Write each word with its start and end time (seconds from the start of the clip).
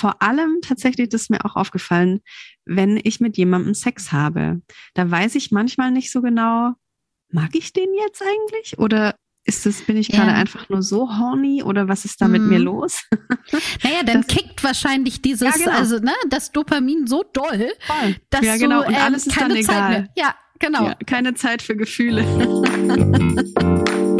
vor 0.00 0.22
allem 0.22 0.60
tatsächlich, 0.62 1.10
das 1.10 1.22
ist 1.22 1.30
mir 1.30 1.44
auch 1.44 1.56
aufgefallen, 1.56 2.20
wenn 2.64 2.98
ich 3.02 3.20
mit 3.20 3.36
jemandem 3.36 3.74
Sex 3.74 4.12
habe. 4.12 4.62
Da 4.94 5.10
weiß 5.10 5.34
ich 5.34 5.50
manchmal 5.50 5.90
nicht 5.90 6.10
so 6.10 6.22
genau, 6.22 6.72
mag 7.30 7.50
ich 7.52 7.74
den 7.74 7.90
jetzt 7.94 8.22
eigentlich? 8.22 8.78
Oder 8.78 9.14
ist 9.44 9.66
das, 9.66 9.82
bin 9.82 9.98
ich 9.98 10.08
gerade 10.08 10.30
ja. 10.30 10.36
einfach 10.36 10.68
nur 10.70 10.82
so 10.82 11.18
horny 11.18 11.62
oder 11.62 11.88
was 11.88 12.04
ist 12.04 12.20
da 12.20 12.28
mit 12.28 12.42
mir 12.42 12.58
mhm. 12.58 12.64
los? 12.64 13.02
Naja, 13.82 14.02
dann 14.04 14.22
das, 14.22 14.28
kickt 14.28 14.62
wahrscheinlich 14.62 15.22
dieses, 15.22 15.42
ja, 15.42 15.64
genau. 15.64 15.76
also 15.76 15.98
ne, 15.98 16.12
das 16.28 16.52
Dopamin 16.52 17.06
so 17.06 17.24
doll, 17.32 17.72
Voll. 17.80 18.16
dass 18.30 18.42
ja, 18.44 18.56
genau. 18.56 18.86
Und 18.86 18.94
ähm, 18.94 19.00
alles 19.02 19.26
ist 19.26 19.36
keine 19.36 19.54
dann 19.54 19.64
Zeit 19.64 19.76
egal. 19.76 19.90
Mehr. 19.90 20.08
Ja, 20.16 20.34
genau. 20.58 20.86
Ja, 20.86 20.94
keine 21.06 21.34
Zeit 21.34 21.62
für 21.62 21.74
Gefühle. 21.76 22.24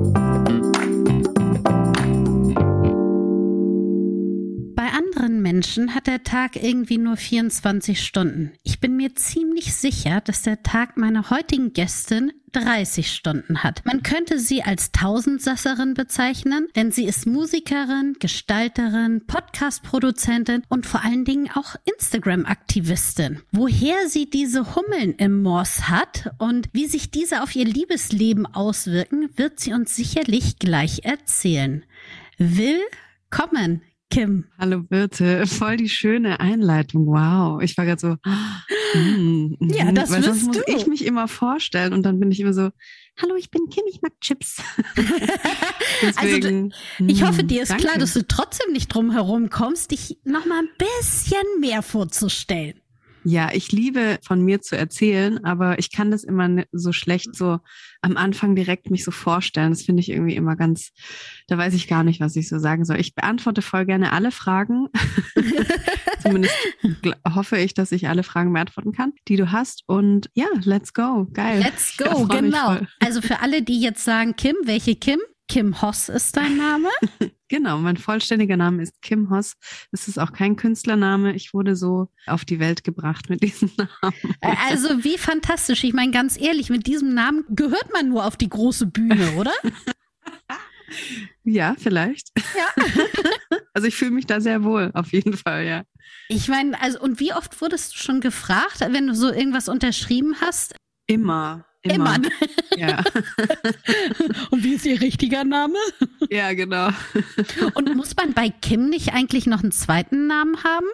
Menschen 5.51 5.93
hat 5.93 6.07
der 6.07 6.23
Tag 6.23 6.55
irgendwie 6.55 6.97
nur 6.97 7.17
24 7.17 8.01
Stunden. 8.01 8.53
Ich 8.63 8.79
bin 8.79 8.95
mir 8.95 9.15
ziemlich 9.15 9.73
sicher, 9.73 10.21
dass 10.21 10.43
der 10.43 10.63
Tag 10.63 10.95
meiner 10.95 11.29
heutigen 11.29 11.73
Gästin 11.73 12.31
30 12.53 13.11
Stunden 13.11 13.61
hat. 13.61 13.83
Man 13.83 14.01
könnte 14.01 14.39
sie 14.39 14.63
als 14.63 14.93
Tausendsasserin 14.93 15.93
bezeichnen, 15.93 16.69
denn 16.77 16.93
sie 16.93 17.03
ist 17.03 17.27
Musikerin, 17.27 18.15
Gestalterin, 18.17 19.25
Podcast-Produzentin 19.27 20.63
und 20.69 20.85
vor 20.85 21.03
allen 21.03 21.25
Dingen 21.25 21.49
auch 21.53 21.75
Instagram-Aktivistin. 21.83 23.41
Woher 23.51 24.07
sie 24.07 24.29
diese 24.29 24.73
Hummeln 24.77 25.15
im 25.15 25.41
Moors 25.41 25.89
hat 25.89 26.31
und 26.37 26.69
wie 26.71 26.85
sich 26.85 27.11
diese 27.11 27.43
auf 27.43 27.53
ihr 27.57 27.65
Liebesleben 27.65 28.45
auswirken, 28.45 29.29
wird 29.35 29.59
sie 29.59 29.73
uns 29.73 29.97
sicherlich 29.97 30.59
gleich 30.59 31.03
erzählen. 31.03 31.83
Willkommen, 32.37 33.81
Kim. 34.11 34.43
Hallo 34.59 34.83
Birte, 34.83 35.47
voll 35.47 35.77
die 35.77 35.87
schöne 35.87 36.41
Einleitung. 36.41 37.07
Wow, 37.07 37.61
ich 37.61 37.77
war 37.77 37.85
gerade 37.85 37.99
so. 37.99 38.17
Mm, 38.93 39.55
ja, 39.61 39.85
mhm. 39.85 39.95
das 39.95 40.11
Weil 40.11 40.21
sonst 40.21 40.47
muss 40.47 40.61
ich 40.67 40.85
mich 40.85 41.05
immer 41.05 41.29
vorstellen 41.29 41.93
und 41.93 42.03
dann 42.03 42.19
bin 42.19 42.29
ich 42.29 42.41
immer 42.41 42.53
so. 42.53 42.69
Hallo, 43.21 43.35
ich 43.37 43.49
bin 43.49 43.69
Kim, 43.69 43.83
ich 43.87 44.01
mag 44.01 44.11
Chips. 44.19 44.61
Deswegen, 46.01 46.73
also, 46.73 47.11
ich 47.11 47.23
hoffe, 47.23 47.43
dir 47.45 47.63
ist 47.63 47.71
danke. 47.71 47.85
klar, 47.85 47.97
dass 47.97 48.13
du 48.13 48.27
trotzdem 48.27 48.73
nicht 48.73 48.89
drum 48.89 49.11
herum 49.11 49.49
kommst, 49.49 49.91
dich 49.91 50.17
noch 50.25 50.45
mal 50.45 50.59
ein 50.59 50.69
bisschen 50.77 51.59
mehr 51.61 51.81
vorzustellen. 51.81 52.80
Ja, 53.23 53.49
ich 53.53 53.71
liebe 53.71 54.19
von 54.23 54.41
mir 54.41 54.61
zu 54.61 54.75
erzählen, 54.75 55.43
aber 55.43 55.77
ich 55.79 55.91
kann 55.91 56.11
das 56.11 56.23
immer 56.23 56.63
so 56.71 56.91
schlecht 56.91 57.35
so 57.35 57.59
am 58.01 58.17
Anfang 58.17 58.55
direkt 58.55 58.89
mich 58.89 59.03
so 59.03 59.11
vorstellen. 59.11 59.69
Das 59.69 59.83
finde 59.83 60.01
ich 60.01 60.09
irgendwie 60.09 60.35
immer 60.35 60.55
ganz, 60.55 60.91
da 61.47 61.57
weiß 61.57 61.73
ich 61.75 61.87
gar 61.87 62.03
nicht, 62.03 62.19
was 62.19 62.35
ich 62.35 62.49
so 62.49 62.57
sagen 62.57 62.83
soll. 62.83 62.99
Ich 62.99 63.13
beantworte 63.13 63.61
voll 63.61 63.85
gerne 63.85 64.11
alle 64.11 64.31
Fragen. 64.31 64.87
Zumindest 66.21 66.55
hoffe 67.27 67.57
ich, 67.57 67.73
dass 67.73 67.91
ich 67.91 68.07
alle 68.07 68.23
Fragen 68.23 68.53
beantworten 68.53 68.91
kann, 68.91 69.13
die 69.27 69.35
du 69.35 69.51
hast. 69.51 69.83
Und 69.85 70.29
ja, 70.33 70.47
let's 70.63 70.93
go. 70.93 71.27
Geil. 71.31 71.59
Let's 71.59 71.97
go, 71.97 72.25
genau. 72.29 72.79
Also 72.99 73.21
für 73.21 73.41
alle, 73.41 73.61
die 73.61 73.81
jetzt 73.81 74.03
sagen, 74.03 74.35
Kim, 74.35 74.55
welche 74.63 74.95
Kim? 74.95 75.19
Kim 75.47 75.81
Hoss 75.81 76.09
ist 76.09 76.37
dein 76.37 76.57
Name? 76.57 76.87
genau, 77.51 77.77
mein 77.79 77.97
vollständiger 77.97 78.55
Name 78.55 78.81
ist 78.81 79.01
Kim 79.01 79.29
Hoss. 79.29 79.57
Es 79.91 80.07
ist 80.07 80.17
auch 80.17 80.31
kein 80.31 80.55
Künstlername. 80.55 81.35
Ich 81.35 81.53
wurde 81.53 81.75
so 81.75 82.07
auf 82.25 82.45
die 82.45 82.59
Welt 82.59 82.83
gebracht 82.85 83.29
mit 83.29 83.43
diesem 83.43 83.69
Namen. 83.77 84.35
Äh, 84.39 84.55
also 84.69 85.03
wie 85.03 85.17
fantastisch. 85.17 85.83
Ich 85.83 85.93
meine, 85.93 86.11
ganz 86.11 86.39
ehrlich, 86.39 86.69
mit 86.69 86.87
diesem 86.87 87.13
Namen 87.13 87.43
gehört 87.49 87.91
man 87.91 88.07
nur 88.07 88.25
auf 88.25 88.37
die 88.37 88.49
große 88.49 88.87
Bühne, 88.87 89.33
oder? 89.33 89.51
ja, 91.43 91.75
vielleicht. 91.77 92.31
Ja. 92.55 92.83
also 93.73 93.87
ich 93.87 93.95
fühle 93.95 94.11
mich 94.11 94.25
da 94.25 94.39
sehr 94.39 94.63
wohl, 94.63 94.91
auf 94.93 95.11
jeden 95.11 95.35
Fall, 95.35 95.65
ja. 95.65 95.83
Ich 96.29 96.47
meine, 96.47 96.81
also 96.81 97.01
und 97.01 97.19
wie 97.19 97.33
oft 97.33 97.59
wurdest 97.59 97.93
du 97.93 97.97
schon 97.97 98.21
gefragt, 98.21 98.79
wenn 98.79 99.07
du 99.07 99.13
so 99.13 99.29
irgendwas 99.29 99.67
unterschrieben 99.67 100.37
hast? 100.39 100.73
Immer. 101.05 101.65
Immer. 101.83 102.17
Ja. 102.77 103.03
Und 104.51 104.63
wie 104.63 104.75
ist 104.75 104.85
ihr 104.85 105.01
richtiger 105.01 105.43
Name? 105.43 105.77
Ja, 106.29 106.53
genau. 106.53 106.89
Und 107.73 107.95
muss 107.95 108.15
man 108.15 108.33
bei 108.33 108.49
Kim 108.49 108.89
nicht 108.89 109.13
eigentlich 109.13 109.47
noch 109.47 109.63
einen 109.63 109.71
zweiten 109.71 110.27
Namen 110.27 110.63
haben? 110.63 110.85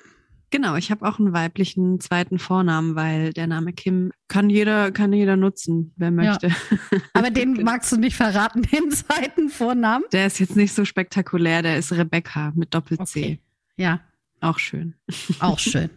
Genau, 0.50 0.76
ich 0.76 0.92
habe 0.92 1.06
auch 1.06 1.20
einen 1.20 1.34
weiblichen 1.34 2.00
zweiten 2.00 2.40
Vornamen, 2.40 2.96
weil 2.96 3.34
der 3.34 3.48
Name 3.48 3.74
Kim 3.74 4.14
kann 4.30 4.50
jeder, 4.50 4.92
kann 4.92 5.12
jeder 5.12 5.36
nutzen, 5.36 5.92
wer 5.98 6.10
möchte. 6.10 6.48
Ja. 6.48 6.56
Aber 7.14 7.32
den 7.32 7.64
magst 7.64 7.92
du 7.92 7.98
nicht 7.98 8.16
verraten, 8.16 8.62
den 8.62 8.90
zweiten 8.92 9.50
Vornamen? 9.50 10.06
Der 10.14 10.28
ist 10.28 10.40
jetzt 10.40 10.56
nicht 10.56 10.74
so 10.74 10.86
spektakulär, 10.86 11.64
der 11.64 11.78
ist 11.78 11.92
Rebecca 11.92 12.54
mit 12.56 12.74
Doppel-C. 12.74 13.20
Okay. 13.20 13.40
Ja. 13.76 14.00
Auch 14.40 14.60
schön. 14.60 14.94
Auch 15.40 15.60
schön. 15.60 15.90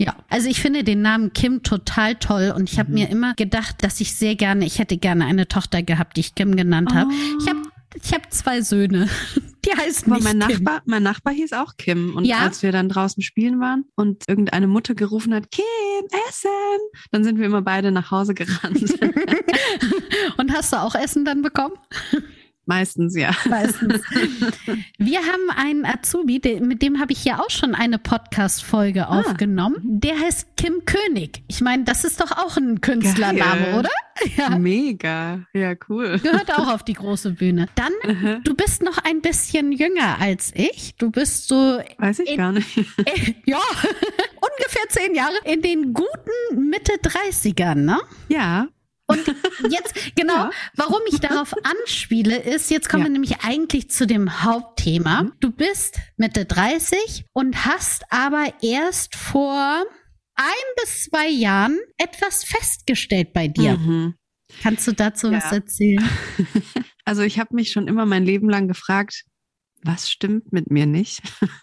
Ja, 0.00 0.14
also 0.28 0.48
ich 0.48 0.60
finde 0.60 0.84
den 0.84 1.02
Namen 1.02 1.32
Kim 1.32 1.64
total 1.64 2.14
toll 2.14 2.54
und 2.56 2.70
ich 2.70 2.78
habe 2.78 2.88
mhm. 2.90 2.94
mir 2.94 3.10
immer 3.10 3.34
gedacht, 3.34 3.82
dass 3.82 4.00
ich 4.00 4.14
sehr 4.14 4.36
gerne, 4.36 4.64
ich 4.64 4.78
hätte 4.78 4.96
gerne 4.96 5.26
eine 5.26 5.48
Tochter 5.48 5.82
gehabt, 5.82 6.16
die 6.16 6.20
ich 6.20 6.36
Kim 6.36 6.54
genannt 6.54 6.94
habe. 6.94 7.10
Oh. 7.10 7.38
Ich 7.42 7.48
habe 7.48 7.62
ich 8.02 8.12
habe 8.12 8.28
zwei 8.28 8.60
Söhne. 8.60 9.08
Die 9.64 9.72
heißen 9.72 10.12
nicht 10.12 10.22
mein 10.22 10.38
Kim. 10.40 10.62
Nachbar, 10.62 10.82
mein 10.84 11.02
Nachbar 11.02 11.32
hieß 11.32 11.52
auch 11.52 11.76
Kim. 11.76 12.16
Und 12.16 12.24
ja? 12.24 12.38
als 12.38 12.62
wir 12.62 12.70
dann 12.70 12.88
draußen 12.88 13.22
spielen 13.22 13.60
waren 13.60 13.86
und 13.96 14.24
irgendeine 14.28 14.68
Mutter 14.68 14.94
gerufen 14.94 15.34
hat, 15.34 15.50
Kim, 15.50 15.64
Essen, 16.28 16.50
dann 17.10 17.24
sind 17.24 17.38
wir 17.38 17.46
immer 17.46 17.62
beide 17.62 17.90
nach 17.90 18.10
Hause 18.10 18.34
gerannt. 18.34 18.78
und 20.38 20.52
hast 20.52 20.72
du 20.72 20.76
auch 20.76 20.94
Essen 20.94 21.24
dann 21.24 21.42
bekommen? 21.42 21.74
Meistens, 22.68 23.16
ja. 23.16 23.30
Meistens. 23.48 24.02
Wir 24.98 25.20
haben 25.20 25.48
einen 25.56 25.86
Azubi, 25.86 26.38
mit 26.60 26.82
dem 26.82 27.00
habe 27.00 27.12
ich 27.12 27.24
ja 27.24 27.38
auch 27.40 27.48
schon 27.48 27.74
eine 27.74 27.98
Podcast-Folge 27.98 29.08
ah. 29.08 29.20
aufgenommen. 29.20 29.78
Der 29.82 30.20
heißt 30.20 30.48
Kim 30.58 30.84
König. 30.84 31.42
Ich 31.48 31.62
meine, 31.62 31.84
das 31.84 32.04
ist 32.04 32.20
doch 32.20 32.30
auch 32.30 32.58
ein 32.58 32.82
Künstlername, 32.82 33.62
Geil. 33.62 33.78
oder? 33.78 33.88
Ja. 34.36 34.58
Mega. 34.58 35.46
Ja, 35.54 35.72
cool. 35.88 36.18
Gehört 36.18 36.52
auch 36.58 36.68
auf 36.68 36.82
die 36.82 36.92
große 36.92 37.30
Bühne. 37.30 37.68
Dann, 37.74 37.92
uh 38.04 38.40
du 38.44 38.54
bist 38.54 38.82
noch 38.82 38.98
ein 38.98 39.22
bisschen 39.22 39.72
jünger 39.72 40.20
als 40.20 40.52
ich. 40.54 40.94
Du 40.98 41.10
bist 41.10 41.48
so. 41.48 41.80
Weiß 41.96 42.18
ich 42.18 42.32
in, 42.32 42.36
gar 42.36 42.52
nicht. 42.52 42.68
Äh, 42.98 43.34
ja, 43.46 43.60
ungefähr 44.40 44.88
zehn 44.90 45.14
Jahre 45.14 45.36
in 45.44 45.62
den 45.62 45.94
guten 45.94 46.68
Mitte 46.68 46.92
30ern, 47.00 47.76
ne? 47.76 47.98
Ja, 48.28 48.66
und 49.08 49.26
jetzt, 49.70 49.94
genau, 50.14 50.34
ja. 50.34 50.50
warum 50.76 51.00
ich 51.10 51.18
darauf 51.18 51.54
anspiele, 51.64 52.36
ist, 52.36 52.70
jetzt 52.70 52.88
kommen 52.88 53.02
ja. 53.02 53.08
wir 53.08 53.12
nämlich 53.12 53.40
eigentlich 53.42 53.90
zu 53.90 54.06
dem 54.06 54.44
Hauptthema. 54.44 55.24
Mhm. 55.24 55.32
Du 55.40 55.50
bist 55.50 55.98
Mitte 56.16 56.44
30 56.44 57.24
und 57.32 57.64
hast 57.64 58.04
aber 58.10 58.52
erst 58.62 59.16
vor 59.16 59.84
ein 60.34 60.74
bis 60.82 61.04
zwei 61.04 61.28
Jahren 61.28 61.78
etwas 61.96 62.44
festgestellt 62.44 63.32
bei 63.32 63.48
dir. 63.48 63.76
Mhm. 63.76 64.14
Kannst 64.62 64.86
du 64.86 64.92
dazu 64.92 65.30
ja. 65.30 65.38
was 65.38 65.52
erzählen? 65.52 66.08
Also 67.04 67.22
ich 67.22 67.38
habe 67.38 67.54
mich 67.54 67.72
schon 67.72 67.88
immer 67.88 68.04
mein 68.04 68.26
Leben 68.26 68.50
lang 68.50 68.68
gefragt, 68.68 69.24
was 69.82 70.10
stimmt 70.10 70.52
mit 70.52 70.70
mir 70.70 70.86
nicht? 70.86 71.22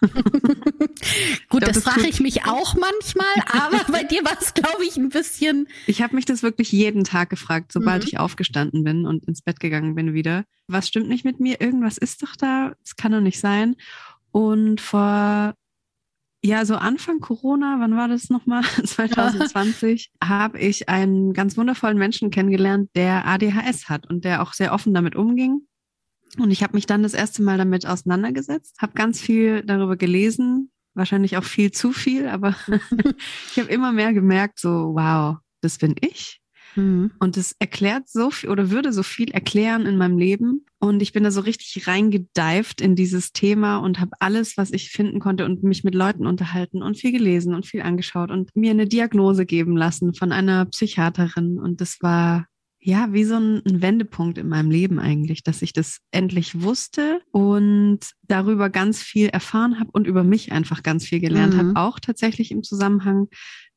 Gut, 1.48 1.60
glaub, 1.60 1.60
das, 1.60 1.82
das 1.82 1.84
frage 1.84 2.08
ich 2.08 2.20
mich 2.20 2.44
auch 2.44 2.74
manchmal, 2.74 3.26
aber 3.52 3.84
bei 3.92 4.04
dir 4.04 4.24
war 4.24 4.36
es, 4.40 4.54
glaube 4.54 4.84
ich, 4.84 4.96
ein 4.96 5.10
bisschen. 5.10 5.68
Ich 5.86 6.02
habe 6.02 6.16
mich 6.16 6.24
das 6.24 6.42
wirklich 6.42 6.72
jeden 6.72 7.04
Tag 7.04 7.30
gefragt, 7.30 7.72
sobald 7.72 8.02
mhm. 8.02 8.08
ich 8.08 8.18
aufgestanden 8.18 8.84
bin 8.84 9.06
und 9.06 9.24
ins 9.24 9.42
Bett 9.42 9.60
gegangen 9.60 9.94
bin 9.94 10.14
wieder. 10.14 10.44
Was 10.68 10.88
stimmt 10.88 11.08
nicht 11.08 11.24
mit 11.24 11.40
mir? 11.40 11.60
Irgendwas 11.60 11.98
ist 11.98 12.22
doch 12.22 12.36
da. 12.36 12.74
Es 12.84 12.96
kann 12.96 13.12
doch 13.12 13.20
nicht 13.20 13.40
sein. 13.40 13.76
Und 14.32 14.80
vor 14.80 15.54
ja, 16.44 16.64
so 16.64 16.76
Anfang 16.76 17.18
Corona, 17.18 17.78
wann 17.80 17.96
war 17.96 18.06
das 18.06 18.30
nochmal? 18.30 18.62
2020, 18.62 20.12
habe 20.22 20.60
ich 20.60 20.88
einen 20.88 21.32
ganz 21.32 21.56
wundervollen 21.56 21.98
Menschen 21.98 22.30
kennengelernt, 22.30 22.90
der 22.94 23.26
ADHS 23.26 23.88
hat 23.88 24.08
und 24.08 24.24
der 24.24 24.42
auch 24.42 24.52
sehr 24.52 24.72
offen 24.72 24.94
damit 24.94 25.16
umging 25.16 25.62
und 26.38 26.50
ich 26.50 26.62
habe 26.62 26.74
mich 26.74 26.86
dann 26.86 27.02
das 27.02 27.14
erste 27.14 27.42
Mal 27.42 27.58
damit 27.58 27.86
auseinandergesetzt, 27.86 28.76
habe 28.80 28.92
ganz 28.94 29.20
viel 29.20 29.62
darüber 29.62 29.96
gelesen, 29.96 30.70
wahrscheinlich 30.94 31.36
auch 31.36 31.44
viel 31.44 31.70
zu 31.70 31.92
viel, 31.92 32.28
aber 32.28 32.54
ich 33.52 33.58
habe 33.58 33.70
immer 33.70 33.92
mehr 33.92 34.12
gemerkt, 34.12 34.58
so, 34.58 34.94
wow, 34.94 35.36
das 35.60 35.78
bin 35.78 35.94
ich. 36.00 36.40
Mhm. 36.76 37.10
Und 37.18 37.36
es 37.36 37.54
erklärt 37.58 38.08
so 38.08 38.30
viel 38.30 38.50
oder 38.50 38.70
würde 38.70 38.92
so 38.92 39.02
viel 39.02 39.30
erklären 39.30 39.86
in 39.86 39.96
meinem 39.96 40.18
Leben. 40.18 40.66
Und 40.78 41.00
ich 41.00 41.12
bin 41.12 41.24
da 41.24 41.30
so 41.30 41.40
richtig 41.40 41.86
reingedeift 41.86 42.80
in 42.80 42.94
dieses 42.94 43.32
Thema 43.32 43.78
und 43.78 43.98
habe 43.98 44.12
alles, 44.20 44.56
was 44.56 44.72
ich 44.72 44.90
finden 44.90 45.20
konnte 45.20 45.44
und 45.44 45.62
mich 45.62 45.84
mit 45.84 45.94
Leuten 45.94 46.26
unterhalten 46.26 46.82
und 46.82 46.98
viel 46.98 47.12
gelesen 47.12 47.54
und 47.54 47.66
viel 47.66 47.82
angeschaut 47.82 48.30
und 48.30 48.54
mir 48.54 48.72
eine 48.72 48.86
Diagnose 48.86 49.46
geben 49.46 49.76
lassen 49.76 50.14
von 50.14 50.32
einer 50.32 50.66
Psychiaterin. 50.66 51.58
Und 51.58 51.80
das 51.80 51.98
war 52.02 52.46
ja, 52.86 53.12
wie 53.12 53.24
so 53.24 53.34
ein, 53.34 53.62
ein, 53.66 53.82
Wendepunkt 53.82 54.38
in 54.38 54.48
meinem 54.48 54.70
Leben 54.70 55.00
eigentlich, 55.00 55.42
dass 55.42 55.60
ich 55.60 55.72
das 55.72 55.98
endlich 56.12 56.62
wusste 56.62 57.20
und 57.32 57.98
darüber 58.22 58.70
ganz 58.70 59.02
viel 59.02 59.26
erfahren 59.26 59.80
habe 59.80 59.90
und 59.92 60.06
über 60.06 60.22
mich 60.22 60.52
einfach 60.52 60.84
ganz 60.84 61.04
viel 61.04 61.18
gelernt 61.18 61.54
mhm. 61.54 61.58
habe, 61.58 61.72
auch 61.74 61.98
tatsächlich 61.98 62.52
im 62.52 62.62
Zusammenhang 62.62 63.26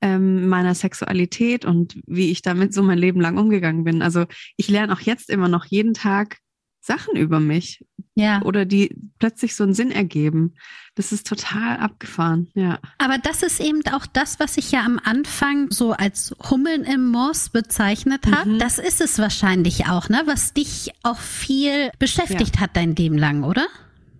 ähm, 0.02 0.48
meiner 0.48 0.76
Sexualität 0.76 1.66
und 1.66 2.00
wie 2.06 2.30
ich 2.30 2.44
damit 2.44 2.72
so 2.72 2.84
mein 2.84 3.00
Leben 3.00 3.20
lang 3.20 3.40
umgegangen 3.40 3.84
bin. 3.84 4.04
Also 4.04 4.26
ich 4.58 4.70
lerne 4.70 4.94
auch 4.94 5.02
jetzt 5.02 5.32
immer 5.32 5.48
noch 5.48 5.66
jeden 5.66 5.96
Tag 5.96 6.38
Sachen 6.80 7.16
über 7.16 7.40
mich. 7.40 7.86
Ja. 8.16 8.42
Oder 8.42 8.66
die 8.66 8.96
plötzlich 9.20 9.56
so 9.56 9.64
einen 9.64 9.74
Sinn 9.74 9.92
ergeben. 9.92 10.56
Das 10.96 11.12
ist 11.12 11.28
total 11.28 11.78
abgefahren, 11.78 12.50
ja. 12.54 12.80
Aber 12.98 13.18
das 13.18 13.44
ist 13.44 13.60
eben 13.60 13.82
auch 13.94 14.06
das, 14.06 14.40
was 14.40 14.58
ich 14.58 14.72
ja 14.72 14.84
am 14.84 15.00
Anfang 15.04 15.72
so 15.72 15.94
als 15.94 16.36
Hummeln 16.50 16.84
im 16.84 17.10
Moos 17.12 17.50
bezeichnet 17.50 18.26
habe. 18.30 18.52
Mhm. 18.52 18.60
Das 18.60 18.80
ist 18.80 19.02
es 19.02 19.20
wahrscheinlich 19.20 19.88
auch, 19.88 20.10
ne? 20.10 20.22
Was 20.26 20.54
dich 20.54 20.92
auch 21.04 21.20
viel 21.20 21.92
beschäftigt 22.00 22.56
ja. 22.56 22.62
hat 22.62 22.76
dein 22.76 22.96
Leben 22.96 23.18
lang, 23.18 23.44
oder? 23.44 23.68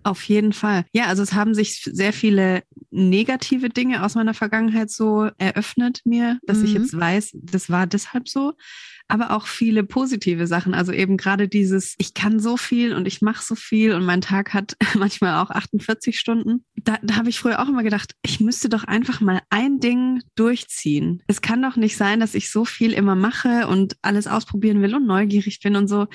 Auf 0.02 0.22
jeden 0.24 0.52
Fall. 0.52 0.84
Ja, 0.92 1.06
also 1.06 1.22
es 1.22 1.34
haben 1.34 1.54
sich 1.54 1.82
sehr 1.84 2.12
viele 2.12 2.62
negative 2.90 3.68
Dinge 3.68 4.04
aus 4.04 4.14
meiner 4.14 4.34
Vergangenheit 4.34 4.90
so 4.90 5.28
eröffnet 5.36 6.00
mir, 6.04 6.38
dass 6.46 6.58
mhm. 6.58 6.64
ich 6.64 6.72
jetzt 6.74 6.98
weiß, 6.98 7.30
das 7.34 7.70
war 7.70 7.86
deshalb 7.86 8.28
so 8.28 8.54
aber 9.10 9.32
auch 9.32 9.46
viele 9.46 9.84
positive 9.84 10.46
Sachen. 10.46 10.72
Also 10.72 10.92
eben 10.92 11.16
gerade 11.16 11.48
dieses, 11.48 11.94
ich 11.98 12.14
kann 12.14 12.38
so 12.38 12.56
viel 12.56 12.94
und 12.94 13.06
ich 13.06 13.20
mache 13.20 13.44
so 13.44 13.54
viel 13.54 13.92
und 13.92 14.04
mein 14.04 14.20
Tag 14.20 14.54
hat 14.54 14.76
manchmal 14.96 15.42
auch 15.42 15.50
48 15.50 16.18
Stunden. 16.18 16.64
Da, 16.76 16.98
da 17.02 17.16
habe 17.16 17.28
ich 17.28 17.38
früher 17.38 17.60
auch 17.60 17.68
immer 17.68 17.82
gedacht, 17.82 18.14
ich 18.22 18.40
müsste 18.40 18.68
doch 18.68 18.84
einfach 18.84 19.20
mal 19.20 19.40
ein 19.50 19.80
Ding 19.80 20.22
durchziehen. 20.36 21.22
Es 21.26 21.42
kann 21.42 21.62
doch 21.62 21.76
nicht 21.76 21.96
sein, 21.96 22.20
dass 22.20 22.34
ich 22.34 22.50
so 22.50 22.64
viel 22.64 22.92
immer 22.92 23.16
mache 23.16 23.66
und 23.66 23.96
alles 24.02 24.26
ausprobieren 24.26 24.80
will 24.80 24.94
und 24.94 25.06
neugierig 25.06 25.60
bin 25.60 25.76
und 25.76 25.88
so 25.88 26.06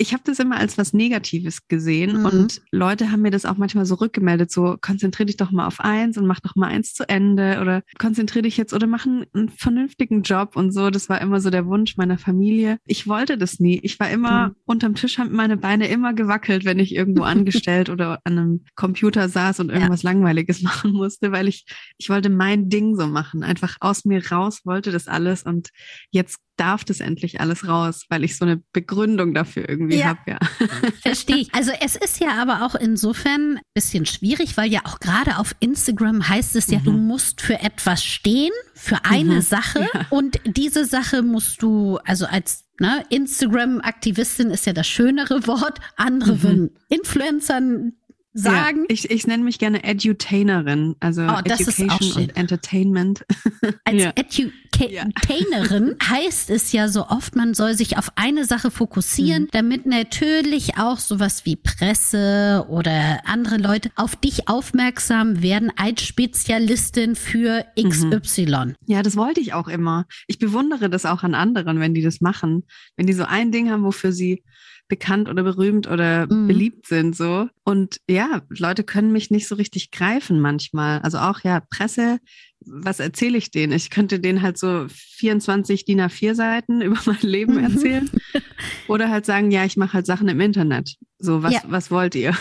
ich 0.00 0.12
habe 0.12 0.22
das 0.24 0.38
immer 0.38 0.56
als 0.56 0.78
was 0.78 0.92
Negatives 0.92 1.66
gesehen 1.66 2.20
mhm. 2.20 2.24
und 2.24 2.62
Leute 2.70 3.10
haben 3.10 3.22
mir 3.22 3.32
das 3.32 3.44
auch 3.44 3.56
manchmal 3.56 3.84
so 3.84 3.96
rückgemeldet, 3.96 4.50
so 4.50 4.76
konzentrier 4.80 5.26
dich 5.26 5.36
doch 5.36 5.50
mal 5.50 5.66
auf 5.66 5.80
eins 5.80 6.16
und 6.16 6.26
mach 6.26 6.38
doch 6.38 6.54
mal 6.54 6.68
eins 6.68 6.94
zu 6.94 7.08
Ende 7.08 7.58
oder 7.60 7.82
konzentrier 7.98 8.42
dich 8.42 8.56
jetzt 8.56 8.72
oder 8.72 8.86
mach 8.86 9.06
einen, 9.06 9.26
einen 9.34 9.48
vernünftigen 9.48 10.22
Job 10.22 10.54
und 10.54 10.70
so. 10.70 10.90
Das 10.90 11.08
war 11.08 11.20
immer 11.20 11.40
so 11.40 11.50
der 11.50 11.66
Wunsch 11.66 11.96
meiner 11.96 12.16
Familie. 12.16 12.78
Ich 12.86 13.08
wollte 13.08 13.36
das 13.36 13.58
nie. 13.58 13.80
Ich 13.82 13.98
war 13.98 14.08
immer 14.08 14.48
mhm. 14.48 14.54
unterm 14.66 14.94
Tisch, 14.94 15.18
haben 15.18 15.34
meine 15.34 15.56
Beine 15.56 15.88
immer 15.88 16.14
gewackelt, 16.14 16.64
wenn 16.64 16.78
ich 16.78 16.94
irgendwo 16.94 17.22
angestellt 17.24 17.90
oder 17.90 18.20
an 18.22 18.38
einem 18.38 18.64
Computer 18.76 19.28
saß 19.28 19.58
und 19.58 19.70
irgendwas 19.70 20.02
ja. 20.02 20.10
Langweiliges 20.10 20.62
machen 20.68 20.92
musste, 20.92 21.32
weil 21.32 21.48
ich, 21.48 21.66
ich 21.98 22.08
wollte 22.08 22.30
mein 22.30 22.68
Ding 22.68 22.94
so 22.94 23.08
machen. 23.08 23.42
Einfach 23.42 23.76
aus 23.80 24.04
mir 24.04 24.24
raus 24.30 24.60
wollte 24.64 24.92
das 24.92 25.08
alles 25.08 25.42
und 25.42 25.70
jetzt 26.12 26.38
darf 26.58 26.84
das 26.84 27.00
endlich 27.00 27.40
alles 27.40 27.66
raus, 27.66 28.04
weil 28.08 28.24
ich 28.24 28.36
so 28.36 28.44
eine 28.44 28.62
Begründung 28.72 29.32
dafür 29.32 29.68
irgendwie 29.68 29.98
ja. 29.98 30.06
habe, 30.06 30.20
ja. 30.26 30.38
Verstehe 31.02 31.38
ich. 31.38 31.54
Also 31.54 31.70
es 31.80 31.96
ist 31.96 32.20
ja 32.20 32.40
aber 32.40 32.66
auch 32.66 32.74
insofern 32.74 33.56
ein 33.56 33.60
bisschen 33.74 34.06
schwierig, 34.06 34.56
weil 34.56 34.70
ja 34.70 34.80
auch 34.84 35.00
gerade 35.00 35.38
auf 35.38 35.54
Instagram 35.60 36.28
heißt 36.28 36.56
es 36.56 36.66
ja, 36.68 36.80
mhm. 36.80 36.84
du 36.84 36.92
musst 36.92 37.40
für 37.40 37.60
etwas 37.60 38.04
stehen, 38.04 38.52
für 38.74 39.04
eine 39.04 39.36
mhm. 39.36 39.42
Sache 39.42 39.88
ja. 39.92 40.06
und 40.10 40.40
diese 40.44 40.84
Sache 40.84 41.22
musst 41.22 41.62
du, 41.62 41.98
also 42.04 42.26
als 42.26 42.64
ne, 42.80 43.04
Instagram-Aktivistin 43.08 44.50
ist 44.50 44.66
ja 44.66 44.72
das 44.72 44.86
schönere 44.86 45.46
Wort, 45.46 45.78
andere 45.96 46.34
mhm. 46.34 46.42
würden 46.42 46.70
Influencern 46.88 47.92
sagen. 48.38 48.80
Ja, 48.80 48.86
ich, 48.88 49.10
ich 49.10 49.26
nenne 49.26 49.44
mich 49.44 49.58
gerne 49.58 49.84
Edutainerin, 49.84 50.94
also 51.00 51.22
oh, 51.22 51.38
Education 51.44 52.22
und 52.22 52.36
Entertainment. 52.36 53.24
Als 53.84 54.02
ja. 54.02 54.12
Edutainerin 54.14 55.96
ja. 56.00 56.08
heißt 56.10 56.50
es 56.50 56.72
ja 56.72 56.88
so 56.88 57.06
oft, 57.08 57.36
man 57.36 57.54
soll 57.54 57.74
sich 57.74 57.98
auf 57.98 58.12
eine 58.16 58.44
Sache 58.44 58.70
fokussieren, 58.70 59.44
mhm. 59.44 59.48
damit 59.52 59.86
natürlich 59.86 60.78
auch 60.78 60.98
sowas 60.98 61.44
wie 61.44 61.56
Presse 61.56 62.66
oder 62.68 63.20
andere 63.24 63.56
Leute 63.56 63.90
auf 63.96 64.16
dich 64.16 64.48
aufmerksam 64.48 65.42
werden 65.42 65.72
als 65.76 66.02
Spezialistin 66.02 67.16
für 67.16 67.64
XY. 67.78 68.46
Mhm. 68.46 68.74
Ja, 68.86 69.02
das 69.02 69.16
wollte 69.16 69.40
ich 69.40 69.52
auch 69.52 69.68
immer. 69.68 70.06
Ich 70.26 70.38
bewundere 70.38 70.88
das 70.88 71.04
auch 71.06 71.22
an 71.22 71.34
anderen, 71.34 71.80
wenn 71.80 71.94
die 71.94 72.02
das 72.02 72.20
machen. 72.20 72.64
Wenn 72.96 73.06
die 73.06 73.12
so 73.12 73.24
ein 73.24 73.50
Ding 73.52 73.70
haben, 73.70 73.82
wofür 73.82 74.12
sie 74.12 74.44
bekannt 74.88 75.28
oder 75.28 75.42
berühmt 75.42 75.86
oder 75.86 76.26
mhm. 76.26 76.48
beliebt 76.48 76.86
sind, 76.86 77.14
so. 77.14 77.48
Und 77.64 78.00
ja, 78.08 78.42
Leute 78.48 78.84
können 78.84 79.12
mich 79.12 79.30
nicht 79.30 79.46
so 79.46 79.54
richtig 79.54 79.90
greifen 79.90 80.40
manchmal. 80.40 81.00
Also 81.00 81.18
auch 81.18 81.40
ja, 81.44 81.60
Presse, 81.60 82.18
was 82.60 82.98
erzähle 82.98 83.38
ich 83.38 83.50
denen? 83.50 83.72
Ich 83.72 83.90
könnte 83.90 84.18
denen 84.18 84.42
halt 84.42 84.58
so 84.58 84.86
24 84.88 85.84
DIN 85.84 86.00
A4 86.00 86.34
Seiten 86.34 86.80
über 86.82 86.98
mein 87.06 87.20
Leben 87.20 87.54
mhm. 87.54 87.64
erzählen. 87.64 88.10
oder 88.88 89.10
halt 89.10 89.26
sagen, 89.26 89.50
ja, 89.50 89.64
ich 89.64 89.76
mache 89.76 89.92
halt 89.94 90.06
Sachen 90.06 90.28
im 90.28 90.40
Internet. 90.40 90.96
So, 91.20 91.42
was, 91.42 91.52
ja. 91.52 91.60
was 91.66 91.90
wollt 91.90 92.14
ihr? 92.14 92.32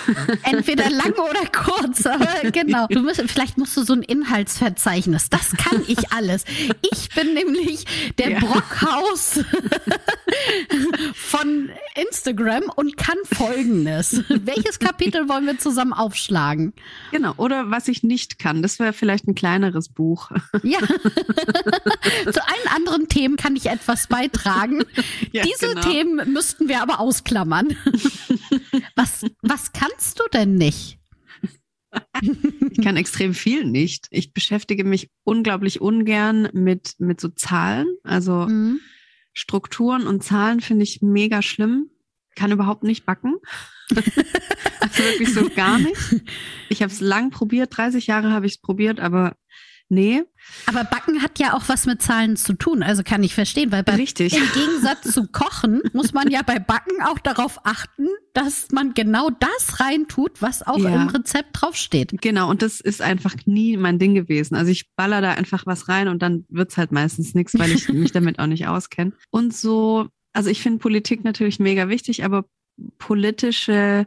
Entweder 0.44 0.88
lang 0.92 1.14
oder 1.14 1.48
kurz, 1.52 2.06
aber 2.06 2.28
genau. 2.52 2.86
Du 2.88 3.02
musst, 3.02 3.20
vielleicht 3.26 3.58
musst 3.58 3.76
du 3.76 3.84
so 3.84 3.94
ein 3.94 4.04
Inhaltsverzeichnis. 4.04 5.32
Das 5.32 5.54
kann 5.58 5.84
ich 5.88 6.12
alles. 6.12 6.46
Ich 6.92 7.10
bin 7.10 7.34
nämlich 7.34 7.86
der 8.20 8.32
ja. 8.32 8.40
Brockhaus 8.40 9.40
von 11.16 11.72
Instagram 11.96 12.66
und 12.76 12.98
kann 12.98 13.18
folgendes. 13.34 14.24
Welches 14.30 14.78
Kapitel 14.78 15.28
wollen 15.28 15.48
wir 15.48 15.58
zusammen 15.58 15.94
aufschlagen? 15.94 16.74
Genau. 17.10 17.34
Oder 17.38 17.72
was 17.72 17.88
ich 17.88 18.04
nicht 18.04 18.38
kann. 18.38 18.62
Das 18.62 18.78
wäre 18.78 18.94
vielleicht 18.94 19.28
ein 19.28 19.34
kleineres 19.34 19.90
Buch. 19.90 20.30
Ja. 20.62 20.80
Zu 20.82 22.48
allen 22.48 22.76
anderen 22.76 23.10
Themen 23.10 23.38
kann 23.38 23.56
ich 23.56 23.72
etwas 23.72 24.06
beitragen. 24.06 24.84
Ja, 25.32 25.44
Diese 25.44 25.70
genau. 25.70 25.82
Themen 25.82 26.34
müssten 26.34 26.68
wir 26.68 26.84
aber 26.84 27.00
ausklammern. 27.00 27.76
Was, 28.96 29.26
was 29.42 29.72
kannst 29.72 30.20
du 30.20 30.24
denn 30.34 30.56
nicht? 30.56 31.00
ich 32.22 32.84
kann 32.84 32.98
extrem 32.98 33.34
viel 33.34 33.66
nicht. 33.66 34.08
Ich 34.12 34.34
beschäftige 34.34 34.84
mich 34.84 35.10
unglaublich 35.24 35.82
ungern 35.82 36.50
mit, 36.54 36.96
mit 37.00 37.22
so 37.22 37.30
Zahlen. 37.30 37.88
Also 38.04 38.48
mhm. 38.48 38.80
Strukturen 39.34 40.08
und 40.08 40.24
Zahlen 40.24 40.62
finde 40.62 40.84
ich 40.84 41.02
mega 41.02 41.42
schlimm. 41.42 41.90
Kann 42.36 42.52
überhaupt 42.52 42.84
nicht 42.84 43.06
backen. 43.06 43.36
also 43.90 45.04
wirklich 45.04 45.34
so 45.34 45.50
gar 45.50 45.80
nicht. 45.80 45.96
Ich 46.70 46.82
habe 46.82 46.92
es 46.92 47.00
lang 47.00 47.32
probiert, 47.32 47.76
30 47.76 48.08
Jahre 48.08 48.32
habe 48.32 48.46
ich 48.46 48.54
es 48.54 48.62
probiert, 48.62 49.00
aber 49.00 49.36
Nee. 49.90 50.24
Aber 50.66 50.84
Backen 50.84 51.22
hat 51.22 51.40
ja 51.40 51.54
auch 51.54 51.64
was 51.68 51.86
mit 51.86 52.02
Zahlen 52.02 52.36
zu 52.36 52.54
tun, 52.54 52.84
also 52.84 53.04
kann 53.04 53.24
ich 53.24 53.34
verstehen, 53.34 53.72
weil 53.72 53.84
bei, 53.84 53.96
Richtig. 53.96 54.36
im 54.36 54.44
Gegensatz 54.54 55.14
zu 55.14 55.28
Kochen 55.28 55.82
muss 55.94 56.14
man 56.14 56.30
ja 56.30 56.42
bei 56.42 56.60
Backen 56.60 57.02
auch 57.04 57.20
darauf 57.20 57.66
achten, 57.66 58.08
dass 58.34 58.68
man 58.72 58.94
genau 58.94 59.30
das 59.30 59.80
reintut, 59.80 60.42
was 60.42 60.66
auch 60.66 60.80
ja. 60.80 60.94
im 60.94 61.08
Rezept 61.08 61.50
draufsteht. 61.54 62.12
Genau, 62.22 62.50
und 62.50 62.62
das 62.62 62.82
ist 62.82 63.02
einfach 63.02 63.36
nie 63.46 63.78
mein 63.78 63.98
Ding 63.98 64.14
gewesen. 64.14 64.56
Also 64.56 64.72
ich 64.72 64.94
baller 64.96 65.22
da 65.22 65.32
einfach 65.32 65.66
was 65.66 65.88
rein 65.88 66.10
und 66.10 66.22
dann 66.22 66.46
wird's 66.50 66.76
halt 66.76 66.92
meistens 66.92 67.34
nichts, 67.34 67.58
weil 67.58 67.72
ich 67.72 67.88
mich 67.90 68.12
damit 68.12 68.40
auch 68.40 68.48
nicht 68.48 68.68
auskenne. 68.68 69.14
Und 69.30 69.56
so, 69.56 70.08
also 70.34 70.50
ich 70.50 70.62
finde 70.62 70.80
Politik 70.80 71.24
natürlich 71.24 71.60
mega 71.60 71.88
wichtig, 71.88 72.26
aber 72.26 72.46
politische 72.98 74.06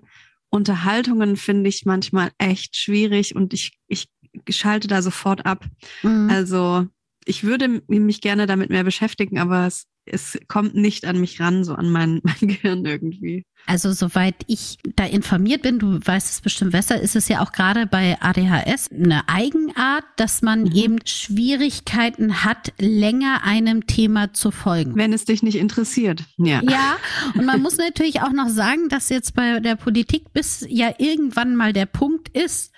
Unterhaltungen 0.50 1.36
finde 1.36 1.68
ich 1.68 1.86
manchmal 1.86 2.30
echt 2.38 2.76
schwierig 2.76 3.34
und 3.34 3.54
ich, 3.54 3.78
ich 3.86 4.08
schalte 4.48 4.88
da 4.88 5.02
sofort 5.02 5.46
ab. 5.46 5.64
Mhm. 6.02 6.30
Also 6.30 6.86
ich 7.24 7.44
würde 7.44 7.82
mich 7.86 8.20
gerne 8.20 8.46
damit 8.46 8.70
mehr 8.70 8.84
beschäftigen, 8.84 9.38
aber 9.38 9.66
es, 9.66 9.86
es 10.06 10.38
kommt 10.48 10.74
nicht 10.74 11.04
an 11.04 11.20
mich 11.20 11.38
ran, 11.38 11.64
so 11.64 11.74
an 11.74 11.90
mein, 11.90 12.20
mein 12.24 12.48
Gehirn 12.48 12.84
irgendwie. 12.84 13.44
Also 13.66 13.92
soweit 13.92 14.36
ich 14.46 14.78
da 14.96 15.04
informiert 15.04 15.62
bin, 15.62 15.78
du 15.78 16.00
weißt 16.02 16.30
es 16.30 16.40
bestimmt 16.40 16.72
besser, 16.72 16.98
ist 17.00 17.14
es 17.14 17.28
ja 17.28 17.42
auch 17.42 17.52
gerade 17.52 17.86
bei 17.86 18.16
ADHS 18.20 18.90
eine 18.90 19.28
Eigenart, 19.28 20.04
dass 20.16 20.40
man 20.40 20.62
mhm. 20.62 20.72
eben 20.72 20.98
Schwierigkeiten 21.06 22.42
hat, 22.42 22.72
länger 22.78 23.44
einem 23.44 23.86
Thema 23.86 24.32
zu 24.32 24.50
folgen. 24.50 24.96
Wenn 24.96 25.12
es 25.12 25.26
dich 25.26 25.42
nicht 25.42 25.56
interessiert. 25.56 26.24
Ja. 26.38 26.62
Ja, 26.62 26.96
und 27.34 27.44
man 27.44 27.60
muss 27.60 27.76
natürlich 27.78 28.22
auch 28.22 28.32
noch 28.32 28.48
sagen, 28.48 28.88
dass 28.88 29.10
jetzt 29.10 29.34
bei 29.34 29.60
der 29.60 29.76
Politik 29.76 30.32
bis 30.32 30.66
ja 30.68 30.94
irgendwann 30.98 31.54
mal 31.54 31.74
der 31.74 31.86
Punkt 31.86 32.30
ist. 32.30 32.72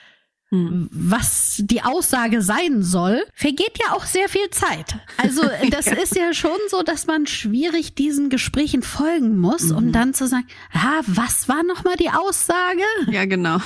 Was 0.54 1.62
die 1.64 1.82
Aussage 1.82 2.42
sein 2.42 2.82
soll, 2.82 3.24
vergeht 3.34 3.78
ja 3.80 3.94
auch 3.94 4.04
sehr 4.04 4.28
viel 4.28 4.50
Zeit. 4.50 4.96
Also 5.16 5.42
das 5.70 5.86
ja. 5.86 5.92
ist 5.94 6.14
ja 6.14 6.34
schon 6.34 6.58
so, 6.68 6.82
dass 6.82 7.06
man 7.06 7.26
schwierig 7.26 7.94
diesen 7.94 8.28
Gesprächen 8.28 8.82
folgen 8.82 9.38
muss, 9.38 9.64
mhm. 9.64 9.76
um 9.76 9.92
dann 9.92 10.12
zu 10.12 10.26
sagen, 10.26 10.46
ah, 10.74 11.00
was 11.06 11.48
war 11.48 11.62
nochmal 11.62 11.96
die 11.96 12.10
Aussage? 12.10 12.82
Ja, 13.10 13.24
genau. 13.24 13.58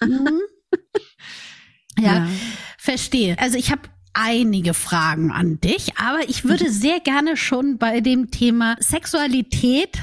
Mhm. 0.00 0.40
Ja, 2.00 2.14
ja, 2.14 2.28
verstehe. 2.78 3.36
Also 3.40 3.58
ich 3.58 3.72
habe 3.72 3.82
einige 4.12 4.72
Fragen 4.72 5.32
an 5.32 5.60
dich, 5.60 5.96
aber 5.98 6.28
ich 6.28 6.44
würde 6.44 6.66
mhm. 6.66 6.72
sehr 6.72 7.00
gerne 7.00 7.36
schon 7.36 7.78
bei 7.78 8.00
dem 8.00 8.30
Thema 8.30 8.76
Sexualität 8.78 9.96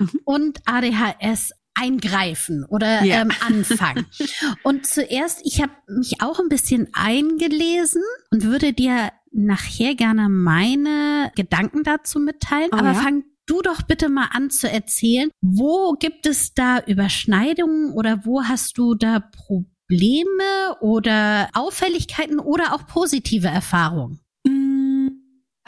mhm. 0.00 0.20
und 0.24 0.58
ADHS 0.66 1.52
eingreifen 1.80 2.64
oder 2.64 3.04
ja. 3.04 3.22
ähm, 3.22 3.30
anfangen. 3.46 4.06
und 4.62 4.86
zuerst, 4.86 5.40
ich 5.44 5.62
habe 5.62 5.72
mich 5.88 6.20
auch 6.20 6.38
ein 6.40 6.48
bisschen 6.48 6.88
eingelesen 6.92 8.02
und 8.30 8.44
würde 8.44 8.72
dir 8.72 9.10
nachher 9.32 9.94
gerne 9.94 10.28
meine 10.28 11.30
Gedanken 11.36 11.82
dazu 11.84 12.18
mitteilen. 12.18 12.70
Oh, 12.72 12.76
aber 12.76 12.92
ja? 12.92 12.94
fang 12.94 13.24
du 13.46 13.62
doch 13.62 13.82
bitte 13.82 14.08
mal 14.08 14.28
an 14.32 14.50
zu 14.50 14.70
erzählen, 14.70 15.30
wo 15.40 15.92
gibt 15.92 16.26
es 16.26 16.54
da 16.54 16.80
Überschneidungen 16.80 17.92
oder 17.92 18.24
wo 18.24 18.44
hast 18.44 18.78
du 18.78 18.94
da 18.94 19.20
Probleme 19.20 20.76
oder 20.80 21.48
Auffälligkeiten 21.54 22.38
oder 22.38 22.74
auch 22.74 22.86
positive 22.86 23.48
Erfahrungen? 23.48 24.20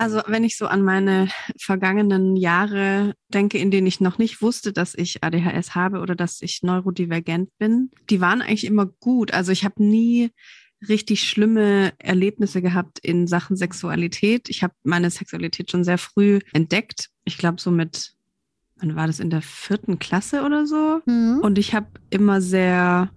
Also 0.01 0.23
wenn 0.27 0.45
ich 0.45 0.57
so 0.57 0.67
an 0.67 0.81
meine 0.83 1.29
vergangenen 1.59 2.35
Jahre 2.35 3.13
denke, 3.29 3.59
in 3.59 3.71
denen 3.71 3.87
ich 3.87 4.01
noch 4.01 4.17
nicht 4.17 4.41
wusste, 4.41 4.73
dass 4.73 4.95
ich 4.95 5.23
ADHS 5.23 5.75
habe 5.75 6.01
oder 6.01 6.15
dass 6.15 6.41
ich 6.41 6.63
neurodivergent 6.63 7.51
bin, 7.59 7.91
die 8.09 8.19
waren 8.23 8.41
eigentlich 8.41 8.65
immer 8.65 8.87
gut. 8.87 9.35
Also 9.35 9.53
ich 9.53 9.63
habe 9.63 9.85
nie 9.85 10.31
richtig 10.89 11.29
schlimme 11.29 11.93
Erlebnisse 11.99 12.63
gehabt 12.63 12.99
in 13.01 13.27
Sachen 13.27 13.57
Sexualität. 13.57 14.49
Ich 14.49 14.63
habe 14.63 14.73
meine 14.85 15.11
Sexualität 15.11 15.71
schon 15.71 15.85
sehr 15.85 15.99
früh 15.99 16.39
entdeckt. 16.55 17.11
Ich 17.25 17.37
glaube 17.37 17.61
so 17.61 17.71
mit, 17.71 18.15
wann 18.77 18.97
war 18.97 19.07
das 19.07 19.21
in 19.21 19.29
der 19.29 19.43
vierten 19.43 19.99
Klasse 19.99 20.45
oder 20.45 20.67
so? 20.67 21.03
Mhm. 21.05 21.41
Und 21.43 21.59
ich 21.59 21.75
habe 21.75 21.89
immer 22.09 22.41
sehr 22.41 23.11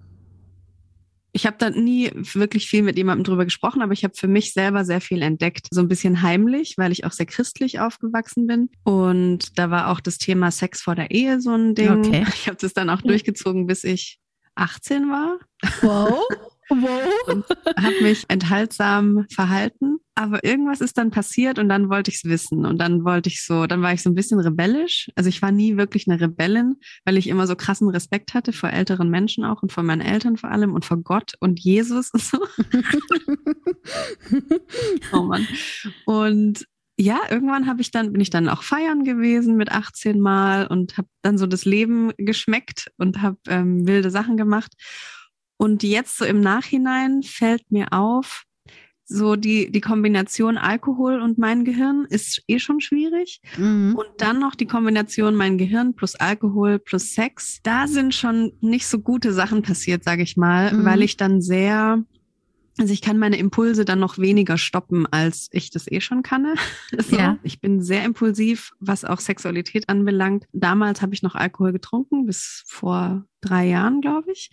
ich 1.35 1.47
habe 1.47 1.57
da 1.57 1.71
nie 1.71 2.11
wirklich 2.13 2.69
viel 2.69 2.83
mit 2.83 2.95
jemandem 2.95 3.23
drüber 3.23 3.43
gesprochen, 3.43 3.81
aber 3.81 3.91
ich 3.91 4.03
habe 4.03 4.13
für 4.15 4.27
mich 4.27 4.53
selber 4.53 4.85
sehr 4.85 5.01
viel 5.01 5.23
entdeckt. 5.23 5.67
So 5.71 5.81
ein 5.81 5.87
bisschen 5.87 6.21
heimlich, 6.21 6.75
weil 6.77 6.91
ich 6.91 7.05
auch 7.05 7.11
sehr 7.11 7.25
christlich 7.25 7.79
aufgewachsen 7.79 8.45
bin. 8.45 8.69
Und 8.83 9.57
da 9.57 9.71
war 9.71 9.89
auch 9.89 9.99
das 9.99 10.19
Thema 10.19 10.51
Sex 10.51 10.81
vor 10.81 10.93
der 10.93 11.09
Ehe 11.09 11.41
so 11.41 11.51
ein 11.51 11.73
Ding. 11.73 12.05
Okay. 12.05 12.25
Ich 12.33 12.47
habe 12.47 12.57
das 12.61 12.73
dann 12.73 12.89
auch 12.91 13.01
durchgezogen, 13.01 13.65
bis 13.65 13.83
ich 13.83 14.19
18 14.55 15.09
war. 15.09 15.39
Wow. 15.81 16.23
Wow. 16.69 17.27
Und 17.27 17.45
habe 17.77 18.01
mich 18.01 18.25
enthaltsam 18.27 19.25
verhalten. 19.29 19.97
Aber 20.15 20.43
irgendwas 20.43 20.79
ist 20.79 20.97
dann 20.97 21.09
passiert 21.09 21.57
und 21.57 21.69
dann 21.69 21.89
wollte 21.89 22.11
ich 22.11 22.17
es 22.17 22.25
wissen. 22.25 22.65
Und 22.65 22.77
dann 22.77 23.03
wollte 23.03 23.29
ich 23.29 23.43
so, 23.43 23.65
dann 23.65 23.81
war 23.81 23.93
ich 23.93 24.03
so 24.03 24.09
ein 24.09 24.15
bisschen 24.15 24.39
rebellisch. 24.39 25.09
Also 25.15 25.29
ich 25.29 25.41
war 25.41 25.51
nie 25.51 25.75
wirklich 25.75 26.07
eine 26.07 26.21
Rebellin, 26.21 26.75
weil 27.03 27.17
ich 27.17 27.27
immer 27.27 27.47
so 27.47 27.55
krassen 27.55 27.89
Respekt 27.89 28.33
hatte 28.33 28.53
vor 28.53 28.69
älteren 28.69 29.09
Menschen 29.09 29.43
auch 29.43 29.63
und 29.63 29.71
vor 29.71 29.83
meinen 29.83 30.01
Eltern 30.01 30.37
vor 30.37 30.51
allem 30.51 30.73
und 30.73 30.85
vor 30.85 30.97
Gott 30.97 31.33
und 31.39 31.59
Jesus 31.59 32.11
und 32.11 32.21
so. 32.21 32.37
oh 35.13 35.23
Mann. 35.23 35.47
Und 36.05 36.65
ja, 36.97 37.21
irgendwann 37.29 37.65
habe 37.65 37.81
ich 37.81 37.89
dann, 37.89 38.11
bin 38.11 38.21
ich 38.21 38.29
dann 38.29 38.49
auch 38.49 38.61
feiern 38.61 39.03
gewesen 39.03 39.55
mit 39.55 39.71
18 39.71 40.19
Mal 40.19 40.67
und 40.67 40.97
habe 40.97 41.07
dann 41.23 41.39
so 41.39 41.47
das 41.47 41.65
Leben 41.65 42.11
geschmeckt 42.17 42.91
und 42.97 43.21
habe 43.21 43.37
ähm, 43.47 43.87
wilde 43.87 44.11
Sachen 44.11 44.37
gemacht. 44.37 44.73
Und 45.63 45.81
jetzt 45.81 46.17
so 46.17 46.25
im 46.25 46.41
Nachhinein 46.41 47.23
fällt 47.23 47.71
mir 47.71 47.93
auf, 47.93 48.43
so 49.05 49.37
die, 49.37 49.71
die 49.71 49.79
Kombination 49.79 50.57
Alkohol 50.57 51.21
und 51.21 51.37
mein 51.37 51.63
Gehirn 51.63 52.05
ist 52.09 52.43
eh 52.49 52.59
schon 52.59 52.81
schwierig. 52.81 53.39
Mhm. 53.55 53.95
Und 53.95 54.09
dann 54.17 54.39
noch 54.41 54.55
die 54.55 54.65
Kombination 54.65 55.35
mein 55.35 55.57
Gehirn 55.57 55.95
plus 55.95 56.15
Alkohol 56.15 56.79
plus 56.79 57.13
Sex. 57.13 57.61
Da 57.63 57.87
sind 57.87 58.13
schon 58.13 58.51
nicht 58.59 58.87
so 58.87 58.99
gute 58.99 59.31
Sachen 59.31 59.61
passiert, 59.61 60.03
sage 60.03 60.23
ich 60.23 60.35
mal, 60.35 60.73
mhm. 60.73 60.83
weil 60.83 61.01
ich 61.01 61.15
dann 61.15 61.41
sehr, 61.41 62.03
also 62.77 62.91
ich 62.91 63.01
kann 63.01 63.17
meine 63.17 63.37
Impulse 63.37 63.85
dann 63.85 63.99
noch 63.99 64.17
weniger 64.17 64.57
stoppen, 64.57 65.07
als 65.11 65.47
ich 65.53 65.69
das 65.69 65.89
eh 65.89 66.01
schon 66.01 66.23
kann. 66.23 66.55
so. 66.97 67.15
ja. 67.15 67.37
Ich 67.41 67.61
bin 67.61 67.81
sehr 67.81 68.03
impulsiv, 68.03 68.73
was 68.81 69.05
auch 69.05 69.21
Sexualität 69.21 69.87
anbelangt. 69.87 70.43
Damals 70.51 71.01
habe 71.01 71.13
ich 71.13 71.23
noch 71.23 71.35
Alkohol 71.35 71.71
getrunken, 71.71 72.25
bis 72.25 72.63
vor 72.67 73.23
drei 73.39 73.65
Jahren, 73.67 74.01
glaube 74.01 74.33
ich. 74.33 74.51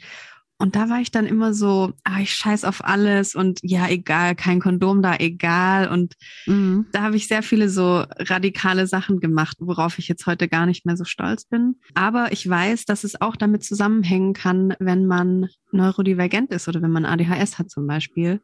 Und 0.61 0.77
da 0.77 0.91
war 0.91 1.01
ich 1.01 1.11
dann 1.11 1.25
immer 1.25 1.55
so, 1.55 1.95
ah, 2.05 2.21
ich 2.21 2.35
scheiß 2.35 2.65
auf 2.65 2.85
alles 2.85 3.35
und 3.35 3.61
ja, 3.63 3.89
egal, 3.89 4.35
kein 4.35 4.61
Kondom 4.61 5.01
da, 5.01 5.17
egal. 5.17 5.89
Und 5.89 6.17
mhm. 6.45 6.85
da 6.93 7.01
habe 7.01 7.17
ich 7.17 7.29
sehr 7.29 7.43
viele 7.43 7.71
so 7.71 8.05
radikale 8.19 8.87
Sachen 8.87 9.21
gemacht, 9.21 9.57
worauf 9.61 9.99
ich 9.99 10.07
jetzt 10.07 10.27
heute 10.27 10.49
gar 10.49 10.67
nicht 10.67 10.85
mehr 10.85 10.99
so 10.99 11.05
stolz 11.05 11.47
bin. 11.47 11.77
Aber 11.95 12.33
ich 12.33 12.47
weiß, 12.47 12.85
dass 12.85 13.05
es 13.05 13.23
auch 13.23 13.37
damit 13.37 13.65
zusammenhängen 13.65 14.35
kann, 14.35 14.75
wenn 14.79 15.07
man 15.07 15.49
neurodivergent 15.73 16.53
ist 16.53 16.69
oder 16.69 16.83
wenn 16.83 16.93
man 16.93 17.07
ADHS 17.07 17.59
hat 17.59 17.71
zum 17.71 17.87
Beispiel, 17.87 18.43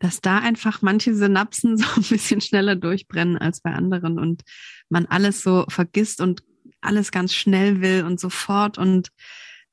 dass 0.00 0.20
da 0.20 0.38
einfach 0.38 0.82
manche 0.82 1.14
Synapsen 1.14 1.76
so 1.78 1.86
ein 1.94 2.02
bisschen 2.02 2.40
schneller 2.40 2.74
durchbrennen 2.74 3.38
als 3.38 3.60
bei 3.60 3.72
anderen 3.72 4.18
und 4.18 4.42
man 4.88 5.06
alles 5.06 5.40
so 5.40 5.66
vergisst 5.68 6.20
und 6.20 6.42
alles 6.80 7.12
ganz 7.12 7.32
schnell 7.32 7.80
will 7.80 8.02
und 8.04 8.18
sofort 8.18 8.76
und 8.76 9.10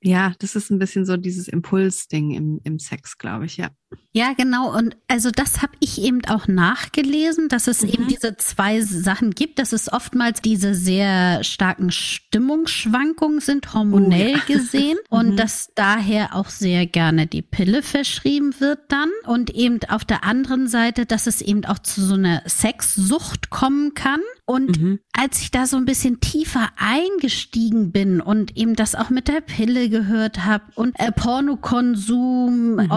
ja, 0.03 0.33
das 0.39 0.55
ist 0.55 0.69
ein 0.71 0.79
bisschen 0.79 1.05
so 1.05 1.17
dieses 1.17 1.47
Impulsding 1.47 2.31
im, 2.31 2.61
im 2.63 2.79
Sex, 2.79 3.17
glaube 3.17 3.45
ich, 3.45 3.57
ja. 3.57 3.69
Ja, 4.13 4.33
genau. 4.33 4.75
Und 4.77 4.97
also 5.07 5.31
das 5.31 5.61
habe 5.61 5.71
ich 5.79 6.01
eben 6.01 6.25
auch 6.25 6.47
nachgelesen, 6.47 7.47
dass 7.47 7.67
es 7.67 7.81
mhm. 7.81 7.89
eben 7.89 8.07
diese 8.09 8.35
zwei 8.35 8.81
Sachen 8.81 9.31
gibt, 9.31 9.57
dass 9.57 9.71
es 9.71 9.91
oftmals 9.91 10.41
diese 10.41 10.73
sehr 10.73 11.45
starken 11.45 11.91
Stimmungsschwankungen 11.91 13.39
sind, 13.39 13.73
hormonell 13.73 14.35
oh, 14.35 14.51
ja. 14.51 14.57
gesehen. 14.57 14.97
und 15.09 15.31
mhm. 15.31 15.35
dass 15.37 15.69
daher 15.75 16.35
auch 16.35 16.49
sehr 16.49 16.85
gerne 16.87 17.25
die 17.25 17.41
Pille 17.41 17.83
verschrieben 17.83 18.53
wird 18.59 18.79
dann. 18.89 19.09
Und 19.25 19.49
eben 19.51 19.79
auf 19.87 20.03
der 20.03 20.25
anderen 20.25 20.67
Seite, 20.67 21.05
dass 21.05 21.25
es 21.25 21.41
eben 21.41 21.63
auch 21.63 21.79
zu 21.79 22.01
so 22.01 22.15
einer 22.15 22.43
Sexsucht 22.47 23.49
kommen 23.49 23.93
kann. 23.93 24.19
Und 24.45 24.81
mhm. 24.81 24.99
als 25.13 25.39
ich 25.41 25.51
da 25.51 25.65
so 25.65 25.77
ein 25.77 25.85
bisschen 25.85 26.19
tiefer 26.19 26.67
eingestiegen 26.75 27.93
bin 27.93 28.19
und 28.19 28.57
eben 28.57 28.75
das 28.75 28.95
auch 28.95 29.09
mit 29.09 29.29
der 29.29 29.39
Pille 29.39 29.87
gehört 29.87 30.43
habe 30.43 30.65
und 30.75 30.99
äh, 30.99 31.13
Pornokonsum 31.13 32.73
mhm. 32.73 32.91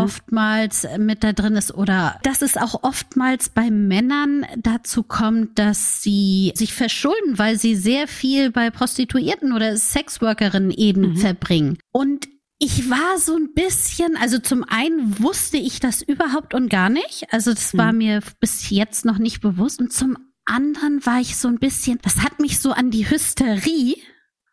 Mit 0.98 1.24
da 1.24 1.32
drin 1.32 1.56
ist 1.56 1.74
oder 1.74 2.18
dass 2.22 2.42
es 2.42 2.56
auch 2.56 2.82
oftmals 2.82 3.48
bei 3.48 3.70
Männern 3.70 4.46
dazu 4.56 5.02
kommt, 5.02 5.58
dass 5.58 6.02
sie 6.02 6.52
sich 6.54 6.72
verschulden, 6.72 7.38
weil 7.38 7.58
sie 7.58 7.74
sehr 7.74 8.08
viel 8.08 8.50
bei 8.50 8.70
Prostituierten 8.70 9.52
oder 9.52 9.76
Sexworkerinnen 9.76 10.70
eben 10.70 11.12
mhm. 11.12 11.16
verbringen. 11.16 11.78
Und 11.92 12.28
ich 12.58 12.88
war 12.88 13.18
so 13.18 13.36
ein 13.36 13.52
bisschen, 13.52 14.16
also 14.16 14.38
zum 14.38 14.64
einen 14.64 15.22
wusste 15.22 15.56
ich 15.56 15.80
das 15.80 16.02
überhaupt 16.02 16.54
und 16.54 16.68
gar 16.68 16.88
nicht. 16.88 17.26
Also 17.32 17.52
das 17.52 17.76
war 17.76 17.92
mhm. 17.92 17.98
mir 17.98 18.22
bis 18.40 18.70
jetzt 18.70 19.04
noch 19.04 19.18
nicht 19.18 19.40
bewusst. 19.40 19.80
Und 19.80 19.92
zum 19.92 20.16
anderen 20.44 21.04
war 21.04 21.20
ich 21.20 21.36
so 21.36 21.48
ein 21.48 21.58
bisschen, 21.58 21.98
das 22.02 22.22
hat 22.22 22.40
mich 22.40 22.60
so 22.60 22.72
an 22.72 22.90
die 22.90 23.08
Hysterie 23.08 23.96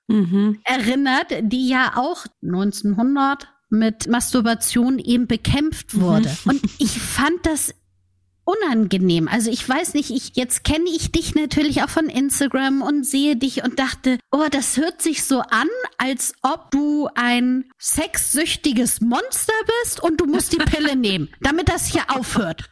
mhm. 0.07 0.59
erinnert, 0.63 1.27
die 1.41 1.67
ja 1.67 1.93
auch 1.95 2.25
1900 2.43 3.47
mit 3.71 4.07
Masturbation 4.07 4.99
eben 4.99 5.27
bekämpft 5.27 5.99
wurde. 5.99 6.29
Mhm. 6.43 6.51
Und 6.51 6.61
ich 6.79 6.99
fand 6.99 7.45
das 7.45 7.73
unangenehm. 8.43 9.27
Also 9.27 9.51
ich 9.51 9.67
weiß 9.67 9.93
nicht, 9.93 10.09
ich 10.09 10.35
jetzt 10.35 10.63
kenne 10.63 10.89
ich 10.89 11.11
dich 11.11 11.35
natürlich 11.35 11.83
auch 11.83 11.89
von 11.89 12.07
Instagram 12.07 12.81
und 12.81 13.05
sehe 13.05 13.35
dich 13.35 13.63
und 13.63 13.79
dachte, 13.79 14.17
oh, 14.31 14.47
das 14.49 14.77
hört 14.77 15.01
sich 15.01 15.23
so 15.23 15.39
an, 15.41 15.67
als 15.97 16.33
ob 16.41 16.71
du 16.71 17.07
ein 17.15 17.65
sexsüchtiges 17.77 19.01
Monster 19.01 19.53
bist 19.83 20.01
und 20.01 20.19
du 20.19 20.25
musst 20.25 20.53
die 20.53 20.57
Pille 20.57 20.95
nehmen, 20.97 21.29
damit 21.39 21.69
das 21.69 21.85
hier 21.85 22.03
aufhört. 22.09 22.69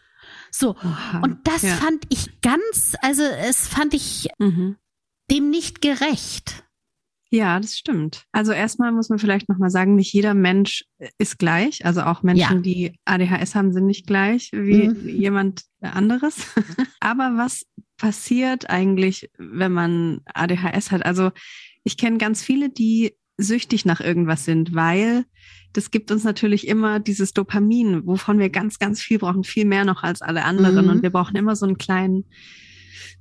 So. 0.52 0.72
Oha, 0.72 1.22
und 1.24 1.48
das 1.48 1.62
ja. 1.62 1.76
fand 1.76 2.04
ich 2.10 2.42
ganz, 2.42 2.96
also 3.02 3.24
es 3.24 3.68
fand 3.68 3.94
ich 3.94 4.28
mhm. 4.40 4.78
dem 5.30 5.50
nicht 5.50 5.82
gerecht. 5.82 6.64
Ja, 7.32 7.60
das 7.60 7.78
stimmt. 7.78 8.26
Also 8.32 8.52
erstmal 8.52 8.92
muss 8.92 9.10
man 9.10 9.20
vielleicht 9.20 9.50
nochmal 9.50 9.70
sagen, 9.70 9.96
nicht 9.96 10.12
jeder 10.14 10.34
Mensch 10.34 10.86
ist 11.20 11.38
gleich. 11.38 11.86
Also 11.86 12.02
auch 12.02 12.24
Menschen, 12.24 12.58
ja. 12.58 12.62
die 12.62 12.94
ADHS 13.06 13.54
haben, 13.54 13.72
sind 13.72 13.86
nicht 13.86 14.08
gleich 14.08 14.50
wie 14.52 14.90
mhm. 14.90 15.08
jemand 15.08 15.64
anderes. 15.82 16.48
Aber 17.00 17.34
was 17.36 17.66
passiert 17.98 18.70
eigentlich, 18.70 19.30
wenn 19.38 19.72
man 19.72 20.22
ADHS 20.34 20.92
hat? 20.92 21.06
Also 21.06 21.32
ich 21.84 21.98
kenne 21.98 22.18
ganz 22.18 22.42
viele, 22.42 22.70
die 22.70 23.14
süchtig 23.38 23.86
nach 23.86 24.02
irgendwas 24.02 24.46
sind, 24.46 24.74
weil 24.74 25.26
das 25.72 25.92
gibt 25.92 26.12
uns 26.12 26.24
natürlich 26.24 26.68
immer 26.68 27.00
dieses 27.00 27.34
Dopamin, 27.34 28.06
wovon 28.08 28.40
wir 28.40 28.50
ganz, 28.50 28.80
ganz 28.80 29.02
viel 29.02 29.20
brauchen, 29.20 29.44
viel 29.44 29.66
mehr 29.66 29.86
noch 29.86 30.04
als 30.04 30.22
alle 30.22 30.44
anderen. 30.46 30.86
Mhm. 30.86 30.92
Und 30.92 31.04
wir 31.04 31.12
brauchen 31.12 31.36
immer 31.36 31.56
so 31.56 31.68
einen 31.68 31.78
kleinen 31.78 32.26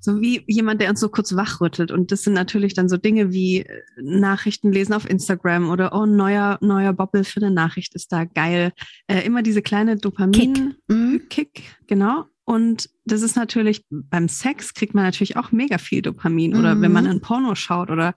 so 0.01 0.21
wie 0.21 0.43
jemand, 0.47 0.81
der 0.81 0.91
uns 0.91 1.01
so 1.01 1.09
kurz 1.09 1.35
wachrüttelt. 1.35 1.91
Und 1.91 2.13
das 2.13 2.23
sind 2.23 2.33
natürlich 2.33 2.75
dann 2.75 2.89
so 2.89 2.97
Dinge 2.97 3.33
wie 3.33 3.61
äh, 3.61 3.83
Nachrichten 4.01 4.73
lesen 4.73 4.95
auf 4.95 5.09
Instagram 5.09 5.71
oder 5.71 5.93
oh, 5.93 6.07
neuer, 6.07 6.59
neuer 6.61 6.93
Bobbel 6.93 7.25
für 7.25 7.41
eine 7.41 7.51
Nachricht 7.51 7.95
ist 7.95 8.13
da 8.13 8.25
geil. 8.25 8.73
Äh, 9.07 9.25
immer 9.27 9.43
diese 9.43 9.63
kleine 9.63 9.97
Dopamin-Kick, 9.97 10.79
mhm. 10.89 11.87
genau. 11.87 12.25
Und 12.45 12.89
das 13.05 13.23
ist 13.23 13.37
natürlich, 13.37 13.85
beim 13.91 14.29
Sex 14.29 14.73
kriegt 14.73 14.95
man 14.95 15.05
natürlich 15.05 15.37
auch 15.37 15.53
mega 15.53 15.77
viel 15.77 16.01
Dopamin. 16.01 16.57
Oder 16.57 16.75
mhm. 16.75 16.83
wenn 16.83 16.93
man 16.93 17.07
ein 17.07 17.21
Porno 17.21 17.55
schaut 17.55 17.91
oder 17.91 18.15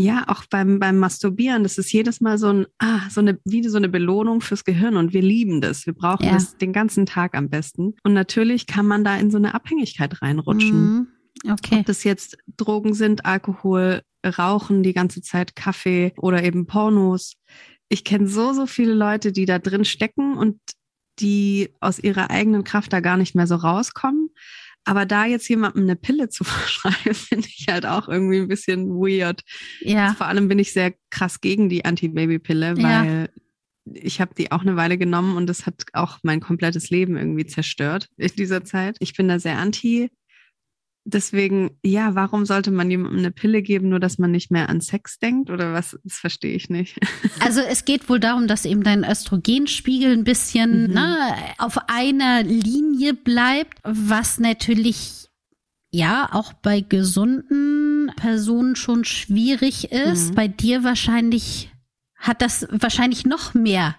ja, 0.00 0.24
auch 0.28 0.44
beim, 0.48 0.78
beim 0.78 0.98
Masturbieren, 0.98 1.64
das 1.64 1.76
ist 1.76 1.92
jedes 1.92 2.20
Mal 2.20 2.38
so 2.38 2.48
ein, 2.48 2.66
ah, 2.78 3.10
so 3.10 3.20
eine, 3.20 3.40
wie 3.44 3.66
so 3.68 3.78
eine 3.78 3.88
Belohnung 3.88 4.40
fürs 4.40 4.64
Gehirn 4.64 4.96
und 4.96 5.12
wir 5.12 5.22
lieben 5.22 5.60
das. 5.60 5.86
Wir 5.86 5.92
brauchen 5.92 6.26
ja. 6.26 6.34
das 6.34 6.56
den 6.56 6.72
ganzen 6.72 7.04
Tag 7.04 7.36
am 7.36 7.50
besten. 7.50 7.96
Und 8.04 8.12
natürlich 8.12 8.68
kann 8.68 8.86
man 8.86 9.02
da 9.02 9.16
in 9.16 9.32
so 9.32 9.38
eine 9.38 9.54
Abhängigkeit 9.54 10.22
reinrutschen. 10.22 10.80
Mhm. 10.80 11.08
Okay. 11.50 11.80
Ob 11.80 11.86
das 11.86 12.04
jetzt 12.04 12.38
Drogen 12.56 12.94
sind, 12.94 13.26
Alkohol, 13.26 14.02
Rauchen 14.24 14.84
die 14.84 14.92
ganze 14.92 15.20
Zeit, 15.20 15.56
Kaffee 15.56 16.12
oder 16.16 16.44
eben 16.44 16.66
Pornos. 16.66 17.34
Ich 17.88 18.04
kenne 18.04 18.28
so, 18.28 18.52
so 18.52 18.66
viele 18.66 18.94
Leute, 18.94 19.32
die 19.32 19.46
da 19.46 19.58
drin 19.58 19.84
stecken 19.84 20.36
und 20.36 20.60
die 21.18 21.70
aus 21.80 21.98
ihrer 21.98 22.30
eigenen 22.30 22.62
Kraft 22.62 22.92
da 22.92 23.00
gar 23.00 23.16
nicht 23.16 23.34
mehr 23.34 23.48
so 23.48 23.56
rauskommen. 23.56 24.27
Aber 24.84 25.04
da 25.06 25.26
jetzt 25.26 25.48
jemandem 25.48 25.82
eine 25.82 25.96
Pille 25.96 26.28
zu 26.28 26.44
verschreiben, 26.44 27.14
finde 27.14 27.46
ich 27.48 27.66
halt 27.68 27.84
auch 27.86 28.08
irgendwie 28.08 28.38
ein 28.38 28.48
bisschen 28.48 28.88
weird. 28.88 29.42
Ja. 29.80 30.14
Vor 30.14 30.26
allem 30.26 30.48
bin 30.48 30.58
ich 30.58 30.72
sehr 30.72 30.94
krass 31.10 31.40
gegen 31.40 31.68
die 31.68 31.84
Anti-Baby-Pille, 31.84 32.74
Ja. 32.78 32.82
weil 33.04 33.30
ich 33.94 34.20
habe 34.20 34.34
die 34.34 34.52
auch 34.52 34.62
eine 34.62 34.76
Weile 34.76 34.98
genommen 34.98 35.36
und 35.36 35.46
das 35.46 35.64
hat 35.66 35.84
auch 35.94 36.18
mein 36.22 36.40
komplettes 36.40 36.90
Leben 36.90 37.16
irgendwie 37.16 37.46
zerstört 37.46 38.08
in 38.16 38.30
dieser 38.36 38.64
Zeit. 38.64 38.96
Ich 39.00 39.14
bin 39.16 39.28
da 39.28 39.38
sehr 39.38 39.58
anti. 39.58 40.10
Deswegen, 41.10 41.70
ja, 41.82 42.14
warum 42.14 42.44
sollte 42.44 42.70
man 42.70 42.90
jemandem 42.90 43.18
eine 43.20 43.30
Pille 43.30 43.62
geben, 43.62 43.88
nur 43.88 43.98
dass 43.98 44.18
man 44.18 44.30
nicht 44.30 44.50
mehr 44.50 44.68
an 44.68 44.82
Sex 44.82 45.18
denkt? 45.18 45.48
Oder 45.48 45.72
was? 45.72 45.98
Das 46.04 46.14
verstehe 46.18 46.54
ich 46.54 46.68
nicht. 46.68 46.98
Also 47.40 47.60
es 47.60 47.84
geht 47.86 48.08
wohl 48.10 48.20
darum, 48.20 48.46
dass 48.46 48.64
eben 48.66 48.82
dein 48.82 49.04
Östrogenspiegel 49.04 50.12
ein 50.12 50.24
bisschen 50.24 50.88
Mhm. 50.88 50.92
ne, 50.94 51.16
auf 51.56 51.78
einer 51.88 52.42
Linie 52.42 53.14
bleibt, 53.14 53.78
was 53.84 54.38
natürlich 54.38 55.28
ja 55.90 56.28
auch 56.32 56.52
bei 56.52 56.80
gesunden 56.82 58.12
Personen 58.16 58.76
schon 58.76 59.04
schwierig 59.04 59.90
ist. 59.90 60.30
Mhm. 60.30 60.34
Bei 60.34 60.48
dir 60.48 60.84
wahrscheinlich 60.84 61.70
hat 62.16 62.42
das 62.42 62.66
wahrscheinlich 62.70 63.24
noch 63.24 63.54
mehr 63.54 63.94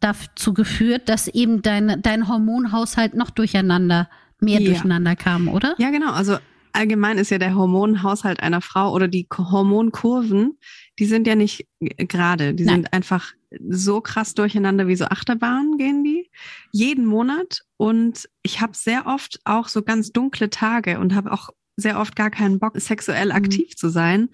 dazu 0.00 0.54
geführt, 0.54 1.08
dass 1.10 1.28
eben 1.28 1.60
dein, 1.60 2.00
dein 2.00 2.28
Hormonhaushalt 2.28 3.14
noch 3.14 3.30
durcheinander, 3.30 4.08
mehr 4.40 4.60
Ja. 4.60 4.70
durcheinander 4.70 5.16
kam, 5.16 5.48
oder? 5.48 5.74
Ja, 5.78 5.90
genau. 5.90 6.12
Also 6.12 6.38
allgemein 6.74 7.18
ist 7.18 7.30
ja 7.30 7.38
der 7.38 7.54
Hormonhaushalt 7.54 8.40
einer 8.40 8.60
Frau 8.60 8.92
oder 8.92 9.08
die 9.08 9.26
Hormonkurven, 9.36 10.58
die 10.98 11.06
sind 11.06 11.26
ja 11.26 11.34
nicht 11.34 11.66
g- 11.80 11.94
gerade. 12.06 12.54
Die 12.54 12.64
Nein. 12.64 12.74
sind 12.82 12.92
einfach 12.92 13.32
so 13.68 14.00
krass 14.00 14.34
durcheinander 14.34 14.86
wie 14.88 14.96
so 14.96 15.04
Achterbahnen 15.06 15.78
gehen 15.78 16.04
die. 16.04 16.30
Jeden 16.72 17.06
Monat. 17.06 17.62
Und 17.76 18.28
ich 18.42 18.60
habe 18.60 18.72
sehr 18.76 19.06
oft 19.06 19.38
auch 19.44 19.68
so 19.68 19.82
ganz 19.82 20.12
dunkle 20.12 20.50
Tage 20.50 20.98
und 20.98 21.14
habe 21.14 21.32
auch 21.32 21.50
sehr 21.76 21.98
oft 22.00 22.16
gar 22.16 22.30
keinen 22.30 22.58
Bock, 22.58 22.74
sexuell 22.80 23.26
Mhm. 23.26 23.32
aktiv 23.32 23.76
zu 23.76 23.88
sein, 23.88 24.28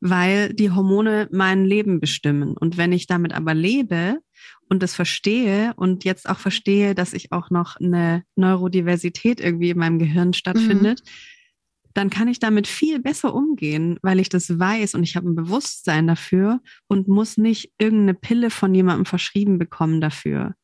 weil 0.00 0.52
die 0.54 0.70
Hormone 0.70 1.28
mein 1.32 1.64
Leben 1.64 2.00
bestimmen. 2.00 2.56
Und 2.56 2.76
wenn 2.78 2.92
ich 2.92 3.06
damit 3.06 3.32
aber 3.32 3.54
lebe 3.54 4.18
und 4.68 4.82
das 4.82 4.94
verstehe 4.94 5.72
und 5.76 6.04
jetzt 6.04 6.28
auch 6.28 6.38
verstehe, 6.38 6.94
dass 6.94 7.12
ich 7.12 7.32
auch 7.32 7.50
noch 7.50 7.76
eine 7.76 8.24
Neurodiversität 8.36 9.40
irgendwie 9.40 9.70
in 9.70 9.78
meinem 9.78 9.98
Gehirn 9.98 10.32
stattfindet, 10.32 11.02
dann 11.94 12.10
kann 12.10 12.28
ich 12.28 12.38
damit 12.38 12.66
viel 12.66 13.00
besser 13.00 13.34
umgehen, 13.34 13.98
weil 14.02 14.20
ich 14.20 14.28
das 14.28 14.58
weiß 14.58 14.94
und 14.94 15.02
ich 15.02 15.16
habe 15.16 15.28
ein 15.28 15.34
Bewusstsein 15.34 16.06
dafür 16.06 16.60
und 16.88 17.08
muss 17.08 17.36
nicht 17.36 17.72
irgendeine 17.78 18.14
Pille 18.14 18.50
von 18.50 18.74
jemandem 18.74 19.06
verschrieben 19.06 19.58
bekommen 19.58 20.00
dafür, 20.00 20.54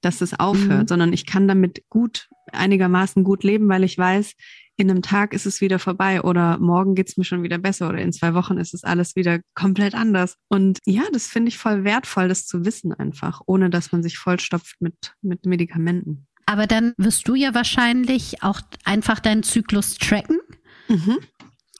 dass 0.00 0.20
es 0.20 0.38
aufhört, 0.38 0.82
Mhm. 0.84 0.88
sondern 0.88 1.12
ich 1.12 1.26
kann 1.26 1.46
damit 1.46 1.84
gut, 1.88 2.28
einigermaßen 2.50 3.22
gut 3.24 3.44
leben, 3.44 3.68
weil 3.68 3.84
ich 3.84 3.96
weiß, 3.96 4.34
in 4.76 4.90
einem 4.90 5.02
Tag 5.02 5.34
ist 5.34 5.46
es 5.46 5.60
wieder 5.60 5.78
vorbei 5.78 6.22
oder 6.22 6.58
morgen 6.58 6.94
geht's 6.94 7.16
mir 7.16 7.24
schon 7.24 7.42
wieder 7.42 7.58
besser 7.58 7.88
oder 7.88 7.98
in 7.98 8.12
zwei 8.12 8.34
Wochen 8.34 8.56
ist 8.56 8.74
es 8.74 8.84
alles 8.84 9.14
wieder 9.14 9.40
komplett 9.54 9.94
anders. 9.94 10.36
Und 10.48 10.78
ja, 10.86 11.02
das 11.12 11.26
finde 11.28 11.50
ich 11.50 11.58
voll 11.58 11.84
wertvoll, 11.84 12.26
das 12.26 12.46
zu 12.46 12.64
wissen 12.64 12.92
einfach, 12.92 13.42
ohne 13.46 13.70
dass 13.70 13.92
man 13.92 14.02
sich 14.02 14.18
vollstopft 14.18 14.76
mit, 14.80 15.14
mit 15.20 15.44
Medikamenten. 15.46 16.26
Aber 16.46 16.66
dann 16.66 16.94
wirst 16.96 17.28
du 17.28 17.34
ja 17.34 17.54
wahrscheinlich 17.54 18.42
auch 18.42 18.60
einfach 18.84 19.20
deinen 19.20 19.42
Zyklus 19.44 19.94
tracken. 19.98 20.38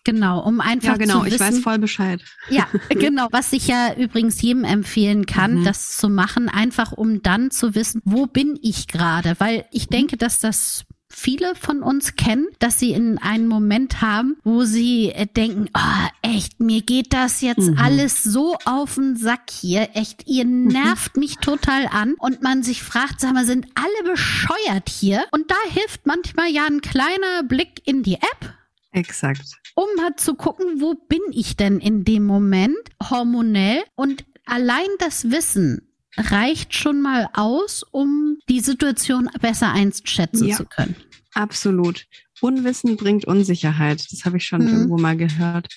Genau, 0.05 0.41
um 0.41 0.61
einfach 0.61 0.89
Ja, 0.89 0.97
genau, 0.97 1.21
zu 1.21 1.27
ich 1.27 1.35
wissen, 1.35 1.41
weiß 1.45 1.59
voll 1.61 1.79
Bescheid. 1.79 2.25
Ja, 2.49 2.67
genau. 2.89 3.29
Was 3.31 3.53
ich 3.53 3.69
ja 3.69 3.95
übrigens 3.95 4.43
jedem 4.43 4.65
empfehlen 4.65 5.27
kann, 5.27 5.61
Mhm. 5.61 5.65
das 5.65 5.97
zu 5.97 6.09
machen, 6.09 6.49
einfach 6.49 6.91
um 6.93 7.23
dann 7.23 7.53
zu 7.53 7.77
wissen, 7.77 8.03
wo 8.05 8.27
bin 8.27 8.59
ich 8.63 8.89
gerade? 8.89 9.37
Weil 9.39 9.65
ich 9.71 9.87
Mhm. 9.87 9.91
denke, 9.91 10.17
dass 10.17 10.41
das 10.41 10.85
viele 11.09 11.55
von 11.55 11.83
uns 11.83 12.17
kennen, 12.17 12.49
dass 12.59 12.81
sie 12.81 12.91
in 12.93 13.19
einen 13.19 13.47
Moment 13.47 14.01
haben, 14.01 14.39
wo 14.43 14.65
sie 14.65 15.11
äh, 15.13 15.27
denken, 15.27 15.67
ah, 15.75 16.09
echt, 16.23 16.59
mir 16.59 16.81
geht 16.83 17.13
das 17.13 17.41
jetzt 17.43 17.69
Mhm. 17.71 17.79
alles 17.79 18.25
so 18.25 18.57
auf 18.65 18.95
den 18.97 19.15
Sack 19.17 19.51
hier, 19.51 19.91
echt, 19.95 20.27
ihr 20.27 20.47
nervt 20.47 21.17
mich 21.19 21.37
total 21.37 21.87
an 21.87 22.15
und 22.19 22.43
man 22.43 22.63
sich 22.65 22.83
fragt, 22.83 23.21
sag 23.21 23.35
mal, 23.35 23.45
sind 23.45 23.67
alle 23.75 24.11
bescheuert 24.11 24.89
hier? 24.89 25.23
Und 25.31 25.49
da 25.51 25.57
hilft 25.71 26.07
manchmal 26.07 26.51
ja 26.51 26.65
ein 26.67 26.81
kleiner 26.81 27.43
Blick 27.47 27.83
in 27.85 28.03
die 28.03 28.15
App 28.15 28.55
Exakt. 28.93 29.43
um 29.75 29.87
halt 30.03 30.21
zu 30.21 30.35
gucken, 30.35 30.81
wo 30.81 30.95
bin 30.95 31.21
ich 31.33 31.57
denn 31.57 31.79
in 31.81 32.05
dem 32.05 32.25
Moment 32.25 32.77
hormonell 33.03 33.83
und 33.95 34.25
allein 34.47 34.87
das 34.99 35.31
Wissen 35.31 35.89
reicht 36.17 36.75
schon 36.75 37.01
mal 37.01 37.29
aus, 37.33 37.83
um 37.91 38.39
die 38.49 38.61
Situation 38.61 39.31
besser 39.41 39.73
einschätzen 39.73 40.49
Ja. 40.49 40.57
zu 40.57 40.67
können. 40.67 40.95
Absolut. 41.35 42.05
Unwissen 42.43 42.97
bringt 42.97 43.25
Unsicherheit. 43.25 44.05
Das 44.13 44.25
habe 44.27 44.37
ich 44.37 44.45
schon 44.45 44.63
Mhm. 44.63 44.69
irgendwo 44.69 44.99
mal 44.99 45.17
gehört. 45.17 45.69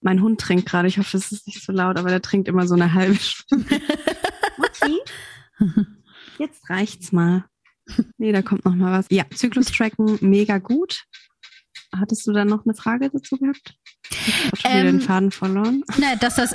Mein 0.00 0.22
Hund 0.22 0.40
trinkt 0.40 0.66
gerade. 0.66 0.88
Ich 0.88 0.96
hoffe, 0.96 1.18
es 1.18 1.30
ist 1.30 1.46
nicht 1.46 1.62
so 1.62 1.72
laut, 1.72 1.98
aber 1.98 2.08
der 2.08 2.22
trinkt 2.22 2.48
immer 2.48 2.66
so 2.66 2.74
eine 2.74 2.94
halbe 2.94 3.16
Stunde. 3.16 3.66
Mutti, 4.56 4.98
jetzt 6.38 6.70
reicht's 6.70 7.12
mal. 7.12 7.44
Nee, 8.16 8.32
da 8.32 8.40
kommt 8.40 8.64
noch 8.64 8.74
mal 8.74 8.92
was. 8.92 9.06
Ja, 9.10 9.24
Zyklus-Tracken, 9.34 10.18
mega 10.22 10.58
gut. 10.58 11.04
Hattest 11.94 12.26
du 12.26 12.32
dann 12.32 12.48
noch 12.48 12.64
eine 12.64 12.74
Frage 12.74 13.10
dazu 13.10 13.36
gehabt? 13.36 13.79
Ich 14.56 14.64
habe 14.64 14.78
Ähm, 14.78 14.86
den 14.86 15.00
Faden 15.00 15.30
verloren. 15.30 15.84
Na, 15.98 16.16
dass 16.16 16.36
das, 16.36 16.54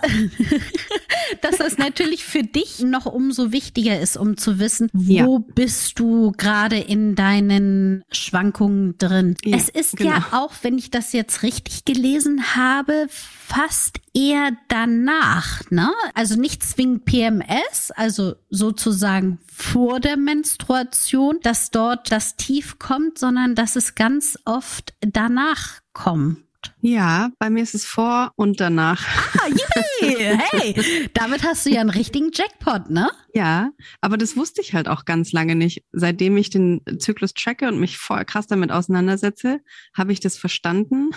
dass 1.42 1.58
das 1.58 1.78
natürlich 1.78 2.26
für 2.26 2.44
dich 2.44 2.80
noch 2.82 3.06
umso 3.06 3.52
wichtiger 3.52 4.00
ist, 4.00 4.18
um 4.18 4.38
zu 4.38 4.60
wissen, 4.60 4.90
wo 4.94 5.40
bist 5.40 6.00
du 6.00 6.32
gerade 6.34 6.78
in 6.78 7.16
deinen 7.16 8.04
Schwankungen 8.12 8.98
drin. 8.98 9.36
Ja, 9.44 9.58
es 9.58 9.70
ist 9.70 9.98
genau. 9.98 10.12
ja 10.12 10.28
auch, 10.32 10.54
wenn 10.62 10.78
ich 10.78 10.92
das 10.92 11.14
jetzt 11.14 11.44
richtig 11.44 11.86
gelesen 11.86 12.56
habe, 12.56 13.08
fast 13.10 14.00
eher 14.14 14.52
danach, 14.68 15.62
ne? 15.70 15.92
Also 16.14 16.40
nicht 16.40 16.64
zwingend 16.64 17.06
PMS, 17.06 17.92
also 17.96 18.36
sozusagen 18.50 19.40
vor 19.48 20.00
der 20.00 20.18
Menstruation, 20.18 21.40
dass 21.44 21.72
dort 21.72 22.12
das 22.12 22.36
Tief 22.36 22.80
kommt, 22.80 23.18
sondern 23.20 23.56
dass 23.56 23.76
es 23.76 23.96
ganz 23.96 24.38
oft 24.46 24.94
danach 25.02 25.80
kommt. 25.94 26.45
Ja, 26.82 27.30
bei 27.40 27.50
mir 27.50 27.64
ist 27.64 27.76
es 27.76 27.86
vor 27.86 28.32
und 28.36 28.60
danach. 28.60 29.06
Ah, 29.40 29.48
yay! 29.48 30.38
Hey, 30.52 31.10
damit 31.14 31.44
hast 31.44 31.66
du 31.66 31.70
ja 31.70 31.82
einen 31.82 31.90
richtigen 31.90 32.32
Jackpot, 32.34 32.90
ne? 32.90 33.10
Ja, 33.36 33.72
aber 34.00 34.18
das 34.18 34.38
wusste 34.38 34.62
ich 34.62 34.74
halt 34.74 34.88
auch 34.88 35.04
ganz 35.04 35.34
lange 35.34 35.56
nicht. 35.56 35.84
Seitdem 35.92 36.38
ich 36.38 36.50
den 36.50 36.82
Zyklus 37.00 37.34
tracke 37.34 37.68
und 37.68 37.82
mich 37.82 37.98
voll 37.98 38.24
krass 38.24 38.48
damit 38.48 38.72
auseinandersetze, 38.72 39.60
habe 39.94 40.14
ich 40.14 40.22
das 40.22 40.38
verstanden 40.38 41.10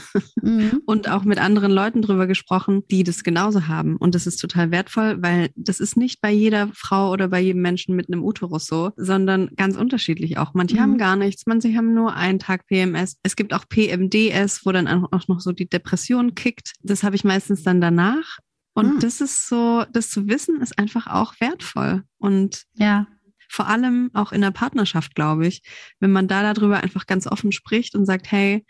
Mhm. 0.43 0.83
und 0.87 1.09
auch 1.09 1.25
mit 1.25 1.39
anderen 1.39 1.71
Leuten 1.71 2.03
drüber 2.03 2.27
gesprochen, 2.27 2.83
die 2.91 3.05
das 3.05 3.23
genauso 3.23 3.69
haben. 3.69 3.97
Und 3.97 4.15
das 4.17 4.27
ist 4.27 4.39
total 4.39 4.71
wertvoll, 4.73 5.19
weil 5.23 5.51
das 5.55 5.79
ist 5.79 5.97
nicht 5.97 6.21
bei 6.21 6.33
jeder 6.33 6.69
Frau 6.75 7.13
oder 7.13 7.29
bei 7.29 7.41
jedem 7.41 7.63
Menschen 7.63 7.95
mit 7.95 8.09
einem 8.13 8.25
Uterus 8.25 8.67
so, 8.67 8.91
sondern 8.97 9.51
ganz 9.57 9.77
unterschiedlich 9.77 10.39
auch. 10.39 10.55
Manche 10.55 10.77
Mhm. 10.77 10.81
haben 10.81 10.99
gar 10.99 11.17
nichts, 11.17 11.45
manche 11.47 11.73
haben 11.77 11.95
nur 11.95 12.15
einen 12.17 12.41
Tag 12.41 12.67
PMS. 12.67 13.17
Es 13.23 13.37
gibt 13.37 13.55
auch 13.55 13.69
PMDS, 13.69 14.67
wo 14.67 14.73
dann 14.73 14.89
auch 14.89 15.29
noch 15.29 15.39
so 15.41 15.53
die 15.53 15.69
Depression 15.69 16.35
kickt. 16.35 16.73
Das 16.83 17.03
habe 17.05 17.15
ich 17.15 17.23
meistens 17.23 17.63
dann 17.63 17.81
danach. 17.81 18.39
Und 18.75 18.97
Mhm. 18.97 19.01
das 19.01 19.21
ist 19.21 19.49
so, 19.49 19.85
das 19.93 20.11
zu 20.11 20.29
wissen, 20.29 20.61
ist 20.61 20.79
einfach 20.79 21.07
auch 21.09 21.35
wertvoll. 21.41 22.05
Und 22.19 22.65
Ja. 22.75 23.07
vor 23.49 23.67
allem 23.67 24.11
auch 24.15 24.31
in 24.33 24.41
der 24.43 24.51
Partnerschaft, 24.51 25.15
glaube 25.15 25.47
ich, 25.47 25.63
wenn 26.01 26.13
man 26.13 26.29
da 26.29 26.53
darüber 26.53 26.83
einfach 26.83 27.07
ganz 27.07 27.27
offen 27.27 27.51
spricht 27.53 27.95
und 27.95 28.05
sagt, 28.07 28.31
hey, 28.31 28.65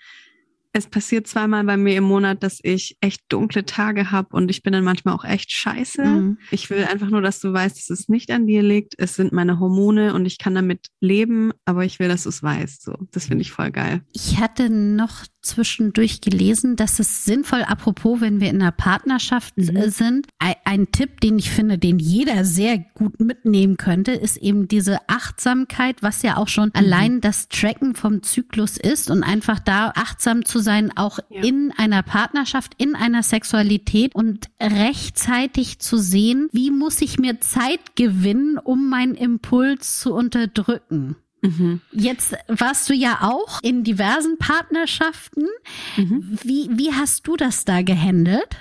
es 0.73 0.87
passiert 0.87 1.27
zweimal 1.27 1.65
bei 1.65 1.77
mir 1.79 1.97
im 1.97 2.05
Monat, 2.05 2.43
dass 2.43 2.61
ich 2.63 2.97
echt 3.01 3.23
dunkle 3.31 3.65
Tage 3.65 4.11
habe 4.11 4.37
und 4.37 4.51
ich 4.51 4.63
bin 4.63 4.75
dann 4.75 4.85
manchmal 4.85 5.15
auch 5.15 5.25
echt 5.25 5.51
scheiße. 5.51 6.05
Mhm. 6.05 6.39
Ich 6.51 6.69
will 6.71 6.85
einfach 6.85 7.09
nur, 7.09 7.23
dass 7.23 7.41
du 7.41 7.53
weißt, 7.53 7.77
dass 7.77 7.91
es 7.91 8.09
nicht 8.09 8.31
an 8.31 8.47
dir 8.47 8.63
liegt. 8.63 8.95
Es 8.99 9.17
sind 9.17 9.33
meine 9.33 9.59
Hormone 9.59 10.15
und 10.15 10.27
ich 10.27 10.37
kann 10.39 10.55
damit 10.55 10.89
leben, 11.01 11.53
aber 11.65 11.85
ich 11.87 11.99
will, 11.99 12.09
dass 12.09 12.25
du 12.25 12.29
es 12.29 12.43
weißt. 12.43 12.83
So, 12.83 12.95
das 13.11 13.27
finde 13.27 13.43
ich 13.43 13.51
voll 13.51 13.71
geil. 13.71 14.03
Ich 14.13 14.39
hatte 14.39 14.69
noch 14.71 15.25
zwischendurch 15.49 16.21
gelesen, 16.21 16.77
dass 16.77 16.99
es 16.99 17.25
sinnvoll, 17.25 17.63
apropos, 17.63 18.21
wenn 18.21 18.41
wir 18.41 18.51
in 18.51 18.61
einer 18.63 18.73
Partnerschaft 18.73 19.57
Mhm. 19.57 19.77
äh, 19.77 19.91
sind, 19.91 20.27
ein, 20.65 20.93
Tipp, 20.93 21.21
den 21.21 21.39
ich 21.39 21.51
finde, 21.51 21.79
den 21.79 21.99
jeder 21.99 22.45
sehr 22.45 22.79
gut 22.79 23.21
mitnehmen 23.21 23.77
könnte, 23.77 24.13
ist 24.13 24.37
eben 24.37 24.69
diese 24.69 24.99
Achtsamkeit, 25.09 26.03
was 26.03 26.23
ja 26.23 26.37
auch 26.37 26.49
schon 26.49 26.73
allein 26.75 27.21
das 27.21 27.49
Tracken 27.49 27.95
vom 27.95 28.23
Zyklus 28.23 28.77
ist 28.77 29.11
und 29.11 29.23
einfach 29.23 29.59
da 29.59 29.93
achtsam 29.97 30.45
zu 30.45 30.59
sein, 30.61 30.97
auch 30.97 31.19
Ja. 31.31 31.43
in 31.43 31.73
einer 31.77 32.03
Partnerschaft, 32.03 32.73
in 32.79 32.95
einer 32.95 33.23
Sexualität 33.23 34.15
und 34.15 34.47
rechtzeitig 34.61 35.79
zu 35.79 35.97
sehen, 35.99 36.49
wie 36.53 36.71
muss 36.71 37.01
ich 37.01 37.19
mir 37.19 37.41
Zeit 37.41 37.97
gewinnen, 37.97 38.59
um 38.59 38.89
meinen 38.89 39.15
Impuls 39.15 40.01
zu 40.01 40.13
unterdrücken. 40.15 41.17
Mhm. 41.41 41.81
Jetzt 41.93 42.35
warst 42.49 42.89
du 42.89 42.95
ja 42.95 43.19
auch 43.23 43.63
in 43.63 43.85
diversen 43.85 44.39
Partnerschaften. 44.39 45.47
Mhm. 45.97 46.39
Wie, 46.43 46.69
wie 46.73 46.93
hast 46.93 47.27
du 47.27 47.37
das 47.37 47.65
da 47.65 47.83
gehandelt? 47.83 48.57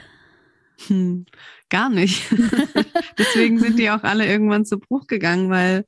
Hm, 0.88 1.26
gar 1.70 1.90
nicht. 1.90 2.24
Deswegen 3.18 3.60
sind 3.60 3.80
die 3.80 3.90
auch 3.90 4.04
alle 4.04 4.28
irgendwann 4.28 4.66
zu 4.66 4.80
Bruch 4.80 5.08
gegangen, 5.08 5.50
weil 5.50 5.86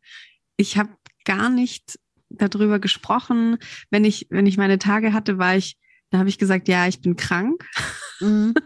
ich 0.58 0.78
habe 0.78 0.90
gar 1.26 1.50
nicht 1.50 2.00
darüber 2.30 2.80
gesprochen. 2.80 3.58
Wenn 3.92 4.04
ich, 4.04 4.28
wenn 4.30 4.48
ich 4.48 4.58
meine 4.58 4.80
Tage 4.80 5.14
hatte, 5.14 5.38
war 5.38 5.56
ich, 5.56 5.78
da 6.10 6.18
habe 6.18 6.30
ich 6.30 6.40
gesagt, 6.40 6.68
ja, 6.68 6.88
ich 6.88 7.02
bin 7.02 7.16
krank. 7.16 7.66
Mhm. 8.20 8.54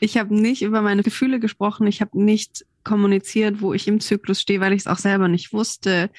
Ich 0.00 0.18
habe 0.18 0.34
nicht 0.34 0.62
über 0.62 0.82
meine 0.82 1.04
Gefühle 1.04 1.38
gesprochen. 1.38 1.86
Ich 1.86 2.00
habe 2.00 2.20
nicht 2.20 2.66
kommuniziert, 2.82 3.60
wo 3.60 3.72
ich 3.72 3.86
im 3.86 4.00
Zyklus 4.00 4.40
stehe, 4.40 4.58
weil 4.58 4.72
ich 4.72 4.80
es 4.80 4.86
auch 4.88 4.98
selber 4.98 5.28
nicht 5.28 5.52
wusste. 5.52 6.10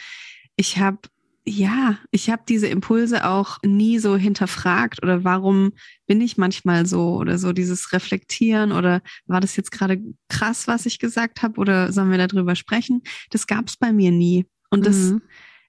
Ich 0.55 0.77
habe 0.77 0.99
ja, 1.47 1.97
ich 2.11 2.29
habe 2.29 2.43
diese 2.47 2.67
Impulse 2.67 3.25
auch 3.25 3.57
nie 3.63 3.99
so 3.99 4.17
hinterfragt 4.17 5.01
oder 5.01 5.23
warum 5.23 5.71
bin 6.05 6.19
ich 6.19 6.35
manchmal 6.35 6.85
so 6.85 7.15
oder 7.15 7.37
so 7.37 7.53
dieses 7.53 7.93
Reflektieren 7.93 8.73
oder 8.73 9.01
war 9.27 9.39
das 9.39 9.55
jetzt 9.55 9.71
gerade 9.71 10.01
krass, 10.27 10.67
was 10.67 10.85
ich 10.85 10.99
gesagt 10.99 11.41
habe 11.43 11.59
oder 11.59 11.93
sollen 11.93 12.11
wir 12.11 12.27
darüber 12.27 12.55
sprechen? 12.55 13.01
Das 13.29 13.47
gab 13.47 13.69
es 13.69 13.77
bei 13.77 13.93
mir 13.93 14.11
nie 14.11 14.45
und 14.69 14.85
das 14.85 14.97
mhm. 14.97 15.21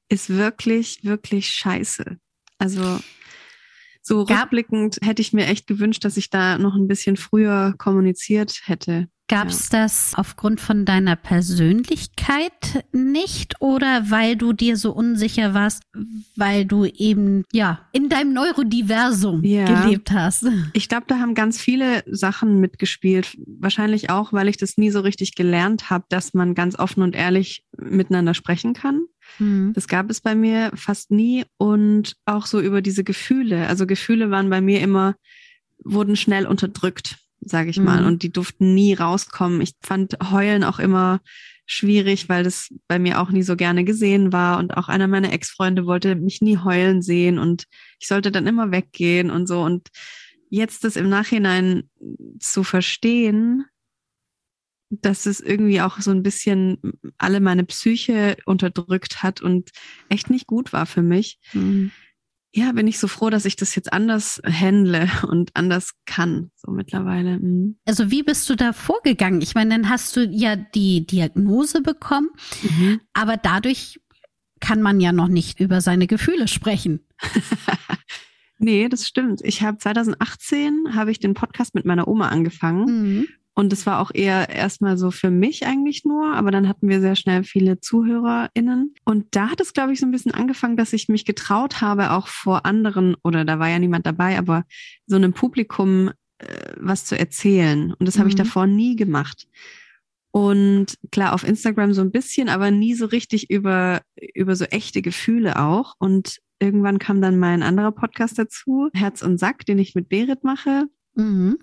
ist 0.09 0.31
wirklich, 0.31 1.05
wirklich 1.05 1.49
scheiße. 1.49 2.19
Also 2.59 2.99
so 4.09 4.23
rückblickend 4.23 4.99
hätte 5.03 5.23
ich 5.23 5.33
mir 5.33 5.47
echt 5.47 5.67
gewünscht, 5.67 6.05
dass 6.05 6.17
ich 6.17 6.31
da 6.31 6.59
noch 6.59 6.75
ein 6.75 6.89
bisschen 6.89 7.17
früher 7.17 7.75
kommuniziert 7.79 8.63
hätte. 8.65 9.09
Gab 9.29 9.49
es 9.49 9.69
ja. 9.71 9.83
das 9.83 10.15
aufgrund 10.17 10.59
von 10.59 10.87
deiner 10.87 11.15
Persönlichkeit 11.15 12.87
nicht 12.93 13.61
oder 13.61 14.11
weil 14.11 14.37
du 14.37 14.55
dir 14.55 14.79
so 14.79 14.93
unsicher 14.93 15.53
warst, 15.53 15.83
weil 16.35 16.65
du 16.65 16.87
eben 16.87 17.45
ja 17.53 17.81
in 17.93 18.09
deinem 18.09 18.33
Neurodiversum 18.33 19.45
ja. 19.45 19.67
gelebt 19.67 20.13
hast? 20.13 20.47
Ich 20.73 20.89
glaube, 20.89 21.05
da 21.09 21.19
haben 21.19 21.35
ganz 21.35 21.61
viele 21.61 22.03
Sachen 22.07 22.59
mitgespielt. 22.59 23.37
Wahrscheinlich 23.47 24.09
auch, 24.09 24.33
weil 24.33 24.49
ich 24.49 24.57
das 24.57 24.79
nie 24.79 24.91
so 24.91 25.01
richtig 25.01 25.35
gelernt 25.35 25.91
habe, 25.91 26.07
dass 26.09 26.33
man 26.33 26.55
ganz 26.55 26.79
offen 26.79 27.03
und 27.03 27.15
ehrlich 27.15 27.67
miteinander 27.77 28.33
sprechen 28.33 28.73
kann. 28.73 29.03
Mhm. 29.39 29.73
Das 29.75 29.89
gab 29.89 30.11
es 30.11 30.21
bei 30.21 30.35
mir 30.35 30.73
fast 30.75 31.11
nie 31.11 31.45
und 31.57 32.17
auch 32.25 32.47
so 32.47 32.61
über 32.61 32.83
diese 32.83 33.05
Gefühle. 33.05 33.67
Also 33.67 33.87
Gefühle 33.87 34.31
waren 34.31 34.51
bei 34.51 34.61
mir 34.61 34.81
immer, 34.81 35.15
wurden 35.85 36.17
schnell 36.17 36.47
unterdrückt 36.47 37.19
sage 37.41 37.71
ich 37.71 37.79
mal. 37.79 38.01
Mhm. 38.01 38.07
Und 38.07 38.23
die 38.23 38.33
durften 38.33 38.75
nie 38.75 38.95
rauskommen. 38.95 39.61
Ich 39.61 39.73
fand 39.83 40.17
Heulen 40.31 40.65
auch 40.65 40.79
immer 40.79 41.21
schwierig, 41.67 42.29
weil 42.29 42.45
das 42.45 42.73
bei 42.87 42.99
mir 42.99 43.21
auch 43.21 43.31
nie 43.31 43.43
so 43.43 43.57
gerne 43.57 43.85
gesehen 43.85 44.33
war. 44.33 44.59
Und 44.59 44.77
auch 44.77 44.89
einer 44.89 45.07
meiner 45.07 45.33
Ex-Freunde 45.33 45.87
wollte 45.87 46.15
mich 46.15 46.41
nie 46.41 46.59
heulen 46.59 47.03
sehen 47.03 47.39
und 47.39 47.65
ich 47.99 48.09
sollte 48.09 48.31
dann 48.33 48.47
immer 48.47 48.71
weggehen 48.71 49.31
und 49.31 49.47
so. 49.47 49.63
Und 49.63 49.89
jetzt 50.51 50.85
das 50.85 50.97
im 50.97 51.09
Nachhinein 51.09 51.91
zu 52.41 52.65
verstehen, 52.65 53.67
dass 54.91 55.27
es 55.27 55.41
irgendwie 55.41 55.81
auch 55.81 56.01
so 56.01 56.11
ein 56.11 56.23
bisschen 56.23 56.79
alle 57.19 57.41
meine 57.41 57.65
Psyche 57.65 58.37
unterdrückt 58.47 59.23
hat 59.23 59.41
und 59.41 59.71
echt 60.09 60.31
nicht 60.31 60.47
gut 60.47 60.73
war 60.73 60.87
für 60.87 61.03
mich. 61.03 61.39
Mhm 61.53 61.93
ja, 62.55 62.73
bin 62.73 62.87
ich 62.87 62.99
so 62.99 63.09
froh, 63.09 63.31
dass 63.31 63.45
ich 63.45 63.57
das 63.57 63.75
jetzt 63.75 63.93
anders 63.93 64.41
handle 64.45 65.09
und 65.29 65.51
anders 65.55 65.93
kann, 66.07 66.51
so 66.57 66.73
mittlerweile. 66.73 67.39
Mhm. 67.39 67.79
Also 67.85 68.11
wie 68.11 68.23
bist 68.23 68.49
du 68.49 68.57
da 68.57 68.73
vorgegangen? 68.73 69.43
Ich 69.43 69.55
meine, 69.55 69.71
dann 69.71 69.89
hast 69.89 70.17
du 70.17 70.27
ja 70.27 70.57
die 70.57 71.07
Diagnose 71.07 71.83
bekommen, 71.83 72.31
mhm. 72.63 73.01
aber 73.13 73.37
dadurch 73.37 74.01
kann 74.61 74.83
man 74.83 75.01
ja 75.01 75.13
noch 75.13 75.29
nicht 75.29 75.61
über 75.61 75.81
seine 75.81 76.07
Gefühle 76.07 76.49
sprechen. 76.49 77.07
nee, 78.59 78.89
das 78.89 79.07
stimmt. 79.07 79.41
Ich 79.45 79.63
habe 79.63 79.79
2018 79.79 80.95
habe 80.95 81.11
ich 81.11 81.21
den 81.21 81.35
Podcast 81.35 81.75
mit 81.75 81.85
meiner 81.85 82.09
Oma 82.09 82.29
angefangen 82.29 82.85
mhm. 82.87 83.29
Und 83.59 83.73
es 83.73 83.87
war 83.87 83.99
auch 83.99 84.13
eher 84.15 84.51
erstmal 84.51 84.97
so 84.97 85.11
für 85.11 85.33
mich 85.33 85.67
eigentlich 85.67 86.05
nur, 86.05 86.33
aber 86.33 86.53
dann 86.53 86.69
hatten 86.69 86.89
wir 86.89 87.01
sehr 87.01 87.17
schnell 87.17 87.43
viele 87.43 87.81
ZuhörerInnen. 87.81 88.95
Und 89.05 89.27
da 89.33 89.51
hat 89.51 89.61
es, 89.61 89.73
glaube 89.73 89.93
ich, 89.93 89.99
so 89.99 90.07
ein 90.07 90.13
bisschen 90.13 90.33
angefangen, 90.33 90.77
dass 90.77 90.93
ich 90.93 91.09
mich 91.09 91.25
getraut 91.25 91.81
habe, 91.81 92.13
auch 92.13 92.29
vor 92.29 92.65
anderen, 92.67 93.17
oder 93.25 93.45
da 93.45 93.59
war 93.59 93.69
ja 93.69 93.81
niemand 93.81 94.07
dabei, 94.07 94.39
aber 94.39 94.63
so 95.09 95.17
einem 95.17 95.33
Publikum 95.33 96.13
äh, 96.39 96.45
was 96.77 97.05
zu 97.05 97.19
erzählen. 97.19 97.93
Und 97.95 98.07
das 98.07 98.15
mhm. 98.15 98.21
habe 98.21 98.29
ich 98.29 98.37
mhm. 98.37 98.45
davor 98.45 98.69
nie 98.69 98.95
gemacht. 98.95 99.49
Und 100.31 100.97
klar, 101.11 101.33
auf 101.33 101.43
Instagram 101.43 101.95
so 101.95 102.03
ein 102.03 102.13
bisschen, 102.13 102.49
aber 102.49 102.71
nie 102.71 102.95
so 102.95 103.07
richtig 103.07 103.51
über, 103.51 104.03
über 104.35 104.55
so 104.55 104.67
echte 104.67 105.03
Gefühle 105.03 105.61
auch. 105.61 105.97
Und 105.99 106.39
irgendwann 106.61 107.01
kam 107.01 107.21
dann 107.21 107.41
mein 107.41 107.65
anderer 107.65 107.91
Podcast 107.91 108.39
dazu, 108.39 108.89
Herz 108.95 109.21
und 109.21 109.39
Sack, 109.39 109.67
den 109.67 109.81
ich 109.81 109.97
mit 109.97 110.09
Berit 110.09 110.45
mache. 110.45 110.85
Mhm. 111.17 111.59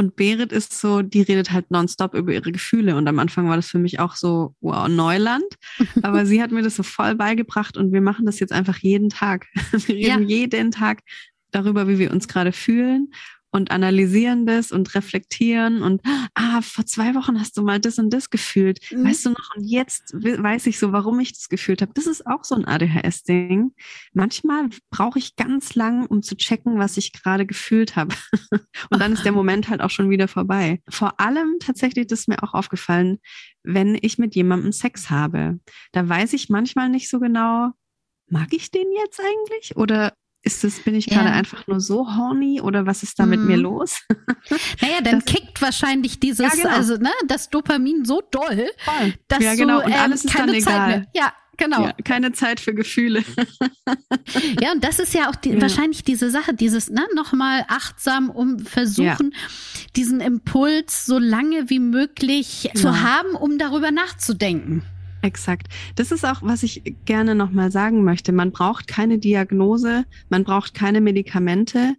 Und 0.00 0.16
Berit 0.16 0.50
ist 0.50 0.80
so, 0.80 1.02
die 1.02 1.20
redet 1.20 1.52
halt 1.52 1.70
nonstop 1.70 2.14
über 2.14 2.32
ihre 2.32 2.52
Gefühle. 2.52 2.96
Und 2.96 3.06
am 3.06 3.18
Anfang 3.18 3.50
war 3.50 3.56
das 3.56 3.68
für 3.68 3.78
mich 3.78 4.00
auch 4.00 4.16
so, 4.16 4.54
wow, 4.62 4.88
Neuland. 4.88 5.44
Aber 6.02 6.24
sie 6.24 6.42
hat 6.42 6.52
mir 6.52 6.62
das 6.62 6.76
so 6.76 6.82
voll 6.82 7.16
beigebracht 7.16 7.76
und 7.76 7.92
wir 7.92 8.00
machen 8.00 8.24
das 8.24 8.40
jetzt 8.40 8.50
einfach 8.50 8.78
jeden 8.78 9.10
Tag. 9.10 9.46
Wir 9.72 9.94
reden 9.94 10.22
ja. 10.22 10.38
jeden 10.38 10.70
Tag 10.70 11.00
darüber, 11.50 11.86
wie 11.86 11.98
wir 11.98 12.12
uns 12.12 12.28
gerade 12.28 12.52
fühlen 12.52 13.10
und 13.52 13.70
analysieren 13.70 14.46
das 14.46 14.72
und 14.72 14.94
reflektieren 14.94 15.82
und 15.82 16.02
ah, 16.34 16.62
vor 16.62 16.86
zwei 16.86 17.14
Wochen 17.14 17.40
hast 17.40 17.56
du 17.56 17.62
mal 17.62 17.80
das 17.80 17.98
und 17.98 18.10
das 18.10 18.30
gefühlt. 18.30 18.78
Mhm. 18.92 19.04
Weißt 19.04 19.26
du 19.26 19.30
noch? 19.30 19.56
Und 19.56 19.64
jetzt 19.64 20.14
weiß 20.14 20.66
ich 20.66 20.78
so, 20.78 20.92
warum 20.92 21.18
ich 21.20 21.32
das 21.32 21.48
gefühlt 21.48 21.82
habe. 21.82 21.92
Das 21.94 22.06
ist 22.06 22.26
auch 22.26 22.44
so 22.44 22.54
ein 22.54 22.64
ADHS-Ding. 22.64 23.72
Manchmal 24.12 24.68
brauche 24.90 25.18
ich 25.18 25.36
ganz 25.36 25.74
lang, 25.74 26.06
um 26.06 26.22
zu 26.22 26.36
checken, 26.36 26.78
was 26.78 26.96
ich 26.96 27.12
gerade 27.12 27.46
gefühlt 27.46 27.96
habe. 27.96 28.14
und 28.90 29.00
dann 29.00 29.12
ist 29.12 29.24
der 29.24 29.32
Moment 29.32 29.68
halt 29.68 29.80
auch 29.80 29.90
schon 29.90 30.10
wieder 30.10 30.28
vorbei. 30.28 30.80
Vor 30.88 31.18
allem 31.20 31.56
tatsächlich, 31.60 32.06
das 32.06 32.20
ist 32.20 32.28
mir 32.28 32.42
auch 32.42 32.54
aufgefallen, 32.54 33.18
wenn 33.62 33.98
ich 34.00 34.18
mit 34.18 34.34
jemandem 34.34 34.72
Sex 34.72 35.10
habe. 35.10 35.58
Da 35.92 36.08
weiß 36.08 36.32
ich 36.34 36.48
manchmal 36.48 36.88
nicht 36.88 37.08
so 37.08 37.18
genau, 37.18 37.70
mag 38.28 38.52
ich 38.52 38.70
den 38.70 38.86
jetzt 38.92 39.20
eigentlich? 39.20 39.76
Oder 39.76 40.14
ist 40.42 40.64
das, 40.64 40.80
bin 40.80 40.94
ich 40.94 41.06
gerade 41.06 41.28
ja. 41.28 41.34
einfach 41.34 41.66
nur 41.66 41.80
so 41.80 42.16
horny 42.16 42.60
oder 42.60 42.86
was 42.86 43.02
ist 43.02 43.18
da 43.18 43.26
mit 43.26 43.40
mir 43.40 43.56
mhm. 43.56 43.62
los? 43.62 44.00
Naja, 44.80 45.00
dann 45.02 45.20
das, 45.20 45.24
kickt 45.26 45.60
wahrscheinlich 45.60 46.18
dieses, 46.18 46.40
ja, 46.40 46.48
genau. 46.48 46.74
also 46.74 46.96
ne, 46.96 47.10
das 47.26 47.50
Dopamin 47.50 48.04
so 48.04 48.22
doll, 48.30 48.70
Voll. 48.78 49.14
dass 49.28 49.42
ja, 49.42 49.54
genau. 49.54 49.84
und 49.84 49.90
ähm, 49.90 50.00
alles 50.00 50.24
ist 50.24 50.34
keine 50.34 50.52
dann 50.52 50.62
Zeit 50.62 50.74
egal. 50.74 50.88
mehr. 50.88 51.06
Ja, 51.14 51.32
genau. 51.58 51.84
Ja, 51.84 51.92
keine 52.04 52.32
Zeit 52.32 52.58
für 52.58 52.74
Gefühle. 52.74 53.22
ja, 54.60 54.72
und 54.72 54.82
das 54.82 54.98
ist 54.98 55.12
ja 55.12 55.28
auch 55.28 55.36
die, 55.36 55.50
ja. 55.50 55.60
wahrscheinlich 55.60 56.04
diese 56.04 56.30
Sache, 56.30 56.54
dieses, 56.54 56.88
ne, 56.88 57.02
nochmal 57.14 57.64
achtsam 57.68 58.30
um 58.30 58.60
versuchen, 58.60 59.32
ja. 59.32 59.38
diesen 59.96 60.20
Impuls 60.20 61.04
so 61.04 61.18
lange 61.18 61.68
wie 61.68 61.80
möglich 61.80 62.70
zu 62.74 63.02
haben, 63.02 63.34
um 63.36 63.58
darüber 63.58 63.90
nachzudenken. 63.90 64.84
Exakt. 65.22 65.68
Das 65.96 66.12
ist 66.12 66.24
auch, 66.24 66.42
was 66.42 66.62
ich 66.62 66.82
gerne 67.04 67.34
nochmal 67.34 67.70
sagen 67.70 68.04
möchte. 68.04 68.32
Man 68.32 68.52
braucht 68.52 68.86
keine 68.86 69.18
Diagnose, 69.18 70.04
man 70.28 70.44
braucht 70.44 70.74
keine 70.74 71.00
Medikamente. 71.00 71.94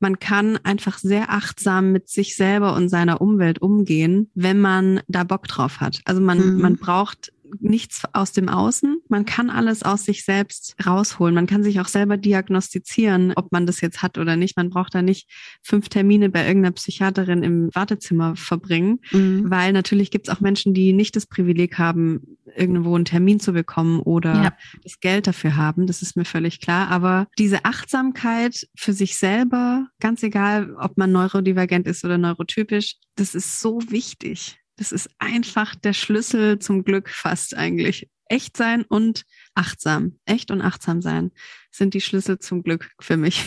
Man 0.00 0.18
kann 0.18 0.58
einfach 0.64 0.98
sehr 0.98 1.30
achtsam 1.30 1.92
mit 1.92 2.08
sich 2.08 2.36
selber 2.36 2.74
und 2.74 2.88
seiner 2.88 3.20
Umwelt 3.20 3.62
umgehen, 3.62 4.30
wenn 4.34 4.60
man 4.60 5.00
da 5.08 5.24
Bock 5.24 5.46
drauf 5.46 5.80
hat. 5.80 6.00
Also 6.04 6.20
man, 6.20 6.56
mhm. 6.56 6.60
man 6.60 6.76
braucht 6.76 7.32
nichts 7.60 8.02
aus 8.12 8.32
dem 8.32 8.48
Außen. 8.48 8.98
Man 9.08 9.24
kann 9.24 9.50
alles 9.50 9.82
aus 9.82 10.04
sich 10.04 10.24
selbst 10.24 10.76
rausholen. 10.84 11.34
Man 11.34 11.46
kann 11.46 11.62
sich 11.62 11.80
auch 11.80 11.88
selber 11.88 12.16
diagnostizieren, 12.16 13.32
ob 13.36 13.52
man 13.52 13.66
das 13.66 13.80
jetzt 13.80 14.02
hat 14.02 14.18
oder 14.18 14.36
nicht. 14.36 14.56
Man 14.56 14.70
braucht 14.70 14.94
da 14.94 15.02
nicht 15.02 15.30
fünf 15.62 15.88
Termine 15.88 16.28
bei 16.28 16.46
irgendeiner 16.46 16.72
Psychiaterin 16.72 17.42
im 17.42 17.70
Wartezimmer 17.74 18.36
verbringen, 18.36 19.00
mhm. 19.12 19.50
weil 19.50 19.72
natürlich 19.72 20.10
gibt 20.10 20.28
es 20.28 20.34
auch 20.34 20.40
Menschen, 20.40 20.74
die 20.74 20.92
nicht 20.92 21.16
das 21.16 21.26
Privileg 21.26 21.78
haben, 21.78 22.38
irgendwo 22.56 22.94
einen 22.94 23.04
Termin 23.04 23.40
zu 23.40 23.52
bekommen 23.52 24.00
oder 24.00 24.34
ja. 24.34 24.52
das 24.82 25.00
Geld 25.00 25.26
dafür 25.26 25.56
haben. 25.56 25.86
Das 25.86 26.02
ist 26.02 26.16
mir 26.16 26.24
völlig 26.24 26.60
klar. 26.60 26.88
Aber 26.88 27.26
diese 27.38 27.64
Achtsamkeit 27.64 28.68
für 28.76 28.92
sich 28.92 29.16
selber, 29.16 29.88
ganz 30.00 30.22
egal, 30.22 30.74
ob 30.76 30.96
man 30.96 31.12
neurodivergent 31.12 31.86
ist 31.86 32.04
oder 32.04 32.18
neurotypisch, 32.18 32.96
das 33.16 33.34
ist 33.34 33.60
so 33.60 33.80
wichtig. 33.88 34.58
Das 34.76 34.92
ist 34.92 35.10
einfach 35.18 35.74
der 35.74 35.92
Schlüssel 35.92 36.58
zum 36.58 36.84
Glück 36.84 37.08
fast 37.08 37.56
eigentlich. 37.56 38.08
Echt 38.26 38.56
sein 38.56 38.84
und 38.84 39.24
achtsam. 39.54 40.18
Echt 40.24 40.50
und 40.50 40.62
achtsam 40.62 41.02
sein 41.02 41.30
sind 41.70 41.94
die 41.94 42.00
Schlüssel 42.00 42.38
zum 42.38 42.62
Glück 42.62 42.90
für 43.00 43.16
mich. 43.16 43.44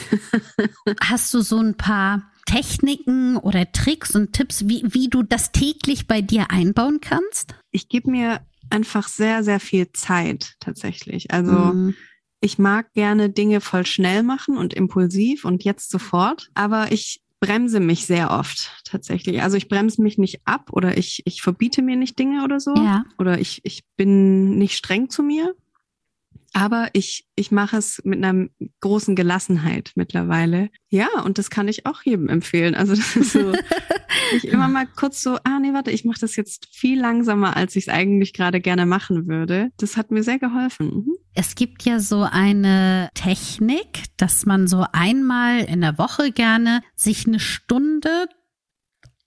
Hast 1.02 1.34
du 1.34 1.42
so 1.42 1.58
ein 1.60 1.76
paar 1.76 2.32
Techniken 2.46 3.38
oder 3.38 3.72
Tricks 3.72 4.16
und 4.16 4.34
Tipps, 4.34 4.68
wie, 4.68 4.84
wie 4.86 5.10
du 5.10 5.24
das 5.24 5.52
täglich 5.52 6.08
bei 6.08 6.22
dir 6.22 6.52
einbauen 6.52 7.00
kannst? 7.02 7.56
Ich 7.72 7.90
gebe 7.90 8.12
mir 8.12 8.42
einfach 8.70 9.08
sehr, 9.08 9.44
sehr 9.44 9.60
viel 9.60 9.92
Zeit 9.92 10.56
tatsächlich. 10.60 11.32
Also 11.32 11.52
mhm. 11.52 11.96
ich 12.40 12.58
mag 12.58 12.94
gerne 12.94 13.30
Dinge 13.30 13.62
voll 13.62 13.86
schnell 13.86 14.24
machen 14.24 14.58
und 14.58 14.74
impulsiv 14.74 15.46
und 15.46 15.64
jetzt 15.64 15.90
sofort, 15.90 16.50
aber 16.54 16.92
ich 16.92 17.22
bremse 17.40 17.80
mich 17.80 18.06
sehr 18.06 18.32
oft 18.32 18.72
tatsächlich. 18.84 19.42
Also 19.42 19.58
ich 19.58 19.70
bremse 19.70 20.02
mich 20.02 20.18
nicht 20.18 20.42
ab 20.46 20.70
oder 20.72 20.98
ich, 20.98 21.22
ich 21.26 21.42
verbiete 21.42 21.82
mir 21.82 21.96
nicht 21.96 22.18
Dinge 22.18 22.44
oder 22.44 22.60
so. 22.60 22.74
Ja. 22.76 23.06
Oder 23.20 23.40
ich, 23.40 23.62
ich 23.64 23.84
bin 23.96 24.58
nicht 24.58 24.76
streng 24.76 25.10
zu 25.10 25.24
mir. 25.24 25.56
Aber 26.54 26.90
ich, 26.94 27.28
ich 27.36 27.52
mache 27.52 27.78
es 27.78 28.02
mit 28.04 28.24
einer 28.24 28.48
großen 28.80 29.16
Gelassenheit 29.16 29.92
mittlerweile. 29.96 30.70
Ja, 30.90 31.08
und 31.24 31.38
das 31.38 31.50
kann 31.50 31.68
ich 31.68 31.86
auch 31.86 32.02
jedem 32.04 32.30
empfehlen. 32.30 32.74
Also 32.74 32.96
das 32.96 33.16
ist 33.16 33.34
so, 33.34 33.52
ich 34.36 34.48
immer 34.48 34.68
mal 34.68 34.88
kurz 34.88 35.22
so, 35.22 35.38
ah 35.44 35.60
nee, 35.60 35.74
warte, 35.74 35.92
ich 35.92 36.06
mache 36.06 36.20
das 36.20 36.36
jetzt 36.36 36.68
viel 36.72 37.00
langsamer, 37.00 37.56
als 37.56 37.76
ich 37.76 37.88
es 37.88 37.94
eigentlich 37.94 38.34
gerade 38.34 38.60
gerne 38.60 38.86
machen 38.86 39.28
würde. 39.28 39.72
Das 39.78 39.98
hat 39.98 40.12
mir 40.12 40.24
sehr 40.24 40.40
geholfen. 40.40 40.88
Mhm. 40.88 41.16
Es 41.34 41.56
gibt 41.56 41.84
ja 41.84 42.00
so 42.00 42.24
eine 42.24 43.10
Technik, 43.14 44.04
dass 44.18 44.46
man 44.46 44.68
so 44.68 44.86
einmal 44.92 45.60
in 45.60 45.82
der 45.82 45.98
Woche 45.98 46.32
gerne 46.32 46.82
sich 46.96 47.28
eine 47.28 47.40
Stunde 47.40 48.28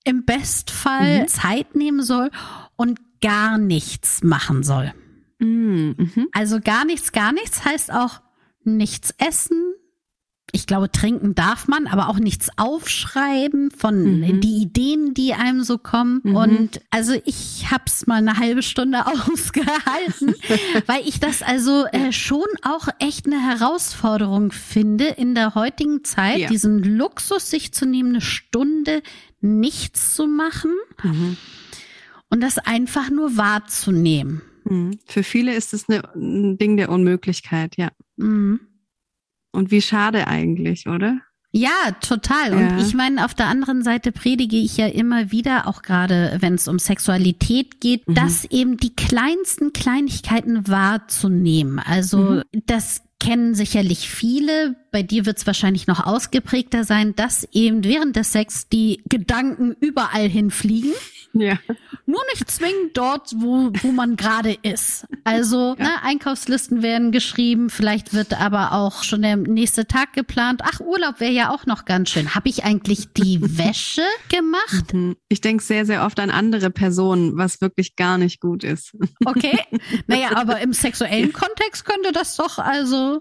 im 0.04 0.24
Bestfall 0.24 1.22
mhm. 1.22 1.28
Zeit 1.28 1.74
nehmen 1.74 2.02
soll 2.02 2.30
und 2.76 2.98
gar 3.20 3.58
nichts 3.58 4.22
machen 4.22 4.62
soll. 4.62 4.92
Mhm. 5.38 5.94
mhm. 5.96 6.28
Also 6.32 6.60
gar 6.60 6.84
nichts, 6.84 7.12
gar 7.12 7.32
nichts 7.32 7.64
heißt 7.64 7.92
auch 7.92 8.20
nichts 8.64 9.14
essen, 9.18 9.74
ich 10.52 10.66
glaube, 10.66 10.90
trinken 10.90 11.34
darf 11.34 11.68
man, 11.68 11.86
aber 11.86 12.08
auch 12.08 12.18
nichts 12.18 12.48
aufschreiben 12.56 13.70
von 13.70 14.20
mhm. 14.20 14.40
die 14.40 14.62
Ideen, 14.62 15.14
die 15.14 15.34
einem 15.34 15.62
so 15.62 15.78
kommen. 15.78 16.20
Mhm. 16.22 16.36
Und 16.36 16.80
also 16.90 17.14
ich 17.24 17.70
hab's 17.70 18.06
mal 18.06 18.16
eine 18.16 18.36
halbe 18.36 18.62
Stunde 18.62 19.06
ausgehalten, 19.06 20.34
weil 20.86 21.06
ich 21.06 21.20
das 21.20 21.42
also 21.42 21.86
äh, 21.92 22.12
schon 22.12 22.46
auch 22.62 22.88
echt 22.98 23.26
eine 23.26 23.40
Herausforderung 23.40 24.52
finde, 24.52 25.06
in 25.06 25.34
der 25.34 25.54
heutigen 25.54 26.04
Zeit 26.04 26.38
ja. 26.38 26.48
diesen 26.48 26.82
Luxus 26.82 27.50
sich 27.50 27.72
zu 27.72 27.86
nehmen, 27.86 28.10
eine 28.10 28.20
Stunde 28.20 29.02
nichts 29.40 30.14
zu 30.14 30.26
machen 30.26 30.72
mhm. 31.02 31.36
und 32.28 32.42
das 32.42 32.58
einfach 32.58 33.10
nur 33.10 33.36
wahrzunehmen. 33.36 34.42
Mhm. 34.64 34.98
Für 35.06 35.22
viele 35.22 35.54
ist 35.54 35.72
es 35.74 35.86
ein 35.88 36.58
Ding 36.58 36.76
der 36.76 36.90
Unmöglichkeit, 36.90 37.76
ja. 37.76 37.90
Mhm. 38.16 38.60
Und 39.52 39.70
wie 39.70 39.82
schade 39.82 40.26
eigentlich, 40.26 40.86
oder? 40.86 41.18
Ja, 41.52 41.90
total. 42.00 42.54
Und 42.54 42.60
ja. 42.60 42.78
ich 42.78 42.94
meine, 42.94 43.24
auf 43.24 43.34
der 43.34 43.46
anderen 43.46 43.82
Seite 43.82 44.12
predige 44.12 44.56
ich 44.56 44.76
ja 44.76 44.86
immer 44.86 45.32
wieder, 45.32 45.66
auch 45.66 45.82
gerade 45.82 46.36
wenn 46.40 46.54
es 46.54 46.68
um 46.68 46.78
Sexualität 46.78 47.80
geht, 47.80 48.06
mhm. 48.08 48.14
dass 48.14 48.44
eben 48.44 48.76
die 48.76 48.94
kleinsten 48.94 49.72
Kleinigkeiten 49.72 50.68
wahrzunehmen. 50.68 51.80
Also 51.80 52.18
mhm. 52.18 52.42
das 52.66 53.02
kennen 53.18 53.54
sicherlich 53.54 54.08
viele. 54.08 54.76
Bei 54.92 55.02
dir 55.02 55.26
wird 55.26 55.38
es 55.38 55.46
wahrscheinlich 55.46 55.88
noch 55.88 56.06
ausgeprägter 56.06 56.84
sein, 56.84 57.16
dass 57.16 57.46
eben 57.52 57.82
während 57.82 58.14
des 58.16 58.32
Sex 58.32 58.68
die 58.68 59.02
Gedanken 59.08 59.74
überall 59.80 60.28
hinfliegen. 60.28 60.92
Ja. 61.40 61.58
Nur 62.06 62.20
nicht 62.32 62.50
zwingend 62.50 62.96
dort, 62.96 63.32
wo, 63.36 63.70
wo 63.82 63.92
man 63.92 64.16
gerade 64.16 64.52
ist. 64.62 65.06
Also 65.24 65.76
ja. 65.78 65.84
ne, 65.84 66.02
Einkaufslisten 66.02 66.82
werden 66.82 67.12
geschrieben, 67.12 67.70
vielleicht 67.70 68.12
wird 68.12 68.40
aber 68.40 68.72
auch 68.72 69.04
schon 69.04 69.22
der 69.22 69.36
nächste 69.36 69.86
Tag 69.86 70.12
geplant. 70.12 70.62
Ach, 70.64 70.80
Urlaub 70.80 71.20
wäre 71.20 71.32
ja 71.32 71.50
auch 71.50 71.66
noch 71.66 71.84
ganz 71.84 72.10
schön. 72.10 72.34
Habe 72.34 72.48
ich 72.48 72.64
eigentlich 72.64 73.12
die 73.12 73.40
Wäsche 73.58 74.02
gemacht? 74.28 74.92
Mhm. 74.92 75.16
Ich 75.28 75.40
denke 75.40 75.62
sehr, 75.62 75.86
sehr 75.86 76.04
oft 76.04 76.18
an 76.18 76.30
andere 76.30 76.70
Personen, 76.70 77.36
was 77.36 77.60
wirklich 77.60 77.94
gar 77.96 78.18
nicht 78.18 78.40
gut 78.40 78.64
ist. 78.64 78.96
Okay. 79.26 79.60
Naja, 80.06 80.34
aber 80.34 80.60
im 80.60 80.72
sexuellen 80.72 81.32
Kontext 81.32 81.84
könnte 81.84 82.10
das 82.10 82.36
doch 82.36 82.58
also. 82.58 83.20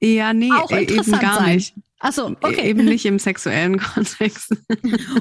Ja, 0.00 0.32
nee, 0.32 0.52
auch 0.52 0.70
e- 0.70 0.82
eben 0.82 1.10
gar 1.18 1.38
sein. 1.38 1.56
nicht. 1.56 1.74
Achso, 2.00 2.30
e- 2.30 2.36
okay. 2.42 2.70
Eben 2.70 2.84
nicht 2.84 3.04
im 3.06 3.18
sexuellen 3.18 3.78
Kontext. 3.94 4.56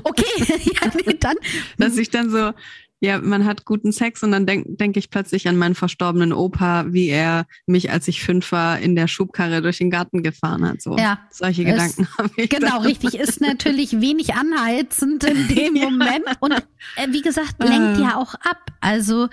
Okay, 0.04 0.26
ja, 0.82 0.92
nee, 0.96 1.18
dann. 1.20 1.36
Dass 1.78 1.98
ich 1.98 2.10
dann 2.10 2.30
so, 2.30 2.52
ja, 3.00 3.20
man 3.20 3.46
hat 3.46 3.66
guten 3.66 3.92
Sex 3.92 4.24
und 4.24 4.32
dann 4.32 4.46
denke 4.46 4.76
denk 4.76 4.98
ich 4.98 5.10
plötzlich 5.10 5.48
an 5.48 5.58
meinen 5.58 5.76
verstorbenen 5.76 6.34
Opa, 6.34 6.86
wie 6.90 7.10
er 7.10 7.46
mich, 7.68 7.92
als 7.92 8.08
ich 8.08 8.24
fünf 8.24 8.52
war, 8.52 8.80
in 8.80 8.96
der 8.96 9.08
Schubkarre 9.08 9.62
durch 9.62 9.78
den 9.78 9.92
Garten 9.92 10.24
gefahren 10.24 10.68
hat. 10.68 10.82
So, 10.82 10.98
ja, 10.98 11.20
solche 11.32 11.64
es, 11.64 11.72
Gedanken 11.72 12.08
habe 12.18 12.32
ich. 12.38 12.50
Genau, 12.50 12.78
dann. 12.78 12.86
richtig. 12.86 13.16
Ist 13.16 13.42
natürlich 13.42 14.02
wenig 14.02 14.34
anheizend 14.34 15.24
in 15.24 15.48
dem 15.48 15.76
ja. 15.76 15.90
Moment. 15.90 16.26
Und 16.40 16.54
äh, 16.54 17.08
wie 17.10 17.22
gesagt, 17.22 17.56
lenkt 17.60 18.00
äh. 18.00 18.02
ja 18.02 18.16
auch 18.18 18.34
ab. 18.36 18.72
Also, 18.82 19.30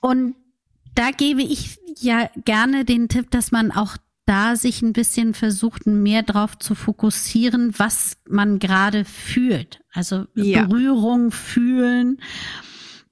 und 0.00 0.34
da 0.94 1.10
gebe 1.10 1.42
ich 1.42 1.78
ja 2.00 2.30
gerne 2.44 2.84
den 2.84 3.08
Tipp, 3.08 3.30
dass 3.30 3.50
man 3.50 3.72
auch 3.72 3.96
da 4.26 4.56
sich 4.56 4.82
ein 4.82 4.92
bisschen 4.92 5.34
versucht, 5.34 5.86
mehr 5.86 6.22
drauf 6.22 6.58
zu 6.58 6.74
fokussieren, 6.74 7.74
was 7.78 8.16
man 8.28 8.58
gerade 8.58 9.04
fühlt. 9.04 9.80
Also 9.92 10.26
ja. 10.34 10.64
Berührung 10.64 11.30
fühlen. 11.30 12.20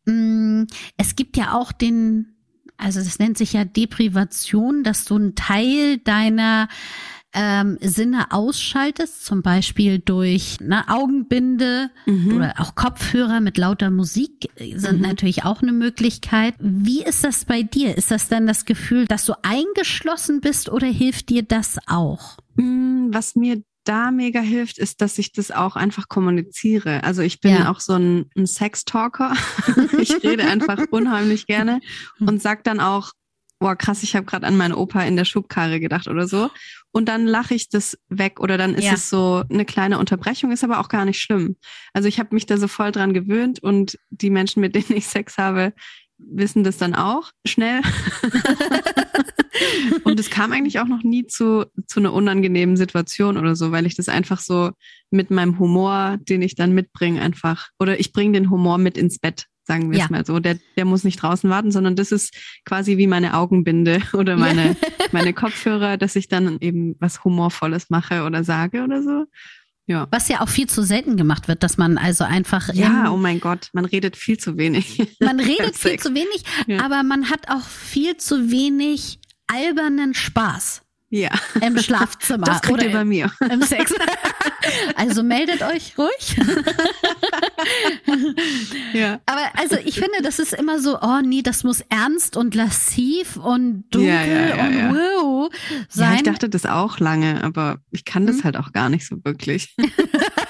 Mm, 0.07 0.65
es 0.97 1.15
gibt 1.15 1.37
ja 1.37 1.55
auch 1.55 1.73
den, 1.73 2.35
also 2.77 3.01
das 3.01 3.19
nennt 3.19 3.37
sich 3.37 3.53
ja 3.53 3.65
Deprivation, 3.65 4.83
dass 4.85 5.05
du 5.05 5.17
einen 5.17 5.35
Teil 5.35 5.99
deiner 5.99 6.69
ähm, 7.35 7.79
Sinne 7.81 8.31
ausschaltest, 8.31 9.25
zum 9.25 9.43
Beispiel 9.43 9.99
durch 9.99 10.59
eine 10.61 10.89
Augenbinde 10.89 11.91
mhm. 12.07 12.37
oder 12.37 12.55
auch 12.59 12.75
Kopfhörer 12.75 13.41
mit 13.41 13.57
lauter 13.57 13.91
Musik 13.91 14.51
äh, 14.57 14.77
sind 14.77 14.97
mhm. 14.97 15.07
natürlich 15.09 15.45
auch 15.45 15.63
eine 15.63 15.73
Möglichkeit. 15.73 16.55
Wie 16.59 17.03
ist 17.03 17.25
das 17.25 17.45
bei 17.45 17.63
dir? 17.63 17.97
Ist 17.97 18.11
das 18.11 18.29
dann 18.29 18.47
das 18.47 18.65
Gefühl, 18.65 19.07
dass 19.07 19.25
du 19.25 19.35
eingeschlossen 19.43 20.41
bist 20.41 20.69
oder 20.69 20.87
hilft 20.87 21.31
dir 21.31 21.43
das 21.43 21.79
auch? 21.87 22.37
Mm, 22.57 23.09
was 23.13 23.35
mir 23.35 23.63
da 23.85 24.11
mega 24.11 24.41
hilft, 24.41 24.79
ist, 24.79 25.01
dass 25.01 25.19
ich 25.19 25.33
das 25.33 25.51
auch 25.51 25.77
einfach 25.77 26.09
kommuniziere. 26.09 27.03
Also 27.03 27.23
ich 27.23 27.41
bin 27.41 27.53
ja. 27.53 27.71
auch 27.71 27.81
so 27.81 27.95
ein, 27.95 28.31
ein 28.37 28.47
Sex-Talker. 28.47 29.35
ich 29.99 30.23
rede 30.23 30.45
einfach 30.45 30.79
unheimlich 30.91 31.47
gerne 31.47 31.81
und 32.21 32.41
sag 32.41 32.65
dann 32.65 32.81
auch, 32.81 33.13
boah, 33.63 33.77
krass, 33.77 34.03
ich 34.03 34.15
habe 34.15 34.27
gerade 34.27 34.47
an 34.47 34.57
meinen 34.57 34.75
Opa 34.75 35.03
in 35.03 35.17
der 35.17 35.25
Schubkarre 35.25 35.81
gedacht 35.81 36.09
oder 36.09 36.27
so. 36.29 36.51
Und 36.91 37.09
dann 37.09 37.27
lache 37.27 37.55
ich 37.55 37.71
das 37.71 37.99
weg 38.09 38.39
oder 38.41 38.59
dann 38.59 38.75
ist 38.75 38.85
ja. 38.85 38.95
es 38.95 39.09
so 39.09 39.45
eine 39.49 39.65
kleine 39.65 39.99
Unterbrechung, 39.99 40.53
ist 40.53 40.65
aber 40.65 40.81
auch 40.81 40.89
gar 40.89 41.05
nicht 41.05 41.21
schlimm. 41.21 41.57
Also 41.95 42.09
ich 42.09 42.19
habe 42.19 42.35
mich 42.35 42.45
da 42.45 42.59
so 42.59 42.69
voll 42.69 42.93
dran 42.93 43.15
gewöhnt 43.15 43.63
und 43.63 43.99
die 44.11 44.31
Menschen, 44.31 44.61
mit 44.61 44.75
denen 44.75 44.97
ich 44.97 45.07
Sex 45.07 45.39
habe, 45.39 45.73
wissen 46.19 46.65
das 46.65 46.77
dann 46.77 46.95
auch 46.95 47.31
schnell. 47.47 47.81
und 50.05 50.21
es 50.21 50.31
kam 50.31 50.53
eigentlich 50.53 50.81
auch 50.81 50.87
noch 50.87 51.03
nie 51.03 51.27
zu, 51.27 51.67
zu 51.87 52.01
einer 52.01 52.13
unangenehmen 52.13 52.77
Situation 52.77 53.37
oder 53.37 53.57
so, 53.57 53.73
weil 53.73 53.87
ich 53.87 53.97
das 53.97 54.09
einfach 54.09 54.41
so 54.41 54.71
mit 55.11 55.31
meinem 55.31 55.59
Humor, 55.59 56.19
den 56.21 56.43
ich 56.43 56.55
dann 56.55 56.73
mitbringe, 56.73 57.21
einfach, 57.21 57.69
oder 57.79 57.99
ich 57.99 58.13
bringe 58.13 58.33
den 58.33 58.51
Humor 58.51 58.79
mit 58.79 58.99
ins 58.99 59.19
Bett 59.19 59.47
sagen 59.65 59.91
wir 59.91 59.99
ja. 59.99 60.05
es 60.05 60.11
mal 60.11 60.27
so. 60.27 60.41
Der, 60.41 60.59
der 60.77 60.85
muss 60.85 61.05
nicht 61.05 61.23
draußen 61.23 61.49
warten, 61.49 61.71
sondern 61.71 61.97
das 61.97 62.13
ist 62.13 62.35
quasi 62.65 62.99
wie 62.99 63.07
meine 63.07 63.35
Augenbinde 63.35 64.03
oder 64.13 64.37
meine, 64.37 64.77
meine 65.13 65.33
Kopfhörer, 65.33 65.97
dass 65.97 66.17
ich 66.17 66.29
dann 66.29 66.59
eben 66.61 66.97
was 66.99 67.25
Humorvolles 67.25 67.91
mache 67.91 68.25
oder 68.25 68.45
sage 68.45 68.83
oder 68.83 69.03
so. 69.03 69.27
Ja. 69.87 70.07
Was 70.11 70.29
ja 70.29 70.41
auch 70.41 70.49
viel 70.49 70.69
zu 70.69 70.83
selten 70.83 71.17
gemacht 71.17 71.49
wird, 71.49 71.63
dass 71.63 71.77
man 71.77 71.99
also 71.99 72.25
einfach. 72.25 72.73
Ja, 72.73 73.11
oh 73.11 73.17
mein 73.17 73.41
Gott, 73.41 73.69
man 73.73 73.85
redet 73.85 74.17
viel 74.17 74.39
zu 74.39 74.57
wenig. 74.57 75.03
Man 75.21 75.41
redet 75.41 75.77
viel 75.77 75.99
zu 75.99 76.15
wenig, 76.15 76.45
ja. 76.67 76.85
aber 76.85 77.03
man 77.03 77.31
hat 77.31 77.49
auch 77.49 77.67
viel 77.67 78.17
zu 78.17 78.51
wenig 78.51 79.19
albernen 79.49 80.15
Spaß. 80.15 80.82
Ja. 81.13 81.29
Im 81.61 81.77
Schlafzimmer. 81.77 82.47
Das 82.47 82.63
kriegt 82.63 82.73
oder 82.73 82.87
ihr 82.87 82.93
bei 82.93 83.05
mir. 83.05 83.31
Im 83.51 83.63
Sex. 83.63 83.95
Also 84.95 85.25
meldet 85.25 85.61
euch 85.63 85.99
ruhig. 85.99 86.37
ja. 88.93 89.21
Aber 89.27 89.51
also 89.59 89.77
ich 89.85 89.97
finde, 89.97 90.23
das 90.23 90.39
ist 90.39 90.53
immer 90.53 90.79
so, 90.79 91.01
oh 91.01 91.21
nee, 91.21 91.43
das 91.43 91.65
muss 91.65 91.81
ernst 91.89 92.37
und 92.37 92.55
lassiv 92.55 93.37
und 93.37 93.87
dunkel 93.91 94.09
ja, 94.09 94.25
ja, 94.25 94.57
ja, 94.57 94.89
und 94.89 94.95
wow 94.95 95.51
sein. 95.89 96.13
Ja, 96.13 96.17
ich 96.17 96.23
dachte 96.23 96.49
das 96.49 96.65
auch 96.65 97.01
lange, 97.01 97.43
aber 97.43 97.81
ich 97.91 98.05
kann 98.05 98.25
das 98.25 98.37
hm. 98.37 98.45
halt 98.45 98.57
auch 98.57 98.73
gar 98.73 98.89
nicht 98.89 99.05
so 99.05 99.17
wirklich. 99.25 99.75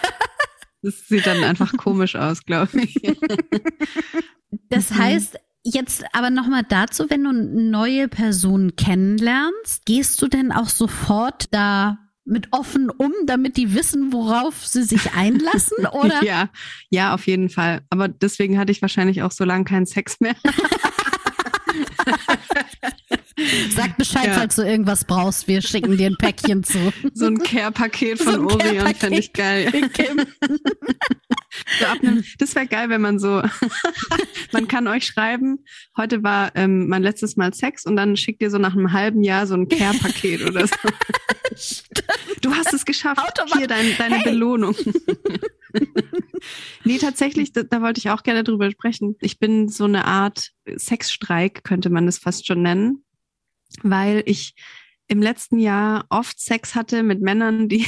das 0.83 1.09
sieht 1.09 1.27
dann 1.27 1.42
einfach 1.42 1.75
komisch 1.79 2.14
aus, 2.14 2.44
glaube 2.44 2.83
ich. 2.83 3.01
Das 4.68 4.90
mhm. 4.90 4.98
heißt, 4.98 5.38
Jetzt 5.64 6.05
aber 6.12 6.31
nochmal 6.31 6.64
dazu, 6.68 7.09
wenn 7.09 7.22
du 7.22 7.33
neue 7.33 8.09
Personen 8.09 8.75
kennenlernst, 8.75 9.87
gehst 9.87 10.20
du 10.20 10.27
denn 10.27 10.51
auch 10.51 10.68
sofort 10.68 11.46
da 11.53 11.98
mit 12.25 12.48
offen 12.53 12.90
um, 12.90 13.12
damit 13.27 13.57
die 13.57 13.75
wissen, 13.75 14.12
worauf 14.12 14.66
sie 14.66 14.83
sich 14.83 15.12
einlassen, 15.16 15.87
oder? 15.87 16.22
ja, 16.25 16.48
ja, 16.90 17.14
auf 17.14 17.27
jeden 17.27 17.48
Fall. 17.48 17.83
Aber 17.90 18.09
deswegen 18.09 18.59
hatte 18.59 18.72
ich 18.72 18.83
wahrscheinlich 18.83 19.22
auch 19.22 19.33
so 19.33 19.44
lange 19.44 19.64
keinen 19.64 19.87
Sex 19.87 20.20
mehr. 20.20 20.35
Sag 23.75 23.96
Bescheid, 23.96 24.27
ja. 24.27 24.35
falls 24.35 24.57
du 24.57 24.62
irgendwas 24.62 25.05
brauchst. 25.05 25.48
Wir 25.48 25.62
schicken 25.62 25.96
dir 25.96 26.09
ein 26.09 26.16
Päckchen 26.16 26.62
zu. 26.62 26.92
So 27.14 27.27
ein 27.27 27.38
Care-Paket 27.38 28.20
von 28.20 28.35
so 28.35 28.57
Orion 28.57 28.94
fände 28.94 29.18
ich 29.18 29.33
geil. 29.33 29.72
so 31.79 31.87
einem, 31.87 32.25
das 32.38 32.55
wäre 32.55 32.66
geil, 32.66 32.88
wenn 32.88 33.01
man 33.01 33.18
so, 33.18 33.42
man 34.53 34.68
kann 34.68 34.87
euch 34.87 35.07
schreiben, 35.07 35.64
heute 35.96 36.22
war 36.22 36.53
ähm, 36.55 36.88
mein 36.88 37.03
letztes 37.03 37.37
Mal 37.37 37.55
Sex 37.55 37.85
und 37.85 37.96
dann 37.96 38.16
schickt 38.16 38.42
ihr 38.42 38.51
so 38.51 38.59
nach 38.59 38.75
einem 38.75 38.92
halben 38.92 39.22
Jahr 39.22 39.46
so 39.46 39.55
ein 39.55 39.68
Care-Paket 39.68 40.48
oder 40.48 40.66
so. 40.66 40.77
Du 42.40 42.55
hast 42.55 42.72
es 42.72 42.85
geschafft. 42.85 43.20
Automat. 43.20 43.59
Hier 43.59 43.68
dein, 43.68 43.96
deine 43.98 44.16
hey. 44.16 44.33
Belohnung. 44.33 44.75
nee, 46.85 46.98
tatsächlich, 46.98 47.53
da, 47.53 47.62
da 47.62 47.83
wollte 47.83 47.98
ich 47.98 48.11
auch 48.11 48.22
gerne 48.22 48.42
drüber 48.42 48.70
sprechen. 48.70 49.16
Ich 49.20 49.38
bin 49.38 49.68
so 49.68 49.85
eine 49.85 50.07
Art 50.07 50.51
Sexstreik, 50.77 51.62
könnte 51.62 51.90
man 51.90 52.07
das 52.07 52.18
fast 52.18 52.46
schon 52.46 52.62
nennen 52.62 53.05
weil 53.83 54.22
ich 54.27 54.55
im 55.12 55.20
letzten 55.20 55.59
Jahr 55.59 56.07
oft 56.09 56.40
Sex 56.40 56.75
hatte 56.75 57.03
mit 57.03 57.20
Männern, 57.20 57.68
die, 57.68 57.87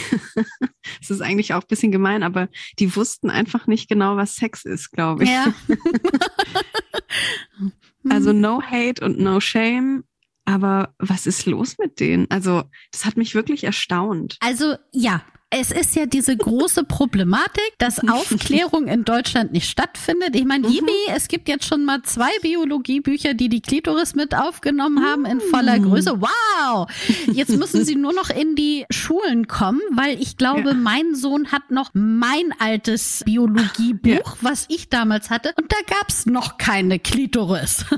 es 1.00 1.08
ist 1.08 1.22
eigentlich 1.22 1.54
auch 1.54 1.62
ein 1.62 1.68
bisschen 1.68 1.90
gemein, 1.90 2.22
aber 2.22 2.50
die 2.78 2.94
wussten 2.94 3.30
einfach 3.30 3.66
nicht 3.66 3.88
genau, 3.88 4.18
was 4.18 4.36
Sex 4.36 4.66
ist, 4.66 4.90
glaube 4.90 5.24
ich. 5.24 5.30
Ja. 5.30 5.54
also 8.10 8.34
no 8.34 8.60
hate 8.60 9.02
und 9.02 9.18
no 9.18 9.40
shame. 9.40 10.04
Aber 10.44 10.94
was 10.98 11.26
ist 11.26 11.46
los 11.46 11.78
mit 11.78 11.98
denen? 11.98 12.30
Also, 12.30 12.64
das 12.92 13.06
hat 13.06 13.16
mich 13.16 13.34
wirklich 13.34 13.64
erstaunt. 13.64 14.36
Also, 14.40 14.76
ja, 14.92 15.24
es 15.56 15.70
ist 15.70 15.94
ja 15.94 16.06
diese 16.06 16.36
große 16.36 16.84
Problematik, 16.84 17.72
dass 17.78 18.00
Aufklärung 18.08 18.88
in 18.88 19.04
Deutschland 19.04 19.52
nicht 19.52 19.68
stattfindet. 19.68 20.34
Ich 20.34 20.44
meine, 20.44 20.68
mhm. 20.68 20.80
es 21.14 21.28
gibt 21.28 21.48
jetzt 21.48 21.66
schon 21.66 21.84
mal 21.84 22.02
zwei 22.02 22.30
Biologiebücher, 22.42 23.34
die 23.34 23.48
die 23.48 23.60
Klitoris 23.60 24.14
mit 24.14 24.34
aufgenommen 24.34 25.04
haben 25.04 25.24
in 25.24 25.40
voller 25.40 25.78
mm. 25.78 25.84
Größe. 25.84 26.20
Wow! 26.20 26.88
Jetzt 27.32 27.56
müssen 27.56 27.84
sie 27.84 27.94
nur 27.94 28.12
noch 28.12 28.30
in 28.30 28.56
die 28.56 28.84
Schulen 28.90 29.46
kommen, 29.46 29.80
weil 29.92 30.20
ich 30.20 30.36
glaube, 30.36 30.70
ja. 30.70 30.74
mein 30.74 31.14
Sohn 31.14 31.52
hat 31.52 31.70
noch 31.70 31.90
mein 31.92 32.52
altes 32.58 33.22
Biologiebuch, 33.24 34.10
ja. 34.10 34.36
was 34.40 34.66
ich 34.68 34.88
damals 34.88 35.30
hatte, 35.30 35.52
und 35.56 35.70
da 35.70 35.76
gab's 35.86 36.26
noch 36.26 36.58
keine 36.58 36.98
Klitoris. 36.98 37.84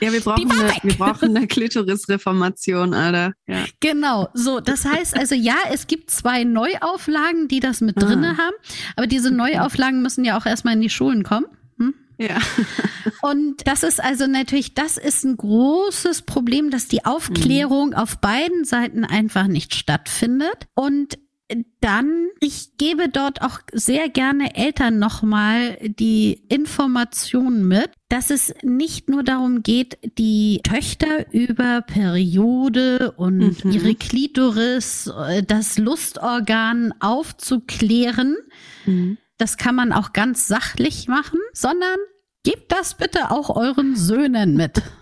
Ja, 0.00 0.12
wir 0.12 0.20
brauchen, 0.20 0.50
eine, 0.50 0.72
wir 0.82 0.94
brauchen 0.94 1.36
eine 1.36 1.46
Klitoris-Reformation, 1.46 2.94
Alter. 2.94 3.32
Ja. 3.46 3.64
Genau, 3.80 4.28
so. 4.34 4.60
Das 4.60 4.84
heißt 4.84 5.16
also, 5.16 5.34
ja, 5.34 5.56
es 5.72 5.86
gibt 5.86 6.10
zwei 6.10 6.44
Neuauflagen, 6.44 7.48
die 7.48 7.60
das 7.60 7.80
mit 7.80 8.00
drinne 8.00 8.36
haben, 8.36 8.54
aber 8.96 9.06
diese 9.06 9.30
Neuauflagen 9.30 10.02
müssen 10.02 10.24
ja 10.24 10.38
auch 10.38 10.46
erstmal 10.46 10.74
in 10.74 10.80
die 10.80 10.90
Schulen 10.90 11.22
kommen. 11.24 11.46
Hm? 11.78 11.94
Ja. 12.18 12.38
Und 13.22 13.66
das 13.66 13.82
ist 13.82 14.02
also 14.02 14.26
natürlich, 14.26 14.74
das 14.74 14.96
ist 14.96 15.24
ein 15.24 15.36
großes 15.36 16.22
Problem, 16.22 16.70
dass 16.70 16.88
die 16.88 17.04
Aufklärung 17.04 17.90
mhm. 17.90 17.94
auf 17.94 18.18
beiden 18.18 18.64
Seiten 18.64 19.04
einfach 19.04 19.46
nicht 19.46 19.74
stattfindet. 19.74 20.66
Und 20.74 21.18
dann, 21.80 22.28
ich 22.40 22.76
gebe 22.76 23.08
dort 23.08 23.42
auch 23.42 23.60
sehr 23.72 24.08
gerne 24.08 24.54
Eltern 24.54 24.98
nochmal 24.98 25.78
die 25.82 26.42
Informationen 26.48 27.66
mit, 27.66 27.90
dass 28.08 28.30
es 28.30 28.54
nicht 28.62 29.08
nur 29.08 29.22
darum 29.22 29.62
geht, 29.62 29.98
die 30.18 30.60
Töchter 30.62 31.32
über 31.32 31.82
Periode 31.82 33.12
und 33.12 33.64
mhm. 33.64 33.70
ihre 33.70 33.94
Klitoris, 33.94 35.10
äh, 35.28 35.42
das 35.42 35.78
Lustorgan 35.78 36.94
aufzuklären. 37.00 38.36
Mhm. 38.86 39.18
Das 39.38 39.56
kann 39.56 39.74
man 39.74 39.92
auch 39.92 40.12
ganz 40.12 40.46
sachlich 40.46 41.08
machen, 41.08 41.40
sondern 41.52 41.96
gebt 42.44 42.70
das 42.70 42.96
bitte 42.96 43.30
auch 43.30 43.50
euren 43.50 43.96
Söhnen 43.96 44.56
mit. 44.56 44.82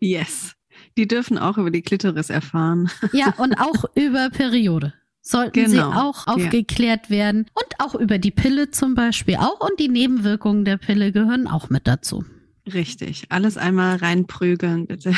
Yes. 0.00 0.54
Die 0.96 1.06
dürfen 1.06 1.36
auch 1.36 1.58
über 1.58 1.70
die 1.70 1.82
Klitoris 1.82 2.30
erfahren. 2.30 2.90
Ja, 3.12 3.34
und 3.36 3.60
auch 3.60 3.84
über 3.94 4.30
Periode 4.30 4.94
sollten 5.28 5.64
genau. 5.64 5.70
sie 5.70 5.96
auch 5.96 6.26
aufgeklärt 6.26 7.06
ja. 7.06 7.10
werden. 7.10 7.46
Und 7.54 7.80
auch 7.80 7.94
über 7.94 8.18
die 8.18 8.30
Pille 8.30 8.70
zum 8.70 8.94
Beispiel 8.94 9.36
auch. 9.36 9.60
Und 9.60 9.78
die 9.78 9.88
Nebenwirkungen 9.88 10.64
der 10.64 10.76
Pille 10.76 11.12
gehören 11.12 11.46
auch 11.46 11.70
mit 11.70 11.86
dazu. 11.86 12.24
Richtig. 12.72 13.24
Alles 13.30 13.56
einmal 13.56 13.96
reinprügeln, 13.96 14.86
bitte. 14.86 15.14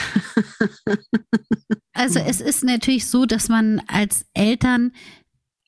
also 1.93 2.21
es 2.21 2.41
ist 2.41 2.65
natürlich 2.65 3.07
so, 3.07 3.27
dass 3.27 3.49
man 3.49 3.83
als 3.89 4.25
Eltern 4.35 4.93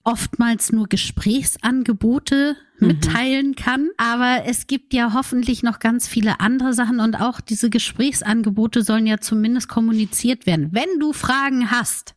oftmals 0.04 0.72
nur 0.72 0.88
Gesprächsangebote 0.88 2.56
mhm. 2.78 2.86
mitteilen 2.86 3.54
kann. 3.54 3.90
Aber 3.96 4.44
es 4.46 4.66
gibt 4.66 4.92
ja 4.94 5.12
hoffentlich 5.14 5.62
noch 5.62 5.78
ganz 5.78 6.08
viele 6.08 6.40
andere 6.40 6.72
Sachen 6.72 7.00
und 7.00 7.20
auch 7.20 7.40
diese 7.40 7.70
Gesprächsangebote 7.70 8.82
sollen 8.82 9.06
ja 9.06 9.18
zumindest 9.18 9.68
kommuniziert 9.68 10.46
werden. 10.46 10.70
Wenn 10.72 10.98
du 10.98 11.12
Fragen 11.12 11.70
hast, 11.70 12.14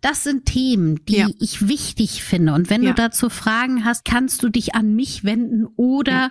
das 0.00 0.24
sind 0.24 0.46
Themen, 0.46 1.04
die 1.06 1.18
ja. 1.18 1.28
ich 1.38 1.68
wichtig 1.68 2.22
finde. 2.22 2.54
Und 2.54 2.70
wenn 2.70 2.82
ja. 2.82 2.90
du 2.90 2.94
dazu 2.94 3.30
Fragen 3.30 3.84
hast, 3.84 4.04
kannst 4.04 4.42
du 4.42 4.48
dich 4.48 4.74
an 4.74 4.94
mich 4.94 5.24
wenden 5.24 5.66
oder 5.76 6.30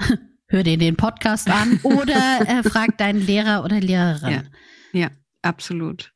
ja. 0.00 0.16
hör 0.48 0.62
dir 0.62 0.78
den 0.78 0.96
Podcast 0.96 1.48
an 1.48 1.80
oder 1.82 2.40
äh, 2.46 2.62
frag 2.62 2.98
deinen 2.98 3.24
Lehrer 3.24 3.64
oder 3.64 3.80
Lehrerin. 3.80 4.48
Ja, 4.92 5.10
absolut. 5.42 6.12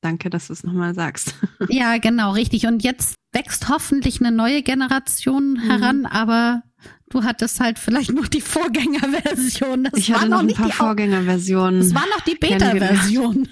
Danke, 0.00 0.30
dass 0.30 0.46
du 0.46 0.52
es 0.52 0.62
nochmal 0.62 0.94
sagst. 0.94 1.34
ja, 1.68 1.98
genau, 1.98 2.32
richtig. 2.32 2.66
Und 2.66 2.84
jetzt 2.84 3.16
wächst 3.32 3.68
hoffentlich 3.68 4.20
eine 4.20 4.30
neue 4.30 4.62
Generation 4.62 5.54
mhm. 5.54 5.60
heran, 5.60 6.06
aber 6.06 6.62
du 7.10 7.24
hattest 7.24 7.58
halt 7.60 7.78
vielleicht 7.78 8.12
noch 8.12 8.28
die 8.28 8.40
Vorgängerversion. 8.40 9.84
Das 9.84 9.94
ich 9.98 10.12
hatte 10.12 10.28
noch, 10.28 10.42
noch 10.42 10.48
ein 10.48 10.54
paar 10.54 10.70
Vorgängerversionen. 10.70 11.80
Das 11.80 11.94
war 11.94 12.06
noch 12.14 12.20
die 12.20 12.36
Beta-Version. 12.36 13.48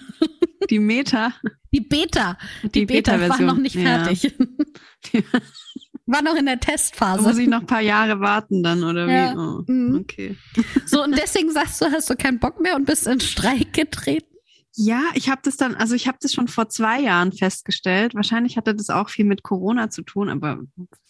Die 0.70 0.78
Meta. 0.78 1.32
Die 1.72 1.80
Beta. 1.80 2.38
Die, 2.62 2.70
die 2.70 2.86
Beta, 2.86 3.16
Beta 3.16 3.28
war 3.28 3.40
noch 3.40 3.58
nicht 3.58 3.76
fertig. 3.76 4.34
Ja. 5.12 5.20
War 6.08 6.22
noch 6.22 6.36
in 6.36 6.46
der 6.46 6.60
Testphase. 6.60 7.24
Da 7.24 7.28
muss 7.28 7.38
ich 7.38 7.48
noch 7.48 7.62
ein 7.62 7.66
paar 7.66 7.80
Jahre 7.80 8.20
warten 8.20 8.62
dann, 8.62 8.84
oder 8.84 9.08
ja. 9.08 9.32
wie? 9.32 9.36
Oh, 9.36 9.64
mhm. 9.66 9.98
okay. 10.02 10.36
So, 10.86 11.02
und 11.02 11.18
deswegen 11.18 11.50
sagst 11.50 11.80
du, 11.80 11.86
hast 11.86 12.08
du 12.08 12.14
keinen 12.14 12.38
Bock 12.38 12.60
mehr 12.60 12.76
und 12.76 12.86
bist 12.86 13.08
in 13.08 13.18
Streik 13.18 13.72
getreten? 13.72 14.35
Ja, 14.78 15.02
ich 15.14 15.30
habe 15.30 15.40
das 15.42 15.56
dann, 15.56 15.74
also 15.74 15.94
ich 15.94 16.06
habe 16.06 16.18
das 16.20 16.34
schon 16.34 16.48
vor 16.48 16.68
zwei 16.68 17.00
Jahren 17.00 17.32
festgestellt. 17.32 18.14
Wahrscheinlich 18.14 18.58
hatte 18.58 18.74
das 18.74 18.90
auch 18.90 19.08
viel 19.08 19.24
mit 19.24 19.42
Corona 19.42 19.88
zu 19.88 20.02
tun, 20.02 20.28
aber 20.28 20.60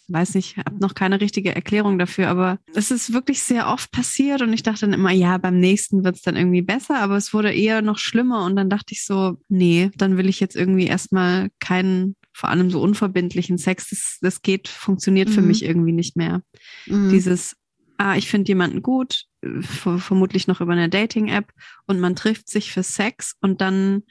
weiß 0.07 0.35
nicht, 0.35 0.55
habe 0.55 0.79
noch 0.79 0.93
keine 0.93 1.19
richtige 1.19 1.53
Erklärung 1.53 1.99
dafür. 1.99 2.29
Aber 2.29 2.59
es 2.73 2.91
ist 2.91 3.11
wirklich 3.11 3.43
sehr 3.43 3.67
oft 3.67 3.91
passiert 3.91 4.41
und 4.41 4.53
ich 4.53 4.63
dachte 4.63 4.81
dann 4.81 4.93
immer, 4.93 5.11
ja, 5.11 5.37
beim 5.37 5.59
nächsten 5.59 6.05
wird's 6.05 6.21
dann 6.21 6.37
irgendwie 6.37 6.61
besser, 6.61 6.99
aber 6.99 7.17
es 7.17 7.33
wurde 7.33 7.53
eher 7.53 7.81
noch 7.81 7.97
schlimmer 7.97 8.45
und 8.45 8.55
dann 8.55 8.69
dachte 8.69 8.93
ich 8.93 9.03
so, 9.03 9.37
nee, 9.49 9.91
dann 9.97 10.15
will 10.15 10.29
ich 10.29 10.39
jetzt 10.39 10.55
irgendwie 10.55 10.87
erstmal 10.87 11.49
keinen, 11.59 12.15
vor 12.31 12.49
allem 12.49 12.71
so 12.71 12.81
unverbindlichen 12.81 13.57
Sex. 13.57 13.89
Das, 13.89 14.17
das 14.21 14.41
geht, 14.41 14.69
funktioniert 14.69 15.27
mhm. 15.27 15.33
für 15.33 15.41
mich 15.41 15.65
irgendwie 15.65 15.91
nicht 15.91 16.15
mehr. 16.15 16.41
Mhm. 16.85 17.09
Dieses, 17.11 17.57
ah, 17.97 18.15
ich 18.15 18.29
finde 18.29 18.49
jemanden 18.49 18.81
gut, 18.81 19.25
vermutlich 19.61 20.47
noch 20.47 20.61
über 20.61 20.73
eine 20.73 20.89
Dating-App 20.89 21.51
und 21.85 21.99
man 21.99 22.15
trifft 22.15 22.49
sich 22.49 22.71
für 22.71 22.83
Sex 22.83 23.35
und 23.41 23.61
dann 23.61 24.03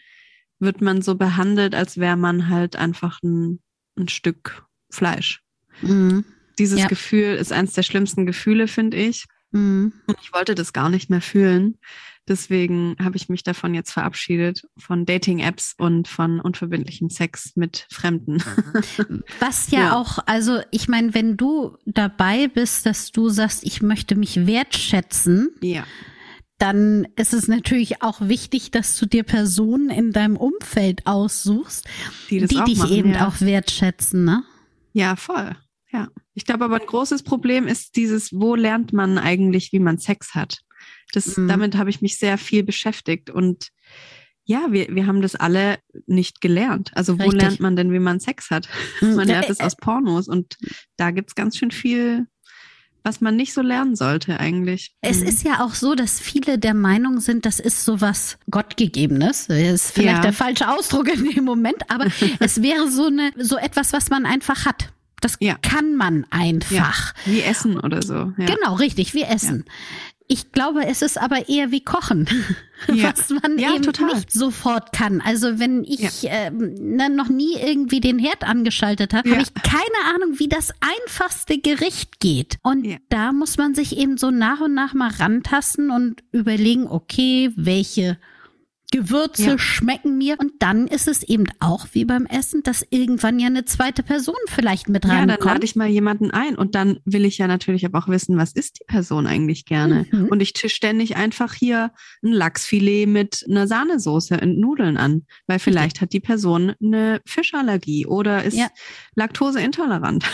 wird 0.59 0.81
man 0.81 1.03
so 1.03 1.16
behandelt, 1.16 1.75
als 1.75 1.99
wäre 1.99 2.16
man 2.16 2.49
halt 2.49 2.77
einfach 2.77 3.22
ein, 3.22 3.61
ein 3.96 4.09
Stück 4.09 4.64
Fleisch. 4.90 5.42
Mhm. 5.83 6.25
Dieses 6.59 6.81
ja. 6.81 6.87
Gefühl 6.87 7.35
ist 7.35 7.53
eines 7.53 7.75
der 7.75 7.83
schlimmsten 7.83 8.25
Gefühle, 8.25 8.68
finde 8.68 8.96
ich. 8.96 9.27
Mhm. 9.53 9.93
Und 10.07 10.17
ich 10.23 10.33
wollte 10.33 10.55
das 10.55 10.73
gar 10.73 10.89
nicht 10.89 11.11
mehr 11.11 11.21
fühlen. 11.21 11.79
Deswegen 12.29 12.97
habe 13.01 13.17
ich 13.17 13.29
mich 13.29 13.45
davon 13.45 13.73
jetzt 13.73 13.93
verabschiedet, 13.93 14.67
von 14.77 15.07
Dating-Apps 15.07 15.75
und 15.79 16.09
von 16.09 16.41
unverbindlichem 16.41 17.09
Sex 17.09 17.53
mit 17.55 17.87
Fremden. 17.91 18.43
Was 19.39 19.71
ja, 19.71 19.81
ja. 19.81 19.97
auch, 19.97 20.19
also 20.27 20.61
ich 20.73 20.89
meine, 20.89 21.15
wenn 21.15 21.37
du 21.37 21.77
dabei 21.85 22.49
bist, 22.49 22.85
dass 22.85 23.13
du 23.13 23.29
sagst, 23.29 23.63
ich 23.63 23.81
möchte 23.81 24.17
mich 24.17 24.45
wertschätzen, 24.47 25.51
ja. 25.61 25.85
dann 26.59 27.07
ist 27.15 27.33
es 27.33 27.47
natürlich 27.47 28.03
auch 28.03 28.21
wichtig, 28.23 28.73
dass 28.73 28.99
du 28.99 29.07
dir 29.07 29.23
Personen 29.23 29.91
in 29.91 30.11
deinem 30.11 30.37
Umfeld 30.37 31.07
aussuchst, 31.07 31.87
die, 32.29 32.41
die 32.41 32.47
dich 32.65 32.79
machen, 32.79 32.93
eben 32.93 33.11
ja. 33.13 33.29
auch 33.29 33.41
wertschätzen, 33.41 34.25
ne? 34.25 34.43
Ja, 34.93 35.15
voll. 35.15 35.55
Ja. 35.93 36.09
Ich 36.37 36.44
glaube 36.44 36.66
aber 36.66 36.77
ein 36.77 36.87
großes 36.87 37.22
Problem 37.22 37.66
ist 37.66 37.96
dieses, 37.96 38.31
wo 38.31 38.55
lernt 38.55 38.92
man 38.92 39.16
eigentlich, 39.16 39.72
wie 39.72 39.81
man 39.81 39.96
Sex 39.96 40.35
hat? 40.35 40.59
Das, 41.12 41.38
mhm. 41.38 41.49
Damit 41.49 41.77
habe 41.77 41.88
ich 41.88 42.03
mich 42.03 42.18
sehr 42.18 42.37
viel 42.37 42.62
beschäftigt. 42.62 43.31
Und 43.31 43.70
ja, 44.44 44.66
wir, 44.70 44.94
wir 44.94 45.07
haben 45.07 45.22
das 45.22 45.35
alle 45.35 45.79
nicht 46.07 46.42
gelernt. 46.42 46.90
Also 46.94 47.18
wo 47.18 47.22
Richtig. 47.22 47.40
lernt 47.40 47.61
man 47.61 47.75
denn, 47.75 47.90
wie 47.90 47.99
man 48.01 48.20
Sex 48.20 48.51
hat? 48.51 48.68
Mhm. 49.01 49.14
Man 49.16 49.29
lernt 49.29 49.49
es 49.49 49.61
aus 49.61 49.77
Pornos 49.77 50.29
und 50.29 50.59
da 50.99 51.11
gibt's 51.11 51.35
ganz 51.35 51.57
schön 51.57 51.70
viel, 51.70 52.27
was 53.03 53.22
man 53.22 53.35
nicht 53.35 53.55
so 53.55 53.62
lernen 53.62 53.96
sollte 53.96 54.38
eigentlich. 54.38 54.94
Es 55.01 55.20
mhm. 55.20 55.29
ist 55.29 55.42
ja 55.42 55.64
auch 55.64 55.72
so, 55.72 55.94
dass 55.94 56.20
viele 56.20 56.59
der 56.59 56.75
Meinung 56.75 57.20
sind, 57.20 57.46
das 57.46 57.61
ist 57.61 57.87
so 57.87 58.03
was 58.03 58.37
Gottgegebenes. 58.51 59.46
Das 59.46 59.59
ist 59.59 59.90
vielleicht 59.92 60.16
ja. 60.16 60.20
der 60.20 60.33
falsche 60.35 60.68
Ausdruck 60.68 61.09
in 61.09 61.25
dem 61.25 61.44
Moment, 61.44 61.88
aber 61.88 62.09
es 62.40 62.61
wäre 62.61 62.90
so 62.90 63.07
eine, 63.07 63.33
so 63.38 63.57
etwas, 63.57 63.94
was 63.94 64.11
man 64.11 64.27
einfach 64.27 64.66
hat. 64.66 64.92
Das 65.27 65.37
ja. 65.41 65.57
kann 65.61 65.97
man 65.97 66.25
einfach. 66.31 66.71
Ja, 66.71 66.93
wie 67.25 67.41
Essen 67.41 67.81
oder 67.81 68.01
so. 68.01 68.33
Ja. 68.39 68.47
Genau, 68.47 68.75
richtig, 68.75 69.12
wie 69.12 69.23
Essen. 69.23 69.65
Ich 70.29 70.53
glaube, 70.53 70.87
es 70.87 71.03
ist 71.03 71.21
aber 71.21 71.49
eher 71.49 71.73
wie 71.73 71.83
Kochen, 71.83 72.29
ja. 72.95 73.12
was 73.12 73.31
man 73.31 73.59
ja, 73.59 73.75
eben 73.75 73.83
total. 73.83 74.15
nicht 74.15 74.33
sofort 74.33 74.93
kann. 74.93 75.21
Also 75.21 75.59
wenn 75.59 75.83
ich 75.83 76.23
ja. 76.23 76.31
äh, 76.31 76.51
noch 76.51 77.29
nie 77.29 77.55
irgendwie 77.57 78.01
den 78.01 78.21
Herd 78.21 78.45
angeschaltet 78.45 79.15
habe, 79.15 79.31
habe 79.31 79.43
ich 79.43 79.53
keine 79.55 80.15
Ahnung, 80.15 80.39
wie 80.39 80.49
das 80.49 80.73
einfachste 80.81 81.59
Gericht 81.59 82.21
geht. 82.21 82.59
Und 82.63 82.87
da 83.09 83.33
muss 83.33 83.57
man 83.57 83.75
sich 83.75 83.96
eben 83.96 84.19
so 84.19 84.31
nach 84.31 84.61
und 84.61 84.75
nach 84.75 84.94
mal 84.94 85.11
rantasten 85.11 85.90
und 85.90 86.23
überlegen, 86.31 86.87
okay, 86.87 87.53
welche 87.57 88.19
Gewürze 88.93 89.51
ja. 89.51 89.59
schmecken 89.59 90.17
mir. 90.17 90.39
Und 90.39 90.53
dann 90.61 90.87
ist 90.87 91.09
es 91.09 91.23
eben 91.23 91.47
auch 91.61 91.87
wie 91.93 92.05
beim 92.05 92.27
Essen, 92.27 92.63
dass 92.63 92.87
irgendwann 92.91 93.39
ja 93.39 93.47
eine 93.47 93.65
zweite 93.65 94.03
Person 94.03 94.37
vielleicht 94.49 94.89
mit 94.89 95.05
reinkommt. 95.05 95.31
Ja, 95.31 95.37
dann 95.37 95.47
lade 95.47 95.65
ich 95.65 95.77
mal 95.77 95.89
jemanden 95.89 96.31
ein 96.31 96.57
und 96.57 96.75
dann 96.75 97.01
will 97.05 97.25
ich 97.25 97.39
ja 97.39 97.47
natürlich 97.47 97.85
aber 97.85 97.99
auch 97.99 98.09
wissen, 98.09 98.37
was 98.37 98.53
isst 98.53 98.81
die 98.81 98.85
Person 98.85 99.27
eigentlich 99.27 99.65
gerne. 99.65 100.07
Mhm. 100.11 100.27
Und 100.27 100.41
ich 100.41 100.53
tisch 100.53 100.75
ständig 100.75 101.17
einfach 101.17 101.55
hier 101.55 101.93
ein 102.23 102.33
Lachsfilet 102.33 103.07
mit 103.07 103.45
einer 103.49 103.67
Sahnesoße 103.67 104.39
und 104.41 104.59
Nudeln 104.59 104.97
an, 104.97 105.27
weil 105.47 105.59
vielleicht 105.59 106.01
hat 106.01 106.13
die 106.13 106.21
Person 106.21 106.75
eine 106.83 107.21
Fischallergie 107.27 108.07
oder 108.07 108.45
ist 108.45 108.57
ja. 108.57 108.69
laktoseintolerant. 109.15 110.25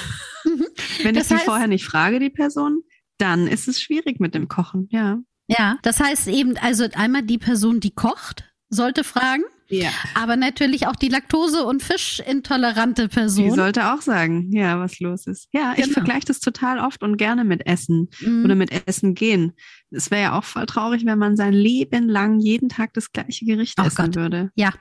Mhm. 0.44 0.66
Wenn 1.02 1.14
das 1.14 1.30
ich 1.30 1.38
sie 1.38 1.44
vorher 1.44 1.68
nicht 1.68 1.84
frage, 1.84 2.18
die 2.18 2.30
Person, 2.30 2.82
dann 3.18 3.46
ist 3.46 3.68
es 3.68 3.80
schwierig 3.80 4.20
mit 4.20 4.34
dem 4.34 4.48
Kochen, 4.48 4.88
ja. 4.90 5.20
Ja, 5.48 5.76
das 5.82 6.00
heißt 6.00 6.28
eben, 6.28 6.56
also 6.58 6.86
einmal 6.94 7.22
die 7.22 7.38
Person, 7.38 7.80
die 7.80 7.90
kocht, 7.94 8.44
sollte 8.68 9.04
fragen. 9.04 9.42
Ja. 9.68 9.88
Aber 10.14 10.36
natürlich 10.36 10.86
auch 10.86 10.96
die 10.96 11.08
Laktose- 11.08 11.64
und 11.64 11.82
Fischintolerante 11.82 13.08
Person. 13.08 13.44
Die 13.44 13.50
sollte 13.50 13.92
auch 13.92 14.02
sagen, 14.02 14.50
ja, 14.52 14.78
was 14.78 15.00
los 15.00 15.26
ist. 15.26 15.48
Ja, 15.52 15.72
ich 15.76 15.84
Genau. 15.84 15.94
vergleiche 15.94 16.26
das 16.26 16.40
total 16.40 16.78
oft 16.78 17.02
und 17.02 17.16
gerne 17.16 17.44
mit 17.44 17.66
Essen 17.66 18.08
Mhm. 18.20 18.44
oder 18.44 18.54
mit 18.54 18.70
Essen 18.86 19.14
gehen. 19.14 19.52
Es 19.90 20.10
wäre 20.10 20.22
ja 20.22 20.38
auch 20.38 20.44
voll 20.44 20.66
traurig, 20.66 21.06
wenn 21.06 21.18
man 21.18 21.36
sein 21.36 21.54
Leben 21.54 22.08
lang 22.08 22.38
jeden 22.38 22.68
Tag 22.68 22.92
das 22.94 23.12
gleiche 23.12 23.46
Gericht 23.46 23.78
Oh 23.80 23.84
essen 23.84 23.96
Gott. 24.06 24.16
würde. 24.16 24.50
Ja, 24.56 24.72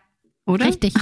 Oder? 0.46 0.66
richtig. 0.66 0.94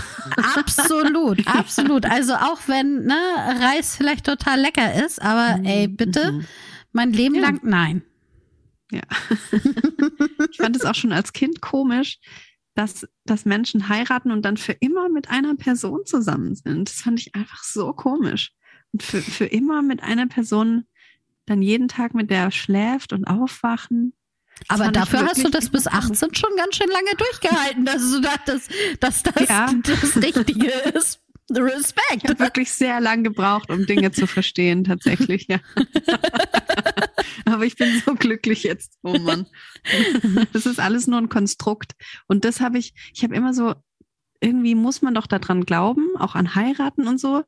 absolut, 0.55 1.39
absolut. 1.47 2.05
Also 2.05 2.33
auch 2.35 2.59
wenn 2.67 3.05
ne, 3.05 3.15
Reis 3.59 3.95
vielleicht 3.95 4.25
total 4.25 4.59
lecker 4.61 5.03
ist, 5.05 5.19
aber 5.21 5.59
ey, 5.63 5.87
bitte, 5.87 6.31
Mhm. 6.33 6.45
mein 6.91 7.11
Leben 7.13 7.35
Ja. 7.35 7.41
lang 7.41 7.59
nein. 7.63 8.03
Ja. 8.91 9.01
ich 10.51 10.57
fand 10.57 10.75
es 10.75 10.85
auch 10.85 10.95
schon 10.95 11.11
als 11.11 11.33
Kind 11.33 11.61
komisch, 11.61 12.19
dass, 12.75 13.07
dass 13.25 13.45
Menschen 13.45 13.89
heiraten 13.89 14.31
und 14.31 14.43
dann 14.43 14.57
für 14.57 14.73
immer 14.73 15.09
mit 15.09 15.29
einer 15.29 15.55
Person 15.55 16.05
zusammen 16.05 16.55
sind. 16.55 16.89
Das 16.89 17.01
fand 17.01 17.19
ich 17.19 17.35
einfach 17.35 17.63
so 17.63 17.93
komisch. 17.93 18.51
Und 18.93 19.03
für, 19.03 19.21
für 19.21 19.45
immer 19.45 19.81
mit 19.81 20.01
einer 20.01 20.27
Person 20.27 20.85
dann 21.45 21.61
jeden 21.61 21.87
Tag 21.87 22.13
mit 22.13 22.29
der 22.29 22.51
schläft 22.51 23.11
und 23.11 23.25
aufwachen. 23.25 24.13
Das 24.67 24.79
Aber 24.79 24.91
dafür 24.91 25.25
hast 25.25 25.43
du 25.43 25.49
das 25.49 25.69
bis 25.69 25.85
immer 25.85 26.01
komisch. 26.01 26.23
18 26.23 26.35
schon 26.35 26.55
ganz 26.57 26.75
schön 26.75 26.89
lange 26.89 27.15
durchgehalten, 27.17 27.85
dass 27.85 28.11
du 28.11 28.21
dachtest, 28.21 28.71
dass 28.99 29.23
das 29.23 29.49
Ja. 29.49 29.73
das 29.83 30.17
Richtige 30.17 30.67
ist. 30.67 31.21
Respekt. 31.51 32.23
Ich 32.23 32.29
habe 32.29 32.39
wirklich 32.39 32.71
sehr 32.71 32.99
lang 32.99 33.23
gebraucht, 33.23 33.71
um 33.71 33.87
Dinge 33.87 34.11
zu 34.11 34.27
verstehen, 34.27 34.83
tatsächlich, 34.83 35.47
ja. 35.49 35.59
Aber 37.45 37.65
ich 37.65 37.75
bin 37.75 38.01
so 38.05 38.15
glücklich 38.15 38.63
jetzt. 38.63 38.97
Oh 39.03 39.17
Mann. 39.17 39.47
Das 40.53 40.65
ist 40.65 40.79
alles 40.79 41.07
nur 41.07 41.19
ein 41.19 41.29
Konstrukt. 41.29 41.93
Und 42.27 42.45
das 42.45 42.59
habe 42.59 42.77
ich, 42.77 42.93
ich 43.13 43.23
habe 43.23 43.35
immer 43.35 43.53
so, 43.53 43.75
irgendwie 44.41 44.75
muss 44.75 45.01
man 45.01 45.13
doch 45.13 45.27
daran 45.27 45.65
glauben, 45.65 46.15
auch 46.17 46.35
an 46.35 46.55
heiraten 46.55 47.07
und 47.07 47.19
so. 47.19 47.43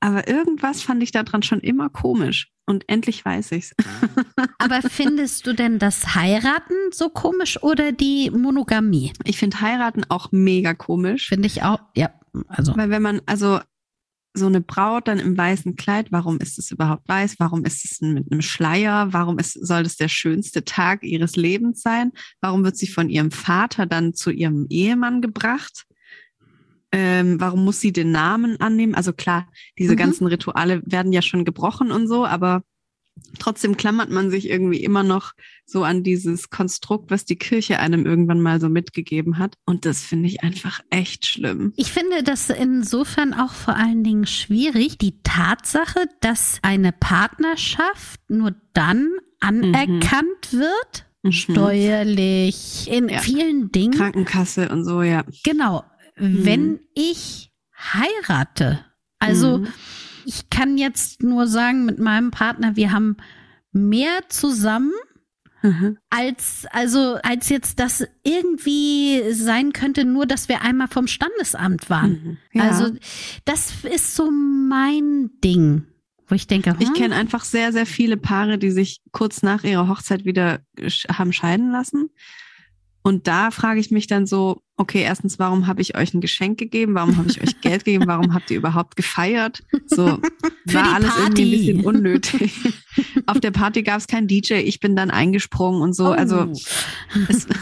Aber 0.00 0.28
irgendwas 0.28 0.82
fand 0.82 1.02
ich 1.02 1.10
daran 1.10 1.42
schon 1.42 1.60
immer 1.60 1.88
komisch. 1.88 2.52
Und 2.66 2.84
endlich 2.88 3.24
weiß 3.24 3.52
ich's. 3.52 3.74
Aber 4.58 4.82
findest 4.82 5.46
du 5.46 5.54
denn 5.54 5.78
das 5.78 6.14
Heiraten 6.14 6.74
so 6.92 7.08
komisch 7.08 7.62
oder 7.62 7.92
die 7.92 8.30
Monogamie? 8.30 9.12
Ich 9.24 9.38
finde 9.38 9.60
heiraten 9.62 10.04
auch 10.10 10.32
mega 10.32 10.74
komisch. 10.74 11.28
Finde 11.28 11.46
ich 11.46 11.62
auch, 11.62 11.80
ja, 11.96 12.10
also. 12.46 12.76
Weil 12.76 12.90
wenn 12.90 13.02
man, 13.02 13.22
also 13.24 13.60
so 14.38 14.46
eine 14.46 14.60
Braut 14.60 15.08
dann 15.08 15.18
im 15.18 15.36
weißen 15.36 15.76
Kleid, 15.76 16.10
warum 16.10 16.38
ist 16.38 16.58
es 16.58 16.70
überhaupt 16.70 17.08
weiß? 17.08 17.36
Warum 17.38 17.64
ist 17.64 17.84
es 17.84 18.00
mit 18.00 18.30
einem 18.32 18.42
Schleier? 18.42 19.12
Warum 19.12 19.38
ist, 19.38 19.52
soll 19.52 19.82
das 19.82 19.96
der 19.96 20.08
schönste 20.08 20.64
Tag 20.64 21.02
ihres 21.02 21.36
Lebens 21.36 21.82
sein? 21.82 22.12
Warum 22.40 22.64
wird 22.64 22.76
sie 22.76 22.86
von 22.86 23.08
ihrem 23.10 23.30
Vater 23.30 23.86
dann 23.86 24.14
zu 24.14 24.30
ihrem 24.30 24.66
Ehemann 24.70 25.20
gebracht? 25.20 25.84
Ähm, 26.90 27.38
warum 27.38 27.64
muss 27.64 27.80
sie 27.80 27.92
den 27.92 28.12
Namen 28.12 28.58
annehmen? 28.60 28.94
Also 28.94 29.12
klar, 29.12 29.50
diese 29.78 29.92
Mhm. 29.92 29.98
ganzen 29.98 30.26
Rituale 30.26 30.82
werden 30.86 31.12
ja 31.12 31.20
schon 31.20 31.44
gebrochen 31.44 31.90
und 31.90 32.08
so, 32.08 32.24
aber 32.24 32.62
trotzdem 33.38 33.76
klammert 33.76 34.10
man 34.10 34.30
sich 34.30 34.48
irgendwie 34.48 34.82
immer 34.82 35.02
noch 35.02 35.32
so 35.70 35.84
an 35.84 36.02
dieses 36.02 36.48
Konstrukt, 36.48 37.10
was 37.10 37.26
die 37.26 37.36
Kirche 37.36 37.78
einem 37.78 38.06
irgendwann 38.06 38.40
mal 38.40 38.58
so 38.58 38.70
mitgegeben 38.70 39.36
hat. 39.36 39.56
Und 39.66 39.84
das 39.84 40.00
finde 40.00 40.26
ich 40.28 40.42
einfach 40.42 40.80
echt 40.88 41.26
schlimm. 41.26 41.74
Ich 41.76 41.92
finde 41.92 42.22
das 42.22 42.48
insofern 42.48 43.34
auch 43.34 43.52
vor 43.52 43.76
allen 43.76 44.02
Dingen 44.02 44.26
schwierig, 44.26 44.96
die 44.96 45.20
Tatsache, 45.22 46.06
dass 46.20 46.58
eine 46.62 46.92
Partnerschaft 46.92 48.18
nur 48.28 48.54
dann 48.72 49.08
anerkannt 49.40 50.52
wird, 50.52 51.04
Mhm. 51.22 51.32
steuerlich, 51.32 52.88
in 52.90 53.08
Ja. 53.08 53.18
vielen 53.18 53.70
Dingen. 53.70 53.92
Krankenkasse 53.92 54.68
und 54.70 54.84
so, 54.84 55.02
ja. 55.02 55.24
Genau, 55.44 55.84
Mhm. 56.18 56.44
wenn 56.44 56.80
ich 56.94 57.52
heirate. 57.76 58.84
Also 59.18 59.58
Mhm. 59.58 59.66
ich 60.24 60.48
kann 60.48 60.78
jetzt 60.78 61.22
nur 61.22 61.46
sagen, 61.46 61.84
mit 61.84 61.98
meinem 61.98 62.30
Partner, 62.30 62.76
wir 62.76 62.92
haben 62.92 63.16
mehr 63.72 64.20
zusammen 64.28 64.92
Mhm. 65.68 65.98
als 66.10 66.66
also 66.70 67.18
als 67.22 67.48
jetzt 67.48 67.78
das 67.80 68.06
irgendwie 68.24 69.22
sein 69.32 69.72
könnte, 69.72 70.04
nur 70.04 70.26
dass 70.26 70.48
wir 70.48 70.62
einmal 70.62 70.88
vom 70.88 71.06
Standesamt 71.06 71.90
waren. 71.90 72.38
Mhm. 72.52 72.60
Ja. 72.60 72.70
Also 72.70 72.94
das 73.44 73.84
ist 73.84 74.14
so 74.14 74.30
mein 74.30 75.30
Ding, 75.44 75.84
wo 76.26 76.34
ich 76.34 76.46
denke, 76.46 76.76
ich 76.78 76.88
hm, 76.88 76.94
kenne 76.94 77.14
einfach 77.14 77.44
sehr, 77.44 77.72
sehr 77.72 77.86
viele 77.86 78.16
Paare, 78.16 78.58
die 78.58 78.70
sich 78.70 79.00
kurz 79.12 79.42
nach 79.42 79.64
ihrer 79.64 79.88
Hochzeit 79.88 80.24
wieder 80.24 80.60
haben 81.10 81.32
scheiden 81.32 81.70
lassen. 81.70 82.10
Und 83.02 83.26
da 83.26 83.50
frage 83.50 83.80
ich 83.80 83.90
mich 83.90 84.06
dann 84.06 84.26
so, 84.26 84.62
okay, 84.78 85.02
erstens, 85.02 85.38
warum 85.38 85.66
habe 85.66 85.82
ich 85.82 85.96
euch 85.96 86.14
ein 86.14 86.20
Geschenk 86.20 86.58
gegeben? 86.58 86.94
Warum 86.94 87.16
habe 87.18 87.28
ich 87.28 87.42
euch 87.42 87.60
Geld 87.60 87.84
gegeben? 87.84 88.06
Warum 88.06 88.32
habt 88.32 88.50
ihr 88.50 88.56
überhaupt 88.56 88.96
gefeiert? 88.96 89.62
So 89.86 90.06
war 90.66 90.94
alles 90.94 91.12
irgendwie 91.18 91.22
Party. 91.26 91.42
ein 91.42 91.50
bisschen 91.76 91.84
unnötig. 91.84 92.52
Auf 93.26 93.40
der 93.40 93.50
Party 93.50 93.82
gab 93.82 93.98
es 93.98 94.06
keinen 94.06 94.26
DJ, 94.28 94.54
ich 94.54 94.80
bin 94.80 94.96
dann 94.96 95.10
eingesprungen 95.10 95.82
und 95.82 95.92
so. 95.94 96.08
oh. 96.08 96.12
Also 96.12 96.50
es, 97.28 97.46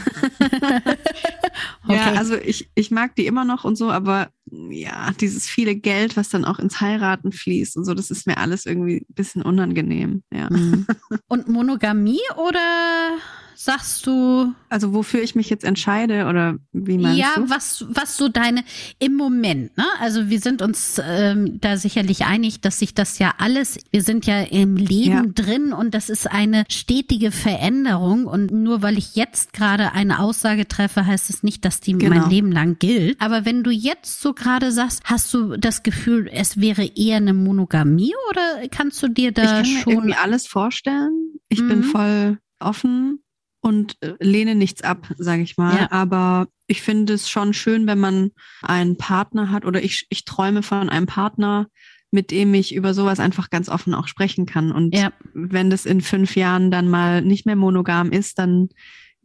Ja, 1.89 2.07
Okay. 2.09 2.17
also 2.17 2.35
ich, 2.35 2.69
ich 2.75 2.91
mag 2.91 3.15
die 3.15 3.25
immer 3.25 3.45
noch 3.45 3.63
und 3.63 3.77
so, 3.77 3.89
aber 3.91 4.29
ja, 4.51 5.11
dieses 5.19 5.47
viele 5.47 5.75
Geld, 5.75 6.17
was 6.17 6.29
dann 6.29 6.45
auch 6.45 6.59
ins 6.59 6.81
Heiraten 6.81 7.31
fließt 7.31 7.77
und 7.77 7.85
so, 7.85 7.93
das 7.93 8.11
ist 8.11 8.27
mir 8.27 8.37
alles 8.37 8.65
irgendwie 8.65 9.05
ein 9.09 9.13
bisschen 9.15 9.41
unangenehm. 9.41 10.23
Ja. 10.33 10.49
Mhm. 10.49 10.85
Und 11.27 11.47
Monogamie 11.47 12.19
oder 12.35 13.17
sagst 13.59 14.05
du 14.05 14.53
Also 14.69 14.93
wofür 14.93 15.21
ich 15.23 15.33
mich 15.35 15.49
jetzt 15.49 15.63
entscheide 15.63 16.27
oder 16.27 16.57
wie 16.73 16.97
meinst 16.97 17.17
ja, 17.19 17.33
du? 17.37 17.49
was, 17.49 17.85
was 17.89 18.15
so 18.15 18.29
deine 18.29 18.63
im 18.99 19.15
Moment, 19.15 19.75
ne? 19.77 19.85
Also 19.99 20.29
wir 20.29 20.39
sind 20.39 20.61
uns 20.61 21.01
ähm, 21.03 21.59
da 21.59 21.75
sicherlich 21.77 22.25
einig, 22.25 22.61
dass 22.61 22.79
sich 22.79 22.93
das 22.93 23.17
ja 23.19 23.33
alles, 23.39 23.79
wir 23.91 24.03
sind 24.03 24.25
ja 24.27 24.41
im 24.41 24.75
Leben 24.75 25.11
Ja. 25.11 25.23
drin 25.25 25.73
und 25.73 25.93
das 25.95 26.09
ist 26.09 26.29
eine 26.29 26.65
stetige 26.69 27.31
Veränderung. 27.31 28.25
Und 28.25 28.51
nur 28.51 28.81
weil 28.83 28.97
ich 28.97 29.15
jetzt 29.15 29.53
gerade 29.53 29.91
eine 29.93 30.19
Aussage 30.19 30.67
treffe, 30.67 31.05
heißt 31.05 31.29
es 31.29 31.41
nicht, 31.43 31.65
dass 31.65 31.79
die 31.79 31.93
Genau. 31.93 32.15
mein 32.19 32.29
Leben 32.29 32.51
lang 32.51 32.77
gilt. 32.77 33.19
Aber 33.19 33.43
wenn 33.45 33.63
du 33.63 33.71
jetzt 33.71 34.21
so 34.21 34.33
gerade 34.33 34.71
sagst, 34.71 35.01
hast 35.05 35.33
du 35.33 35.57
das 35.57 35.81
Gefühl, 35.83 36.29
es 36.31 36.59
wäre 36.61 36.85
eher 36.95 37.17
eine 37.17 37.33
Monogamie 37.33 38.13
oder 38.29 38.67
kannst 38.69 39.01
du 39.01 39.07
dir 39.07 39.29
Ich 39.29 39.33
da 39.35 39.45
kann 39.45 39.57
mir 39.73 39.81
schon 39.81 39.93
irgendwie 39.93 40.15
alles 40.15 40.45
vorstellen. 40.45 41.31
Ich 41.49 41.65
bin 41.67 41.79
Mhm. 41.79 41.83
voll 41.83 42.37
offen 42.59 43.19
und 43.61 43.95
äh, 44.01 44.13
lehne 44.19 44.55
nichts 44.55 44.81
ab, 44.83 45.07
sage 45.17 45.41
ich 45.41 45.57
mal. 45.57 45.75
Ja. 45.75 45.91
Aber 45.91 46.47
ich 46.67 46.81
finde 46.81 47.13
es 47.13 47.29
schon 47.29 47.53
schön, 47.53 47.87
wenn 47.87 47.99
man 47.99 48.31
einen 48.61 48.97
Partner 48.97 49.51
hat 49.51 49.65
oder 49.65 49.83
ich, 49.83 50.05
ich 50.09 50.25
träume 50.25 50.63
von 50.63 50.89
einem 50.89 51.05
Partner, 51.07 51.67
mit 52.11 52.31
dem 52.31 52.53
ich 52.53 52.73
über 52.73 52.93
sowas 52.93 53.19
einfach 53.19 53.49
ganz 53.49 53.67
offen 53.69 53.93
auch 53.93 54.07
sprechen 54.07 54.45
kann. 54.45 54.71
Und 54.71 54.95
Ja. 54.95 55.11
wenn 55.33 55.69
das 55.69 55.85
in 55.85 56.01
fünf 56.01 56.35
Jahren 56.35 56.71
dann 56.71 56.89
mal 56.89 57.21
nicht 57.21 57.45
mehr 57.45 57.55
monogam 57.57 58.11
ist, 58.11 58.39
dann 58.39 58.69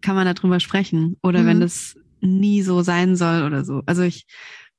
kann 0.00 0.16
man 0.16 0.32
darüber 0.32 0.58
sprechen. 0.60 1.16
Oder 1.22 1.42
Mhm. 1.42 1.46
wenn 1.46 1.60
das 1.60 1.96
nie 2.20 2.62
so 2.62 2.82
sein 2.82 3.14
soll 3.16 3.42
oder 3.44 3.64
so. 3.64 3.82
Also 3.86 4.02
ich 4.02 4.26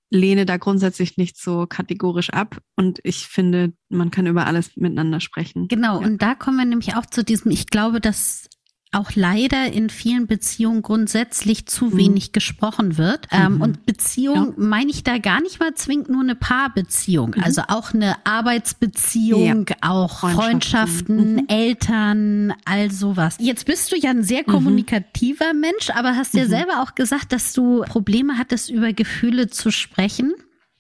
lehne 0.10 0.46
da 0.46 0.58
grundsätzlich 0.58 1.18
nicht 1.18 1.38
so 1.42 1.66
kategorisch 1.66 2.30
ab 2.30 2.60
und 2.76 3.00
ich 3.04 3.28
finde, 3.28 3.74
man 3.90 4.12
kann 4.12 4.28
über 4.28 4.46
alles 4.46 4.76
miteinander 4.76 5.20
sprechen. 5.20 5.68
Genau, 5.70 6.02
Ja. 6.02 6.08
und 6.08 6.22
da 6.22 6.36
kommen 6.36 6.58
wir 6.58 6.66
nämlich 6.66 6.96
auch 6.96 7.06
zu 7.06 7.24
diesem, 7.24 7.52
ich 7.52 7.68
glaube, 7.68 8.00
dass 8.00 8.48
auch 8.94 9.12
leider 9.16 9.72
in 9.72 9.90
vielen 9.90 10.28
Beziehungen 10.28 10.82
grundsätzlich 10.82 11.66
zu 11.66 11.86
Mhm. 11.86 11.98
wenig 11.98 12.32
gesprochen 12.32 12.98
wird. 12.98 13.28
Ähm, 13.32 13.56
Mhm. 13.56 13.62
und 13.62 13.86
Beziehung 13.86 14.54
meine 14.58 14.90
ich 14.92 15.04
da 15.04 15.18
gar 15.18 15.42
nicht 15.42 15.60
mal 15.60 15.74
zwingend 15.76 16.10
nur 16.10 16.22
eine 16.22 16.36
Paarbeziehung, 16.36 17.34
Mhm. 17.38 17.44
also 17.44 17.62
auch 17.68 17.94
eine 17.94 18.16
Arbeitsbeziehung, 18.26 19.66
auch 19.82 20.20
Freundschaften. 20.20 20.42
Freundschaften, 20.42 21.36
Mhm. 21.36 21.46
Eltern, 21.48 22.54
all 22.66 22.92
sowas. 22.92 23.38
Jetzt 23.40 23.66
bist 23.66 23.92
du 23.92 23.96
ja 23.98 24.10
ein 24.12 24.24
sehr 24.24 24.44
kommunikativer 24.44 25.54
Mensch, 25.54 25.90
aber 25.94 26.16
hast 26.16 26.34
ja 26.34 26.46
Mhm. 26.46 26.50
selber 26.50 26.82
auch 26.82 26.96
gesagt, 26.96 27.32
dass 27.32 27.54
du 27.54 27.82
Probleme 27.84 28.38
hattest, 28.38 28.70
über 28.70 28.94
Gefühle 28.94 29.48
zu 29.50 29.72
sprechen. 29.72 30.34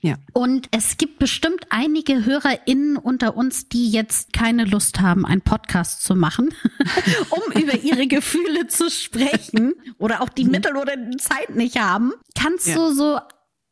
Ja. 0.04 0.18
Und 0.34 0.68
es 0.72 0.98
gibt 0.98 1.18
bestimmt 1.18 1.66
einige 1.70 2.26
HörerInnen 2.26 2.98
unter 2.98 3.38
uns, 3.38 3.70
die 3.70 3.90
jetzt 3.90 4.34
keine 4.34 4.66
Lust 4.66 5.00
haben, 5.00 5.26
einen 5.26 5.40
Podcast 5.40 6.04
zu 6.04 6.14
machen, 6.14 6.50
um 7.30 7.62
über 7.62 7.80
ihre 7.80 8.06
Gefühle 8.08 8.68
zu 8.68 8.90
sprechen 8.92 9.74
oder 9.98 10.22
auch 10.22 10.28
die 10.28 10.44
Mittel 10.44 10.76
oder 10.76 10.98
die 10.98 11.16
Zeit 11.18 11.56
nicht 11.56 11.80
haben. 11.80 12.12
Kannst 12.38 12.68
Ja. 12.68 12.76
du 12.76 12.94
so 12.94 13.18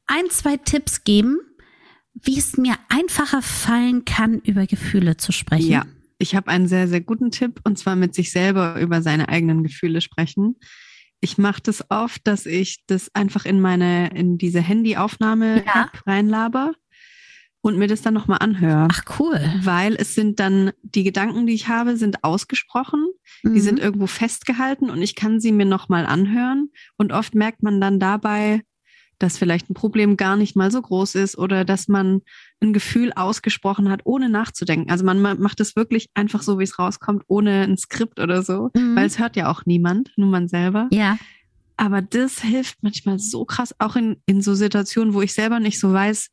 ein, 0.08 0.30
zwei 0.30 0.56
Tipps 0.56 1.04
geben, 1.04 1.38
wie 2.14 2.38
es 2.40 2.56
mir 2.56 2.76
einfacher 2.88 3.42
fallen 3.42 4.06
kann, 4.06 4.40
über 4.40 4.66
Gefühle 4.68 5.18
zu 5.18 5.34
sprechen? 5.34 5.70
Ja, 5.70 5.86
ich 6.18 6.34
habe 6.34 6.48
einen 6.50 6.70
sehr, 6.70 6.88
sehr 6.88 7.02
guten 7.02 7.32
Tipp 7.32 7.60
und 7.66 7.78
zwar 7.78 7.98
mit 7.98 8.16
sich 8.16 8.32
selber 8.32 8.80
über 8.80 9.02
seine 9.02 9.28
eigenen 9.28 9.64
Gefühle 9.64 10.00
sprechen. 10.00 10.56
Ich 11.22 11.38
mache 11.38 11.62
das 11.62 11.90
oft, 11.90 12.26
dass 12.28 12.46
ich 12.46 12.84
das 12.88 13.14
einfach 13.14 13.46
in 13.46 13.62
meine, 13.62 14.10
in 14.10 14.38
diese 14.38 14.60
Handyaufnahme-App 14.62 15.66
Ja. 15.66 15.92
reinlaber. 16.06 16.74
und 17.64 17.78
mir 17.78 17.86
das 17.88 18.02
dann 18.02 18.16
nochmal 18.16 18.40
anhöre. 18.40 18.88
Ach 18.92 19.04
cool. 19.20 19.40
Weil 19.62 19.94
es 19.96 20.16
sind 20.16 20.40
dann, 20.40 20.72
die 20.82 21.04
Gedanken, 21.04 21.46
die 21.46 21.54
ich 21.54 21.68
habe, 21.68 21.96
sind 21.96 22.24
ausgesprochen, 22.24 23.06
mhm. 23.44 23.54
die 23.54 23.60
sind 23.60 23.80
irgendwo 23.80 24.08
festgehalten 24.08 24.90
und 24.90 25.00
ich 25.04 25.14
kann 25.14 25.40
sie 25.40 25.52
mir 25.52 25.68
nochmal 25.68 26.08
anhören. 26.08 26.72
Und 26.98 27.14
oft 27.14 27.36
merkt 27.36 27.62
man 27.62 27.80
dann 27.80 28.00
dabei, 28.00 28.64
dass 29.22 29.38
vielleicht 29.38 29.70
ein 29.70 29.76
Problem 29.76 30.18
gar 30.18 30.36
nicht 30.36 30.56
mal 30.56 30.72
so 30.72 30.82
groß 30.82 31.16
ist 31.16 31.38
oder 31.38 31.64
dass 31.66 31.88
man 31.88 32.22
ein 32.62 32.74
Gefühl 32.74 33.12
ausgesprochen 33.14 33.90
hat, 33.90 34.02
ohne 34.06 34.30
nachzudenken. 34.30 34.90
Also 34.90 35.06
man 35.06 35.22
macht 35.22 35.60
es 35.60 35.76
wirklich 35.76 36.10
einfach 36.14 36.42
so, 36.42 36.60
wie 36.60 36.64
es 36.64 36.80
rauskommt, 36.80 37.24
ohne 37.28 37.64
ein 37.64 37.78
Skript 37.78 38.20
oder 38.20 38.44
so, 38.44 38.70
mhm. 38.74 38.96
weil 38.96 39.06
es 39.06 39.20
hört 39.20 39.36
ja 39.36 39.52
auch 39.52 39.66
niemand, 39.66 40.12
nur 40.18 40.30
man 40.30 40.48
selber. 40.48 40.88
Ja. 40.92 41.18
Aber 41.78 42.02
das 42.02 42.42
hilft 42.42 42.84
manchmal 42.84 43.20
so 43.20 43.46
krass, 43.46 43.76
auch 43.80 43.96
in, 43.96 44.18
in 44.26 44.42
so 44.42 44.54
Situationen, 44.56 45.14
wo 45.14 45.22
ich 45.22 45.34
selber 45.34 45.60
nicht 45.60 45.80
so 45.80 45.94
weiß, 45.94 46.30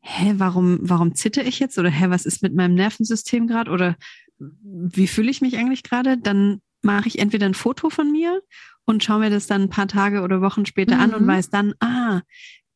hä, 0.00 0.34
warum, 0.36 0.78
warum 0.82 1.14
zitter 1.14 1.46
ich 1.46 1.58
jetzt? 1.60 1.78
Oder 1.78 1.90
hä, 1.90 2.06
was 2.08 2.26
ist 2.26 2.42
mit 2.42 2.54
meinem 2.54 2.74
Nervensystem 2.74 3.46
gerade? 3.46 3.70
Oder 3.70 3.96
wie 4.38 5.06
fühle 5.06 5.30
ich 5.30 5.40
mich 5.40 5.56
eigentlich 5.56 5.82
gerade? 5.82 6.18
Dann 6.18 6.60
mache 6.84 7.08
ich 7.08 7.18
entweder 7.18 7.46
ein 7.46 7.54
Foto 7.54 7.90
von 7.90 8.10
mir 8.12 8.42
und 8.84 9.02
schaue 9.02 9.20
mir 9.20 9.30
das 9.30 9.46
dann 9.46 9.62
ein 9.62 9.70
paar 9.70 9.88
Tage 9.88 10.22
oder 10.22 10.40
Wochen 10.40 10.66
später 10.66 10.96
mhm. 10.96 11.00
an 11.00 11.14
und 11.14 11.22
mhm. 11.22 11.28
weiß 11.28 11.50
dann, 11.50 11.74
ah, 11.80 12.20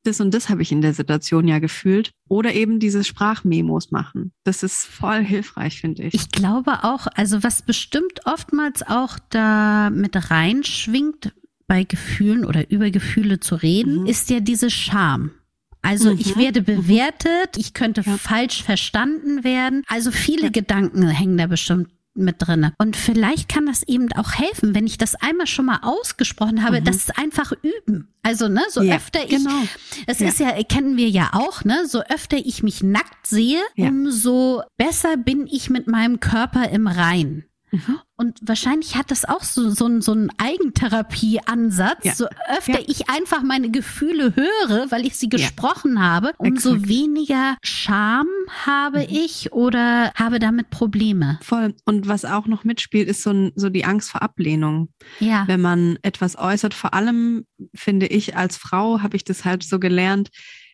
das 0.05 0.21
und 0.21 0.33
das 0.33 0.49
habe 0.49 0.63
ich 0.63 0.73
in 0.73 0.81
der 0.81 0.95
Situation 0.95 1.47
ja 1.49 1.59
gefühlt. 1.59 2.13
Oder 2.29 2.55
eben 2.55 2.79
diese 2.79 3.05
Sprachmemos 3.05 3.91
machen. 3.91 4.33
Das 4.45 4.63
ist 4.63 4.87
voll 4.87 5.23
hilfreich, 5.23 5.81
finde 5.81 6.05
ich. 6.05 6.15
Ich 6.15 6.31
glaube 6.31 6.85
auch, 6.85 7.07
also 7.15 7.43
was 7.43 7.63
bestimmt 7.63 8.21
oftmals 8.25 8.83
auch 8.83 9.19
da 9.31 9.91
mit 9.91 10.31
reinschwingt, 10.31 11.33
bei 11.67 11.85
Gefühlen 11.85 12.47
oder 12.47 12.71
über 12.71 12.91
Gefühle 12.91 13.41
zu 13.41 13.55
reden, 13.55 14.03
mhm. 14.03 14.07
ist 14.07 14.31
ja 14.31 14.41
diese 14.41 14.71
Scham. 14.71 15.33
Also 15.83 16.13
mhm. 16.13 16.19
ich 16.19 16.37
werde 16.37 16.61
mhm. 16.63 16.65
bewertet, 16.65 17.57
ich 17.57 17.75
könnte 17.75 18.01
ja. 18.01 18.17
falsch 18.17 18.63
verstanden 18.63 19.45
werden. 19.45 19.85
Also 19.87 20.11
viele 20.11 20.45
ja. 20.45 20.49
Gedanken 20.51 21.07
hängen 21.07 21.37
da 21.37 21.47
bestimmt 21.47 21.91
mit 22.25 22.37
drinne. 22.39 22.73
Und 22.79 22.97
vielleicht 22.97 23.49
kann 23.49 23.67
das 23.67 23.83
eben 23.83 24.13
auch 24.13 24.33
helfen, 24.33 24.75
wenn 24.75 24.87
ich 24.87 24.99
das 24.99 25.15
einmal 25.15 25.47
schon 25.47 25.67
mal 25.67 25.81
ausgesprochen 25.83 26.65
habe, 26.65 26.81
mhm. 26.81 26.85
das 26.85 26.97
ist 26.97 27.19
einfach 27.19 27.53
üben. 27.63 28.09
Also, 28.23 28.49
ne, 28.49 28.63
so 28.71 28.83
ja, 28.83 28.97
öfter 28.97 29.25
ich, 29.25 29.31
genau. 29.31 29.63
es 30.07 30.19
ja. 30.19 30.29
ist 30.29 30.41
ja, 30.41 30.63
kennen 30.65 30.97
wir 30.97 31.09
ja 31.09 31.31
auch, 31.33 31.65
ne, 31.65 31.87
so 31.87 32.03
öfter 32.03 32.37
ich 32.37 32.63
mich 32.63 32.83
nackt 32.83 33.27
sehe, 33.27 33.61
ja. 33.75 33.89
umso 33.89 34.63
besser 34.77 35.17
bin 35.17 35.47
ich 35.47 35.71
mit 35.71 35.87
meinem 35.87 36.21
Körper 36.21 36.69
im 36.71 36.87
Rein. 36.87 37.45
Mhm. 37.71 37.99
Und 38.17 38.39
wahrscheinlich 38.43 38.97
hat 38.97 39.11
das 39.11 39.25
auch 39.25 39.43
so, 39.43 39.71
so, 39.71 40.01
so 40.01 40.13
einen 40.13 40.31
Eigentherapieansatz. 40.39 42.05
Ja. 42.05 42.15
So 42.15 42.27
öfter 42.49 42.81
ja. 42.81 42.87
ich 42.87 43.09
einfach 43.09 43.43
meine 43.43 43.71
Gefühle 43.71 44.35
höre, 44.35 44.91
weil 44.91 45.07
ich 45.07 45.17
sie 45.17 45.29
gesprochen 45.29 45.95
ja. 45.97 46.03
habe, 46.03 46.33
umso 46.39 46.75
Exakt. 46.75 46.89
weniger 46.89 47.57
Scham 47.63 48.27
habe 48.65 49.01
mhm. 49.01 49.07
ich 49.09 49.53
oder 49.53 50.13
habe 50.15 50.39
damit 50.39 50.71
Probleme. 50.71 51.39
Voll. 51.43 51.75
Und 51.85 52.09
was 52.09 52.25
auch 52.25 52.47
noch 52.47 52.65
mitspielt, 52.65 53.09
ist 53.09 53.23
so, 53.23 53.31
ein, 53.31 53.53
so 53.55 53.69
die 53.69 53.85
Angst 53.85 54.11
vor 54.11 54.23
Ablehnung. 54.23 54.89
Ja. 55.21 55.47
Wenn 55.47 55.61
man 55.61 55.99
etwas 56.03 56.37
äußert, 56.37 56.75
vor 56.75 56.95
allem 56.95 57.47
finde 57.75 58.07
ich 58.07 58.37
als 58.37 58.57
Frau, 58.57 59.01
habe 59.01 59.17
ich 59.17 59.25
das 59.25 59.45
halt 59.45 59.63
so 59.63 59.79
gelernt, 59.79 60.31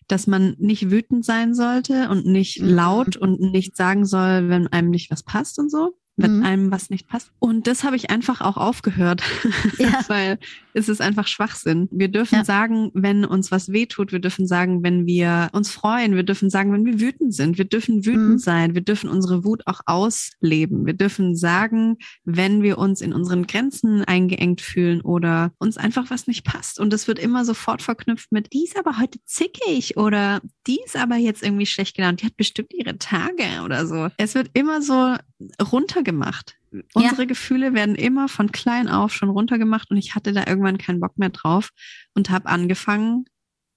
dass 0.06 0.26
man 0.26 0.54
nicht 0.58 0.90
wütend 0.90 1.24
sein 1.24 1.54
sollte 1.54 2.08
und 2.10 2.26
nicht 2.26 2.60
mhm. 2.60 2.68
laut 2.68 3.16
und 3.16 3.40
nicht 3.40 3.76
sagen 3.76 4.04
soll, 4.04 4.48
wenn 4.48 4.66
einem 4.68 4.90
nicht 4.90 5.10
was 5.10 5.22
passt 5.22 5.58
und 5.58 5.70
so 5.70 5.94
wenn 6.16 6.38
mhm. 6.38 6.44
einem 6.44 6.70
was 6.70 6.90
nicht 6.90 7.08
passt. 7.08 7.30
Und 7.38 7.66
das 7.66 7.84
habe 7.84 7.96
ich 7.96 8.10
einfach 8.10 8.40
auch 8.40 8.56
aufgehört, 8.56 9.22
ja. 9.78 10.00
weil 10.08 10.38
es 10.74 10.88
ist 10.88 11.00
einfach 11.00 11.28
Schwachsinn. 11.28 11.88
Wir 11.92 12.08
dürfen 12.08 12.36
ja. 12.36 12.44
sagen, 12.44 12.90
wenn 12.94 13.24
uns 13.24 13.50
was 13.50 13.70
wehtut, 13.70 14.12
wir 14.12 14.18
dürfen 14.18 14.46
sagen, 14.46 14.82
wenn 14.82 15.06
wir 15.06 15.48
uns 15.52 15.70
freuen, 15.70 16.16
wir 16.16 16.24
dürfen 16.24 16.50
sagen, 16.50 16.72
wenn 16.72 16.84
wir 16.84 17.00
wütend 17.00 17.32
sind, 17.32 17.58
wir 17.58 17.64
dürfen 17.64 18.04
wütend 18.04 18.30
mhm. 18.32 18.38
sein, 18.38 18.74
wir 18.74 18.82
dürfen 18.82 19.08
unsere 19.08 19.44
Wut 19.44 19.62
auch 19.66 19.80
ausleben. 19.86 20.84
Wir 20.84 20.94
dürfen 20.94 21.36
sagen, 21.36 21.96
wenn 22.24 22.62
wir 22.62 22.78
uns 22.78 23.00
in 23.00 23.12
unseren 23.12 23.46
Grenzen 23.46 24.04
eingeengt 24.04 24.60
fühlen 24.60 25.00
oder 25.00 25.52
uns 25.58 25.78
einfach 25.78 26.10
was 26.10 26.26
nicht 26.26 26.44
passt. 26.44 26.80
Und 26.80 26.92
das 26.92 27.06
wird 27.06 27.20
immer 27.20 27.44
sofort 27.44 27.80
verknüpft 27.80 28.32
mit, 28.32 28.52
die 28.52 28.64
ist 28.64 28.76
aber 28.76 28.98
heute 28.98 29.20
zickig 29.24 29.96
oder 29.96 30.40
die 30.66 30.80
ist 30.84 30.96
aber 30.96 31.16
jetzt 31.16 31.44
irgendwie 31.44 31.66
schlecht 31.66 31.96
genannt, 31.96 32.20
die 32.20 32.26
hat 32.26 32.36
bestimmt 32.36 32.72
ihre 32.74 32.98
Tage 32.98 33.44
oder 33.64 33.86
so. 33.86 34.08
Es 34.16 34.34
wird 34.34 34.50
immer 34.54 34.82
so 34.82 35.14
runtergemacht. 35.62 36.56
Unsere 36.94 37.22
ja. 37.22 37.26
Gefühle 37.26 37.74
werden 37.74 37.94
immer 37.94 38.28
von 38.28 38.52
klein 38.52 38.88
auf 38.88 39.14
schon 39.14 39.28
runtergemacht 39.28 39.90
und 39.90 39.96
ich 39.96 40.14
hatte 40.14 40.32
da 40.32 40.46
irgendwann 40.46 40.78
keinen 40.78 41.00
Bock 41.00 41.18
mehr 41.18 41.30
drauf 41.30 41.70
und 42.14 42.30
habe 42.30 42.48
angefangen, 42.48 43.26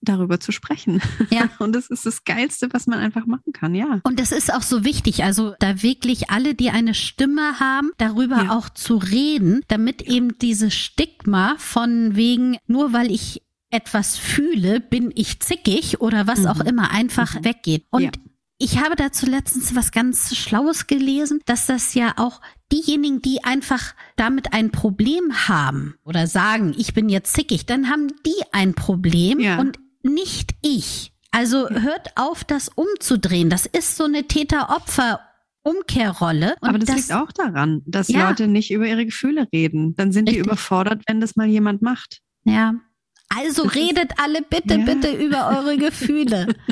darüber 0.01 0.39
zu 0.39 0.51
sprechen. 0.51 1.01
Ja. 1.31 1.49
Und 1.59 1.73
das 1.73 1.87
ist 1.87 2.05
das 2.05 2.23
Geilste, 2.23 2.71
was 2.71 2.87
man 2.87 2.99
einfach 2.99 3.25
machen 3.25 3.51
kann, 3.51 3.75
ja. 3.75 3.99
Und 4.03 4.19
das 4.19 4.31
ist 4.31 4.53
auch 4.53 4.61
so 4.61 4.83
wichtig, 4.83 5.23
also 5.23 5.55
da 5.59 5.81
wirklich 5.81 6.29
alle, 6.29 6.55
die 6.55 6.69
eine 6.69 6.93
Stimme 6.93 7.59
haben, 7.59 7.91
darüber 7.97 8.43
ja. 8.43 8.51
auch 8.51 8.69
zu 8.69 8.97
reden, 8.97 9.61
damit 9.67 10.03
eben 10.03 10.37
dieses 10.39 10.73
Stigma 10.73 11.55
von 11.57 12.15
wegen, 12.15 12.57
nur 12.67 12.93
weil 12.93 13.11
ich 13.11 13.41
etwas 13.69 14.17
fühle, 14.17 14.79
bin 14.79 15.11
ich 15.13 15.39
zickig 15.39 15.99
oder 15.99 16.27
was 16.27 16.41
mhm. 16.41 16.47
auch 16.47 16.59
immer 16.61 16.91
einfach 16.91 17.35
mhm. 17.35 17.45
weggeht. 17.45 17.85
Und 17.89 18.03
ja. 18.03 18.11
Ich 18.59 18.79
habe 18.79 18.95
dazu 18.95 19.27
letztens 19.27 19.75
was 19.75 19.91
ganz 19.91 20.35
Schlaues 20.35 20.87
gelesen, 20.87 21.41
dass 21.45 21.67
das 21.67 21.93
ja 21.93 22.15
auch 22.17 22.41
diejenigen, 22.71 23.21
die 23.21 23.43
einfach 23.43 23.93
damit 24.15 24.53
ein 24.53 24.71
Problem 24.71 25.47
haben 25.47 25.95
oder 26.03 26.27
sagen, 26.27 26.73
ich 26.77 26.93
bin 26.93 27.09
jetzt 27.09 27.33
zickig, 27.33 27.65
dann 27.65 27.89
haben 27.89 28.07
die 28.25 28.43
ein 28.51 28.73
Problem 28.73 29.39
ja. 29.39 29.59
und 29.59 29.79
nicht 30.03 30.55
ich. 30.61 31.11
Also 31.31 31.69
hört 31.69 32.15
auf, 32.15 32.43
das 32.43 32.69
umzudrehen. 32.69 33.49
Das 33.49 33.65
ist 33.65 33.97
so 33.97 34.05
eine 34.05 34.23
Täter-Opfer- 34.23 35.19
Umkehrrolle. 35.67 36.55
Und 36.61 36.69
Aber 36.69 36.79
das, 36.79 36.87
das, 36.87 36.95
liegt 36.95 37.11
auch 37.11 37.31
daran, 37.33 37.81
dass 37.85 38.07
ja. 38.07 38.29
Leute 38.29 38.47
nicht 38.47 38.71
über 38.71 38.87
ihre 38.87 39.05
Gefühle 39.05 39.47
reden. 39.51 39.95
Dann 39.95 40.13
sind 40.13 40.29
Richtig. 40.29 40.43
die 40.43 40.47
überfordert, 40.47 41.03
wenn 41.07 41.19
das 41.19 41.35
mal 41.35 41.47
jemand 41.47 41.81
macht. 41.81 42.21
Ja. 42.45 42.75
Also 43.27 43.65
das 43.65 43.75
redet 43.75 44.13
alle 44.23 44.41
bitte, 44.41 44.75
ja. 44.75 44.85
bitte 44.85 45.11
über 45.11 45.49
eure 45.49 45.77
Gefühle. 45.77 46.55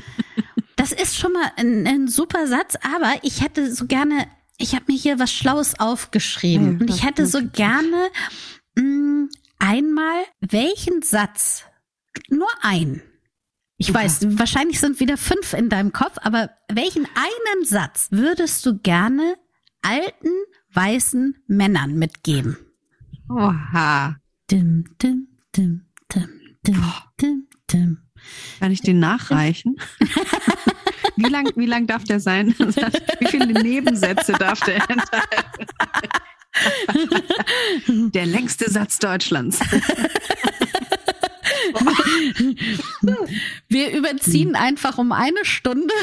Das 0.78 0.91
ist 0.91 1.18
schon 1.18 1.32
mal 1.32 1.52
ein, 1.56 1.88
ein 1.88 2.08
super 2.10 2.48
Satz, 2.48 2.76
aber 2.76 3.14
ich 3.22 3.41
hätte 3.41 3.74
so 3.74 3.88
gerne, 3.88 4.28
ich 4.58 4.76
habe 4.76 4.86
mir 4.88 4.97
hier 4.97 5.20
was 5.20 5.32
Schlaues 5.32 5.80
aufgeschrieben 5.80 6.74
ja, 6.74 6.80
und 6.80 6.89
ich 6.89 7.03
hätte 7.03 7.26
so 7.26 7.39
gerne 7.45 8.10
mh, 8.76 8.84
mm, 8.84 9.30
einmal, 9.60 10.24
welchen 10.39 11.01
Satz, 11.01 11.64
nur 12.30 12.49
ein, 12.62 13.01
ich 13.78 13.89
okay. 13.89 13.99
weiß, 13.99 14.39
wahrscheinlich 14.39 14.80
sind 14.80 14.99
wieder 14.99 15.18
fünf 15.18 15.53
in 15.53 15.70
deinem 15.70 15.91
Kopf, 15.91 16.18
aber 16.22 16.51
welchen 16.70 17.06
einen 17.06 17.66
Satz 17.66 18.08
würdest 18.12 18.66
du 18.66 18.80
gerne 18.80 19.36
alten 19.82 20.30
weißen 20.74 21.36
Männern 21.47 21.95
mitgeben? 21.95 22.58
Oha. 23.30 24.18
Dim, 24.49 24.86
dim, 25.01 25.28
dim, 25.56 25.86
dim, 26.14 26.30
dim, 26.66 26.84
dim, 27.20 27.47
dim. 27.72 27.97
Kann 28.60 28.72
ich 28.72 28.82
den 28.82 28.99
nachreichen? 28.99 29.76
wie 31.16 31.30
lang, 31.30 31.51
wie 31.55 31.66
lang 31.66 31.88
darf 31.88 32.03
der 32.03 32.20
sein? 32.20 32.53
wie 33.20 33.28
viele 33.28 33.61
Nebensätze 33.63 34.34
darf 34.34 34.59
der 34.61 34.76
enthalten? 34.89 35.66
der 38.13 38.26
längste 38.26 38.70
Satz 38.70 38.97
Deutschlands. 38.99 39.59
Wir 43.68 43.91
überziehen 43.95 44.55
einfach 44.55 44.97
um 44.97 45.11
eine 45.11 45.43
Stunde. 45.43 45.93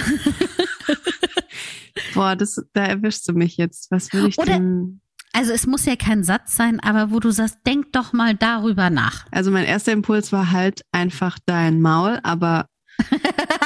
Boah, 2.14 2.36
das, 2.36 2.62
da 2.72 2.84
erwischst 2.84 3.28
du 3.28 3.32
mich 3.32 3.56
jetzt. 3.56 3.90
Was 3.90 4.12
will 4.12 4.26
ich 4.26 4.38
Oder, 4.38 4.54
denn? 4.54 5.00
Also 5.32 5.52
es 5.52 5.66
muss 5.66 5.86
ja 5.86 5.96
kein 5.96 6.24
Satz 6.24 6.56
sein, 6.56 6.78
aber 6.80 7.10
wo 7.10 7.18
du 7.18 7.30
sagst, 7.30 7.58
denk 7.66 7.92
doch 7.92 8.12
mal 8.12 8.34
darüber 8.34 8.90
nach. 8.90 9.26
Also 9.30 9.50
mein 9.50 9.64
erster 9.64 9.92
Impuls 9.92 10.30
war 10.32 10.50
halt 10.52 10.82
einfach 10.92 11.38
dein 11.46 11.80
Maul, 11.80 12.20
aber 12.22 12.66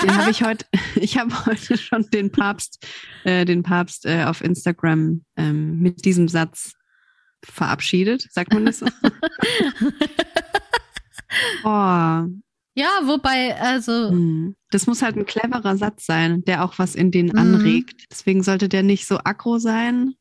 den 0.02 0.16
habe 0.16 0.30
ich 0.30 0.42
heute, 0.42 0.66
ich 0.96 1.18
habe 1.18 1.46
heute 1.46 1.78
schon 1.78 2.08
den 2.10 2.30
Papst, 2.30 2.86
äh, 3.24 3.44
den 3.44 3.62
Papst 3.62 4.06
äh, 4.06 4.24
auf 4.24 4.42
Instagram 4.42 5.24
ähm, 5.36 5.80
mit 5.80 6.04
diesem 6.04 6.28
Satz 6.28 6.72
verabschiedet, 7.44 8.26
sagt 8.32 8.52
man 8.52 8.66
das 8.66 8.80
so? 8.80 8.86
oh. 11.64 12.26
Ja, 12.78 12.90
wobei, 13.04 13.58
also. 13.58 14.10
Hm. 14.10 14.54
Das 14.70 14.86
muss 14.86 15.00
halt 15.00 15.16
ein 15.16 15.24
cleverer 15.24 15.76
Satz 15.76 16.04
sein, 16.04 16.44
der 16.44 16.64
auch 16.64 16.78
was 16.78 16.94
in 16.94 17.10
den 17.10 17.28
mhm. 17.28 17.38
anregt. 17.38 18.06
Deswegen 18.10 18.42
sollte 18.42 18.68
der 18.68 18.82
nicht 18.82 19.06
so 19.06 19.18
aggro 19.24 19.58
sein, 19.58 20.14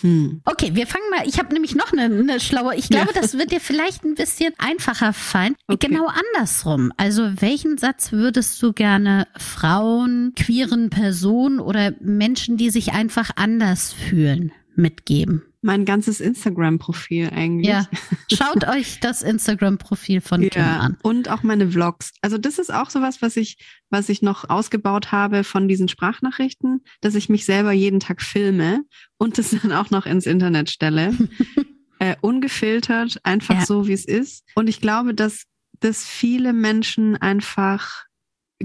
hm. 0.00 0.40
Okay, 0.44 0.70
wir 0.74 0.86
fangen 0.86 1.04
mal. 1.10 1.26
Ich 1.26 1.38
habe 1.38 1.52
nämlich 1.52 1.74
noch 1.74 1.92
eine, 1.92 2.04
eine 2.04 2.40
schlaue. 2.40 2.74
Ich 2.76 2.88
glaube, 2.88 3.12
ja. 3.14 3.20
das 3.20 3.36
wird 3.38 3.52
dir 3.52 3.60
vielleicht 3.60 4.04
ein 4.04 4.14
bisschen 4.14 4.52
einfacher 4.58 5.12
fallen. 5.12 5.54
Okay. 5.68 5.88
Genau 5.88 6.06
andersrum. 6.06 6.92
Also, 6.96 7.40
welchen 7.40 7.78
Satz 7.78 8.12
würdest 8.12 8.62
du 8.62 8.72
gerne 8.72 9.26
Frauen, 9.36 10.32
queeren 10.36 10.90
Personen 10.90 11.60
oder 11.60 11.92
Menschen, 12.00 12.56
die 12.56 12.70
sich 12.70 12.92
einfach 12.92 13.30
anders 13.36 13.92
fühlen, 13.92 14.52
mitgeben? 14.74 15.42
mein 15.62 15.84
ganzes 15.84 16.20
Instagram-Profil 16.20 17.30
eigentlich. 17.30 17.68
Ja, 17.68 17.88
schaut 18.32 18.66
euch 18.66 18.98
das 19.00 19.22
Instagram-Profil 19.22 20.20
von 20.20 20.42
ja, 20.42 20.48
Kim 20.48 20.62
an. 20.62 20.98
Und 21.02 21.28
auch 21.28 21.44
meine 21.44 21.70
Vlogs. 21.70 22.12
Also 22.20 22.36
das 22.36 22.58
ist 22.58 22.74
auch 22.74 22.90
sowas, 22.90 23.22
was 23.22 23.36
ich, 23.36 23.58
was 23.88 24.08
ich 24.08 24.22
noch 24.22 24.50
ausgebaut 24.50 25.12
habe 25.12 25.44
von 25.44 25.68
diesen 25.68 25.88
Sprachnachrichten, 25.88 26.82
dass 27.00 27.14
ich 27.14 27.28
mich 27.28 27.44
selber 27.44 27.70
jeden 27.70 28.00
Tag 28.00 28.22
filme 28.22 28.82
und 29.18 29.38
das 29.38 29.50
dann 29.62 29.72
auch 29.72 29.90
noch 29.90 30.04
ins 30.04 30.26
Internet 30.26 30.68
stelle. 30.68 31.16
äh, 32.00 32.16
ungefiltert, 32.20 33.20
einfach 33.22 33.60
ja. 33.60 33.66
so, 33.66 33.86
wie 33.86 33.92
es 33.92 34.04
ist. 34.04 34.44
Und 34.56 34.68
ich 34.68 34.80
glaube, 34.80 35.14
dass, 35.14 35.44
dass 35.78 36.04
viele 36.04 36.52
Menschen 36.52 37.16
einfach 37.16 38.04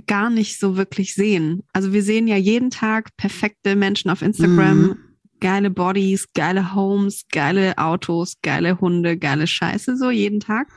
gar 0.08 0.30
nicht 0.32 0.60
so 0.60 0.78
wirklich 0.78 1.14
sehen. 1.14 1.64
Also 1.74 1.94
wir 1.94 2.04
sehen 2.04 2.28
ja 2.28 2.38
jeden 2.38 2.70
Tag 2.72 3.16
perfekte 3.18 3.76
Menschen 3.76 4.10
auf 4.10 4.24
Instagram, 4.24 4.82
mhm 4.82 5.07
geile 5.40 5.70
Bodies, 5.70 6.28
geile 6.34 6.74
Homes, 6.74 7.26
geile 7.32 7.78
Autos, 7.78 8.36
geile 8.42 8.80
Hunde, 8.80 9.18
geile 9.18 9.48
Scheiße 9.48 9.98
so 9.98 10.10
jeden 10.10 10.40
Tag. 10.40 10.68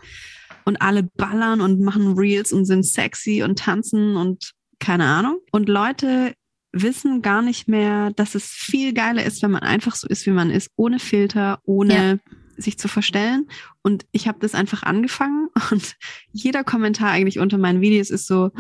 Und 0.65 0.83
alle 0.83 1.03
ballern 1.03 1.61
und 1.61 1.81
machen 1.81 2.15
Reels 2.17 2.53
und 2.53 2.65
sind 2.65 2.85
sexy 2.85 3.43
und 3.43 3.59
tanzen 3.59 4.17
und 4.17 4.53
keine 4.79 5.07
Ahnung. 5.07 5.39
Und 5.51 5.69
Leute 5.69 6.35
wissen 6.73 7.23
gar 7.23 7.43
nicht 7.43 7.69
mehr, 7.69 8.11
dass 8.13 8.35
es 8.35 8.47
viel 8.47 8.93
geiler 8.93 9.25
ist, 9.25 9.43
wenn 9.43 9.51
man 9.51 9.63
einfach 9.63 9.97
so 9.97 10.07
ist, 10.07 10.27
wie 10.27 10.31
man 10.31 10.51
ist, 10.51 10.71
ohne 10.77 10.99
Filter, 10.99 11.61
ohne 11.65 11.95
ja. 11.95 12.33
sich 12.57 12.79
zu 12.79 12.89
verstellen. 12.89 13.49
Und 13.83 14.07
ich 14.13 14.29
habe 14.29 14.39
das 14.41 14.55
einfach 14.55 14.83
angefangen 14.83 15.49
und 15.71 15.97
jeder 16.33 16.65
Kommentar 16.65 17.11
eigentlich 17.11 17.39
unter 17.39 17.59
meinen 17.59 17.81
Videos 17.81 18.11
ist 18.11 18.27
so, 18.27 18.51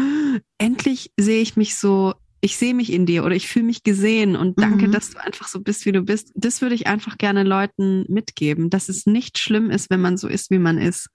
endlich 0.58 1.12
sehe 1.16 1.42
ich 1.42 1.56
mich 1.56 1.76
so 1.76 2.14
ich 2.42 2.56
sehe 2.56 2.74
mich 2.74 2.92
in 2.92 3.04
dir 3.04 3.24
oder 3.24 3.34
ich 3.34 3.48
fühle 3.48 3.66
mich 3.66 3.82
gesehen 3.82 4.34
und 4.34 4.58
danke, 4.58 4.88
mhm. 4.88 4.92
dass 4.92 5.10
du 5.10 5.18
einfach 5.22 5.46
so 5.46 5.60
bist, 5.60 5.84
wie 5.84 5.92
du 5.92 6.02
bist. 6.02 6.32
Das 6.34 6.62
würde 6.62 6.74
ich 6.74 6.86
einfach 6.86 7.18
gerne 7.18 7.42
Leuten 7.42 8.06
mitgeben, 8.08 8.70
dass 8.70 8.88
es 8.88 9.04
nicht 9.04 9.38
schlimm 9.38 9.70
ist, 9.70 9.90
wenn 9.90 10.00
man 10.00 10.16
so 10.16 10.26
ist, 10.26 10.50
wie 10.50 10.58
man 10.58 10.78
ist. 10.78 11.08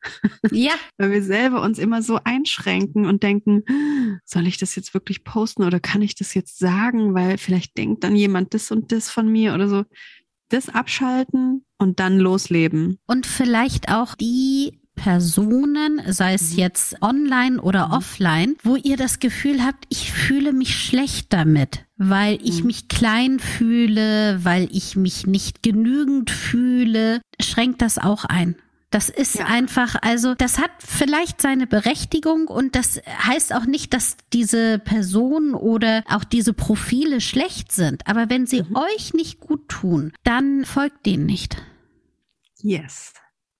Ja. 0.52 0.74
Weil 0.98 1.12
wir 1.12 1.24
selber 1.24 1.64
uns 1.64 1.80
immer 1.80 2.04
so 2.04 2.20
einschränken 2.24 3.06
und 3.06 3.24
denken, 3.24 3.64
soll 4.24 4.46
ich 4.46 4.58
das 4.58 4.76
jetzt 4.76 4.94
wirklich 4.94 5.24
posten 5.24 5.64
oder 5.64 5.80
kann 5.80 6.04
ich 6.04 6.16
das 6.16 6.34
jetzt 6.36 6.60
sagen, 6.60 7.14
weil 7.14 7.38
vielleicht 7.38 7.78
denkt 7.78 8.04
dann 8.04 8.16
jemand 8.16 8.54
das 8.54 8.72
und 8.72 8.92
das 8.92 9.10
von 9.10 9.32
mir 9.32 9.54
oder 9.54 9.68
so. 9.68 9.84
Das 10.50 10.70
abschalten 10.70 11.66
und 11.80 12.00
dann 12.00 12.20
losleben. 12.20 13.00
Und 13.08 13.26
vielleicht 13.26 13.90
auch 13.90 14.16
die 14.16 14.80
Personen, 14.96 16.02
sei 16.08 16.34
es 16.34 16.54
mhm. 16.54 16.60
jetzt 16.60 17.02
online 17.02 17.62
oder 17.62 17.88
mhm. 17.88 17.94
offline, 17.94 18.56
wo 18.64 18.76
ihr 18.76 18.98
das 18.98 19.20
Gefühl 19.20 19.64
habt, 19.64 19.86
ich 19.90 20.12
fühle 20.12 20.54
mich 20.54 20.76
schlecht 20.76 21.34
damit, 21.34 21.86
weil 21.98 22.40
ich 22.42 22.62
mhm. 22.62 22.68
mich 22.68 22.88
klein 22.88 23.40
fühle, 23.40 24.44
weil 24.44 24.68
ich 24.72 24.96
mich 24.96 25.28
nicht 25.28 25.64
genügend 25.64 26.32
fühle, 26.32 27.22
schränkt 27.40 27.82
das 27.82 27.98
auch 27.98 28.26
ein. 28.26 28.56
Das 28.96 29.10
ist 29.10 29.36
ja. 29.36 29.46
einfach, 29.48 29.96
also 30.02 30.36
das 30.36 30.58
hat 30.58 30.72
vielleicht 30.80 31.42
seine 31.42 31.68
Berechtigung 31.68 32.48
und 32.48 32.76
das 32.76 33.02
heißt 33.06 33.54
auch 33.54 33.66
nicht, 33.66 33.94
dass 33.94 34.16
diese 34.32 34.80
Personen 34.80 35.54
oder 35.54 36.04
auch 36.08 36.24
diese 36.24 36.54
Profile 36.54 37.20
schlecht 37.20 37.74
sind. 37.74 38.08
Aber 38.08 38.30
wenn 38.30 38.46
sie 38.46 38.64
mhm. 38.64 38.78
euch 38.78 39.14
nicht 39.14 39.42
gut 39.42 39.68
tun, 39.68 40.14
dann 40.24 40.64
folgt 40.64 41.06
denen 41.06 41.26
nicht. 41.26 41.58
Yes. 42.62 43.14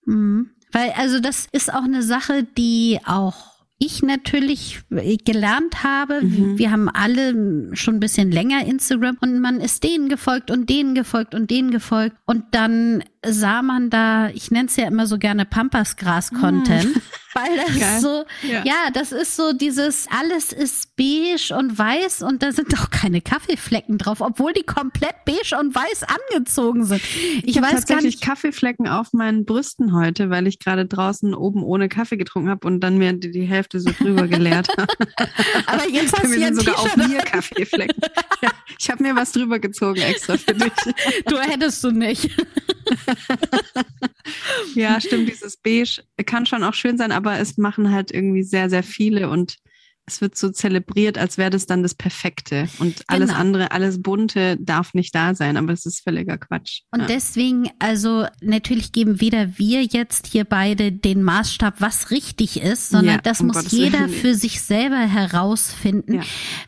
Mhm. 0.06 0.55
Weil 0.76 0.90
also 0.90 1.20
das 1.20 1.48
ist 1.52 1.72
auch 1.72 1.84
eine 1.84 2.02
Sache, 2.02 2.44
die 2.58 3.00
auch 3.06 3.56
ich 3.78 4.02
natürlich 4.02 4.80
gelernt 5.24 5.82
habe. 5.82 6.20
Mhm. 6.22 6.58
Wir 6.58 6.70
haben 6.70 6.90
alle 6.90 7.74
schon 7.74 7.94
ein 7.94 8.00
bisschen 8.00 8.30
länger 8.30 8.66
Instagram 8.66 9.16
und 9.22 9.40
man 9.40 9.62
ist 9.62 9.84
denen 9.84 10.10
gefolgt 10.10 10.50
und 10.50 10.68
denen 10.68 10.94
gefolgt 10.94 11.34
und 11.34 11.50
denen 11.50 11.70
gefolgt 11.70 12.16
und 12.26 12.44
dann 12.50 13.02
sah 13.32 13.62
man 13.62 13.90
da, 13.90 14.28
ich 14.30 14.50
nenne 14.50 14.68
es 14.68 14.76
ja 14.76 14.86
immer 14.86 15.06
so 15.06 15.18
gerne 15.18 15.44
Pampasgras-Content. 15.44 16.96
Mhm. 16.96 17.02
Weil 17.36 17.56
das 17.56 17.78
Geil. 17.78 18.00
so, 18.00 18.24
ja. 18.48 18.64
ja. 18.64 18.90
das 18.94 19.12
ist 19.12 19.36
so 19.36 19.52
dieses, 19.52 20.06
alles 20.08 20.54
ist 20.54 20.96
beige 20.96 21.54
und 21.54 21.78
weiß 21.78 22.22
und 22.22 22.42
da 22.42 22.50
sind 22.50 22.72
auch 22.80 22.88
keine 22.88 23.20
Kaffeeflecken 23.20 23.98
drauf, 23.98 24.22
obwohl 24.22 24.54
die 24.54 24.62
komplett 24.62 25.24
beige 25.26 25.58
und 25.60 25.74
weiß 25.74 26.04
angezogen 26.04 26.86
sind. 26.86 27.02
Ich, 27.04 27.48
ich 27.48 27.56
weiß 27.60 27.72
tatsächlich 27.72 27.86
gar 27.88 28.02
nicht. 28.02 28.22
Kaffeeflecken 28.22 28.88
auf 28.88 29.12
meinen 29.12 29.44
Brüsten 29.44 29.92
heute, 29.92 30.30
weil 30.30 30.46
ich 30.46 30.60
gerade 30.60 30.86
draußen 30.86 31.34
oben 31.34 31.62
ohne 31.62 31.90
Kaffee 31.90 32.16
getrunken 32.16 32.48
habe 32.48 32.66
und 32.66 32.80
dann 32.80 32.96
mir 32.96 33.12
die, 33.12 33.30
die 33.30 33.44
Hälfte 33.44 33.80
so 33.80 33.90
drüber 33.90 34.26
geleert 34.28 34.68
habe. 34.78 34.86
Aber 35.66 35.86
jetzt 35.90 36.18
hast 36.18 36.32
du 36.32 36.40
ja 36.40 36.54
sogar 36.54 36.78
auf 36.78 36.96
mir 36.96 37.18
Kaffeeflecken. 37.18 38.00
ja, 38.40 38.50
ich 38.78 38.90
habe 38.90 39.02
mir 39.02 39.14
was 39.14 39.32
drüber 39.32 39.58
gezogen 39.58 40.00
extra 40.00 40.38
für 40.38 40.54
dich. 40.54 40.72
Du 41.26 41.38
hättest 41.38 41.84
du 41.84 41.90
nicht. 41.90 42.30
ja, 44.74 45.00
stimmt, 45.00 45.28
dieses 45.28 45.56
Beige 45.56 46.02
kann 46.24 46.46
schon 46.46 46.62
auch 46.62 46.74
schön 46.74 46.98
sein, 46.98 47.12
aber 47.12 47.38
es 47.38 47.58
machen 47.58 47.90
halt 47.90 48.10
irgendwie 48.12 48.42
sehr, 48.42 48.70
sehr 48.70 48.82
viele 48.82 49.28
und 49.30 49.58
es 50.06 50.20
wird 50.20 50.36
so 50.36 50.50
zelebriert, 50.50 51.18
als 51.18 51.36
wäre 51.36 51.50
das 51.50 51.66
dann 51.66 51.82
das 51.82 51.94
Perfekte. 51.94 52.68
Und 52.78 53.02
alles 53.08 53.30
genau. 53.30 53.40
andere, 53.40 53.72
alles 53.72 54.00
Bunte 54.00 54.56
darf 54.60 54.94
nicht 54.94 55.14
da 55.14 55.34
sein, 55.34 55.56
aber 55.56 55.72
es 55.72 55.84
ist 55.84 56.04
völliger 56.04 56.38
Quatsch. 56.38 56.82
Und 56.92 57.00
ja. 57.00 57.06
deswegen, 57.06 57.68
also 57.80 58.26
natürlich 58.40 58.92
geben 58.92 59.20
weder 59.20 59.58
wir 59.58 59.82
jetzt 59.82 60.28
hier 60.28 60.44
beide 60.44 60.92
den 60.92 61.24
Maßstab, 61.24 61.80
was 61.80 62.12
richtig 62.12 62.62
ist, 62.62 62.90
sondern 62.90 63.16
ja, 63.16 63.20
das 63.20 63.40
um 63.40 63.48
muss 63.48 63.56
Gottes 63.56 63.72
jeder 63.72 64.08
Willen. 64.08 64.10
für 64.10 64.34
sich 64.34 64.62
selber 64.62 65.00
herausfinden, 65.00 66.14
ja. 66.14 66.22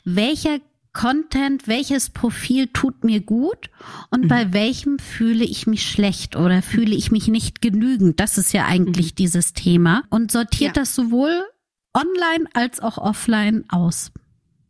welcher 0.04 0.58
Content, 0.98 1.68
welches 1.68 2.10
Profil 2.10 2.66
tut 2.66 3.04
mir 3.04 3.20
gut 3.20 3.70
und 4.10 4.24
mhm. 4.24 4.28
bei 4.28 4.52
welchem 4.52 4.98
fühle 4.98 5.44
ich 5.44 5.68
mich 5.68 5.88
schlecht 5.88 6.34
oder 6.34 6.60
fühle 6.60 6.96
ich 6.96 7.12
mich 7.12 7.28
nicht 7.28 7.62
genügend. 7.62 8.18
Das 8.18 8.36
ist 8.36 8.52
ja 8.52 8.66
eigentlich 8.66 9.12
mhm. 9.12 9.16
dieses 9.16 9.52
Thema 9.52 10.02
und 10.10 10.32
sortiert 10.32 10.76
ja. 10.76 10.82
das 10.82 10.96
sowohl 10.96 11.44
online 11.94 12.48
als 12.52 12.80
auch 12.80 12.98
offline 12.98 13.64
aus. 13.68 14.10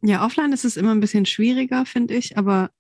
Ja, 0.03 0.23
offline 0.23 0.53
ist 0.53 0.67
es 0.67 0.77
immer 0.77 0.91
ein 0.91 1.01
bisschen 1.01 1.25
schwieriger, 1.25 1.87
finde 1.87 2.17
ich, 2.17 2.37
aber 2.37 2.73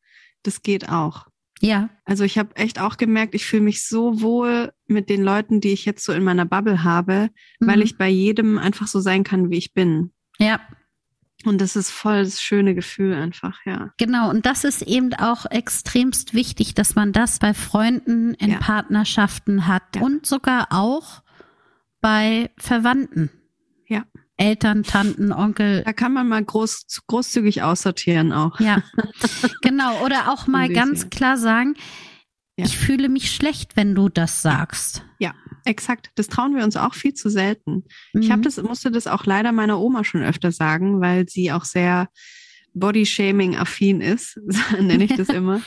das 0.42 0.60
geht 0.60 0.90
auch. 0.90 1.26
Ja. 1.62 1.88
Also 2.04 2.24
ich 2.24 2.36
habe 2.36 2.54
echt 2.54 2.78
auch 2.78 2.98
gemerkt, 2.98 3.34
ich 3.34 3.46
fühle 3.46 3.62
mich 3.62 3.82
so 3.88 4.20
wohl 4.20 4.74
mit 4.86 5.08
den 5.08 5.22
Leuten, 5.22 5.62
die 5.62 5.72
ich 5.72 5.86
jetzt 5.86 6.04
so 6.04 6.12
in 6.12 6.22
meiner 6.22 6.44
Bubble 6.44 6.84
habe, 6.84 7.30
mhm. 7.60 7.66
weil 7.66 7.80
ich 7.80 7.96
bei 7.96 8.10
jedem 8.10 8.58
einfach 8.58 8.88
so 8.88 9.00
sein 9.00 9.24
kann, 9.24 9.48
wie 9.48 9.56
ich 9.56 9.72
bin. 9.72 10.12
Ja. 10.38 10.60
Und 11.44 11.60
das 11.60 11.76
ist 11.76 11.90
voll 11.90 12.24
das 12.24 12.42
schöne 12.42 12.74
Gefühl 12.74 13.14
einfach, 13.14 13.60
ja. 13.64 13.92
Genau, 13.96 14.28
und 14.28 14.44
das 14.44 14.64
ist 14.64 14.82
eben 14.82 15.14
auch 15.14 15.46
extremst 15.46 16.34
wichtig, 16.34 16.74
dass 16.74 16.96
man 16.96 17.12
das 17.12 17.38
bei 17.38 17.54
Freunden 17.54 18.34
in 18.34 18.50
ja. 18.50 18.58
Partnerschaften 18.58 19.68
hat 19.68 19.84
ja. 19.94 20.02
und 20.02 20.26
sogar 20.26 20.68
auch 20.70 21.22
bei 22.00 22.50
Verwandten. 22.58 23.30
Ja. 23.86 24.04
Eltern, 24.36 24.82
Tanten, 24.82 25.32
Onkel. 25.32 25.82
Da 25.84 25.92
kann 25.92 26.12
man 26.12 26.28
mal 26.28 26.44
groß, 26.44 27.04
großzügig 27.06 27.62
aussortieren 27.62 28.32
auch. 28.32 28.58
Ja, 28.60 28.82
genau. 29.62 30.04
Oder 30.04 30.32
auch 30.32 30.46
mal 30.46 30.68
ganz 30.68 31.10
klar 31.10 31.36
sagen, 31.36 31.74
ja. 32.58 32.64
ich 32.64 32.76
fühle 32.76 33.08
mich 33.08 33.30
schlecht, 33.30 33.76
wenn 33.76 33.94
du 33.94 34.08
das 34.08 34.42
sagst. 34.42 35.04
Ja, 35.18 35.34
exakt. 35.64 36.10
Das 36.16 36.26
trauen 36.26 36.56
wir 36.56 36.64
uns 36.64 36.76
auch 36.76 36.94
viel 36.94 37.14
zu 37.14 37.30
selten. 37.30 37.84
Mhm. 38.12 38.22
Ich 38.22 38.30
habe 38.30 38.42
das, 38.42 38.60
musste 38.60 38.90
das 38.90 39.06
auch 39.06 39.24
leider 39.26 39.52
meiner 39.52 39.78
Oma 39.78 40.02
schon 40.02 40.22
öfter 40.22 40.50
sagen, 40.50 41.00
weil 41.00 41.28
sie 41.28 41.52
auch 41.52 41.64
sehr 41.64 42.08
Body-Shaming-affin 42.74 44.00
ist, 44.00 44.40
nenne 44.72 45.04
ich 45.04 45.14
das 45.14 45.28
immer. 45.28 45.62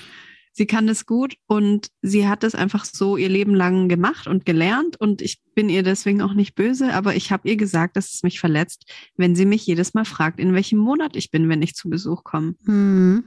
Sie 0.53 0.65
kann 0.65 0.85
das 0.85 1.05
gut 1.05 1.35
und 1.47 1.87
sie 2.01 2.27
hat 2.27 2.43
das 2.43 2.55
einfach 2.55 2.83
so 2.83 3.15
ihr 3.15 3.29
Leben 3.29 3.55
lang 3.55 3.87
gemacht 3.87 4.27
und 4.27 4.45
gelernt 4.45 4.99
und 4.99 5.21
ich 5.21 5.39
bin 5.55 5.69
ihr 5.69 5.81
deswegen 5.81 6.21
auch 6.21 6.33
nicht 6.33 6.55
böse, 6.55 6.93
aber 6.93 7.15
ich 7.15 7.31
habe 7.31 7.47
ihr 7.47 7.55
gesagt, 7.55 7.95
dass 7.95 8.13
es 8.13 8.23
mich 8.23 8.41
verletzt, 8.41 8.91
wenn 9.15 9.33
sie 9.33 9.45
mich 9.45 9.65
jedes 9.65 9.93
Mal 9.93 10.03
fragt, 10.03 10.41
in 10.41 10.53
welchem 10.53 10.77
Monat 10.77 11.15
ich 11.15 11.31
bin, 11.31 11.47
wenn 11.47 11.61
ich 11.61 11.73
zu 11.73 11.89
Besuch 11.89 12.25
komme. 12.25 12.55
Mhm. 12.63 13.23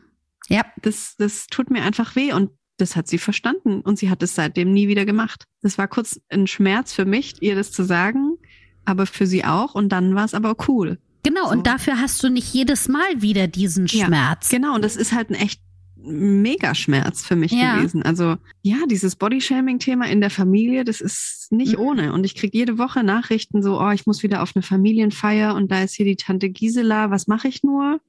Ja. 0.49 0.67
Das, 0.83 1.15
das 1.17 1.47
tut 1.47 1.71
mir 1.71 1.83
einfach 1.83 2.15
weh 2.15 2.35
und 2.35 2.51
das 2.77 2.97
hat 2.97 3.09
sie 3.09 3.19
verstanden 3.19 3.81
und 3.81 3.99
sie 3.99 4.11
hat 4.11 4.23
es 4.23 4.35
seitdem 4.35 4.73
nie 4.73 4.89
wieder 4.89 5.05
gemacht. 5.05 5.45
Das 5.63 5.79
war 5.79 5.89
kurz 5.89 6.21
ein 6.29 6.47
Schmerz 6.47 6.93
für 6.93 7.05
mich, 7.05 7.35
ihr 7.41 7.55
das 7.55 7.71
zu 7.71 7.85
sagen, 7.85 8.37
aber 8.85 9.07
für 9.07 9.27
sie 9.27 9.45
auch 9.45 9.75
und 9.75 9.91
dann 9.91 10.15
war 10.15 10.25
es 10.25 10.35
aber 10.35 10.57
cool. 10.69 10.99
Genau, 11.23 11.45
so. 11.45 11.53
und 11.53 11.67
dafür 11.67 12.01
hast 12.01 12.23
du 12.23 12.29
nicht 12.29 12.53
jedes 12.53 12.89
Mal 12.89 13.23
wieder 13.23 13.47
diesen 13.47 13.89
Schmerz. 13.89 14.51
Ja, 14.51 14.59
genau, 14.59 14.75
und 14.75 14.85
das 14.85 14.97
ist 14.97 15.13
halt 15.13 15.31
ein 15.31 15.35
echt 15.35 15.61
Megaschmerz 16.07 17.25
für 17.25 17.37
mich 17.37 17.53
ja. 17.53 17.77
gewesen. 17.77 18.03
Also 18.03 18.37
ja, 18.63 18.77
dieses 18.89 19.17
Bodyshaming-Thema 19.17 20.07
in 20.07 20.21
der 20.21 20.31
Familie, 20.31 20.85
das 20.85 21.01
ist 21.01 21.49
nicht 21.51 21.79
mhm. 21.79 21.85
ohne. 21.85 22.13
Und 22.13 22.25
ich 22.25 22.35
kriege 22.35 22.57
jede 22.57 22.79
Woche 22.79 23.03
Nachrichten 23.03 23.63
so, 23.63 23.81
oh, 23.81 23.91
ich 23.91 24.07
muss 24.07 24.23
wieder 24.23 24.43
auf 24.43 24.53
eine 24.55 24.63
Familienfeier 24.63 25.55
und 25.55 25.71
da 25.71 25.83
ist 25.83 25.95
hier 25.95 26.07
die 26.07 26.17
Tante 26.17 26.51
Gisela, 26.51 27.11
was 27.11 27.27
mache 27.27 27.49
ich 27.49 27.63
nur? 27.63 28.01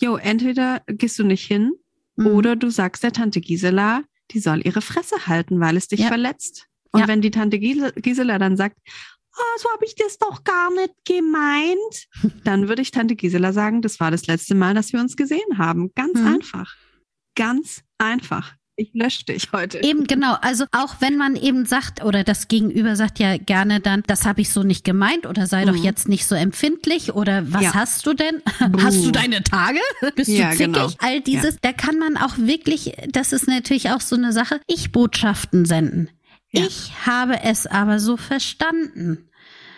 Jo, 0.00 0.16
entweder 0.16 0.82
gehst 0.86 1.18
du 1.18 1.24
nicht 1.24 1.44
hin 1.44 1.72
mhm. 2.16 2.26
oder 2.28 2.56
du 2.56 2.70
sagst 2.70 3.02
der 3.02 3.12
Tante 3.12 3.40
Gisela, 3.40 4.02
die 4.32 4.40
soll 4.40 4.66
ihre 4.66 4.82
Fresse 4.82 5.26
halten, 5.26 5.60
weil 5.60 5.76
es 5.76 5.88
dich 5.88 6.00
ja. 6.00 6.08
verletzt. 6.08 6.66
Und 6.92 7.02
ja. 7.02 7.08
wenn 7.08 7.20
die 7.20 7.30
Tante 7.30 7.58
Gisela 7.58 8.38
dann 8.38 8.56
sagt, 8.56 8.76
oh, 9.36 9.58
so 9.58 9.70
habe 9.70 9.84
ich 9.84 9.94
das 9.94 10.18
doch 10.18 10.44
gar 10.44 10.72
nicht 10.72 10.94
gemeint, 11.06 12.08
dann 12.44 12.68
würde 12.68 12.82
ich 12.82 12.90
Tante 12.90 13.16
Gisela 13.16 13.52
sagen, 13.52 13.82
das 13.82 14.00
war 14.00 14.10
das 14.10 14.26
letzte 14.26 14.54
Mal, 14.54 14.74
dass 14.74 14.92
wir 14.92 15.00
uns 15.00 15.16
gesehen 15.16 15.58
haben. 15.58 15.92
Ganz 15.94 16.18
mhm. 16.18 16.26
einfach. 16.26 16.76
Ganz 17.34 17.82
einfach. 17.98 18.54
Ich 18.82 18.90
lösche 18.94 19.24
dich 19.24 19.48
heute. 19.52 19.82
Eben 19.82 20.04
genau. 20.06 20.36
Also 20.40 20.64
auch 20.72 20.96
wenn 21.00 21.16
man 21.16 21.36
eben 21.36 21.66
sagt 21.66 22.04
oder 22.04 22.24
das 22.24 22.48
Gegenüber 22.48 22.96
sagt 22.96 23.18
ja 23.18 23.36
gerne 23.36 23.80
dann, 23.80 24.02
das 24.06 24.26
habe 24.26 24.40
ich 24.40 24.50
so 24.50 24.62
nicht 24.62 24.84
gemeint 24.84 25.26
oder 25.26 25.46
sei 25.46 25.64
mhm. 25.64 25.68
doch 25.68 25.76
jetzt 25.76 26.08
nicht 26.08 26.26
so 26.26 26.34
empfindlich 26.34 27.14
oder 27.14 27.52
was 27.52 27.62
ja. 27.62 27.74
hast 27.74 28.06
du 28.06 28.14
denn? 28.14 28.42
Buh. 28.70 28.82
Hast 28.82 29.04
du 29.04 29.10
deine 29.10 29.42
Tage? 29.42 29.78
Bist 30.16 30.28
du 30.28 30.34
ja, 30.34 30.50
zickig? 30.50 30.66
Genau. 30.72 30.88
All 30.98 31.20
dieses, 31.20 31.54
ja. 31.54 31.60
da 31.62 31.72
kann 31.72 31.98
man 31.98 32.16
auch 32.16 32.38
wirklich, 32.38 32.94
das 33.08 33.32
ist 33.32 33.48
natürlich 33.48 33.90
auch 33.90 34.00
so 34.00 34.16
eine 34.16 34.32
Sache, 34.32 34.60
ich 34.66 34.92
Botschaften 34.92 35.64
senden. 35.64 36.10
Ich 36.54 36.92
habe 37.06 37.42
es 37.42 37.66
aber 37.66 37.98
so 37.98 38.18
verstanden. 38.18 39.28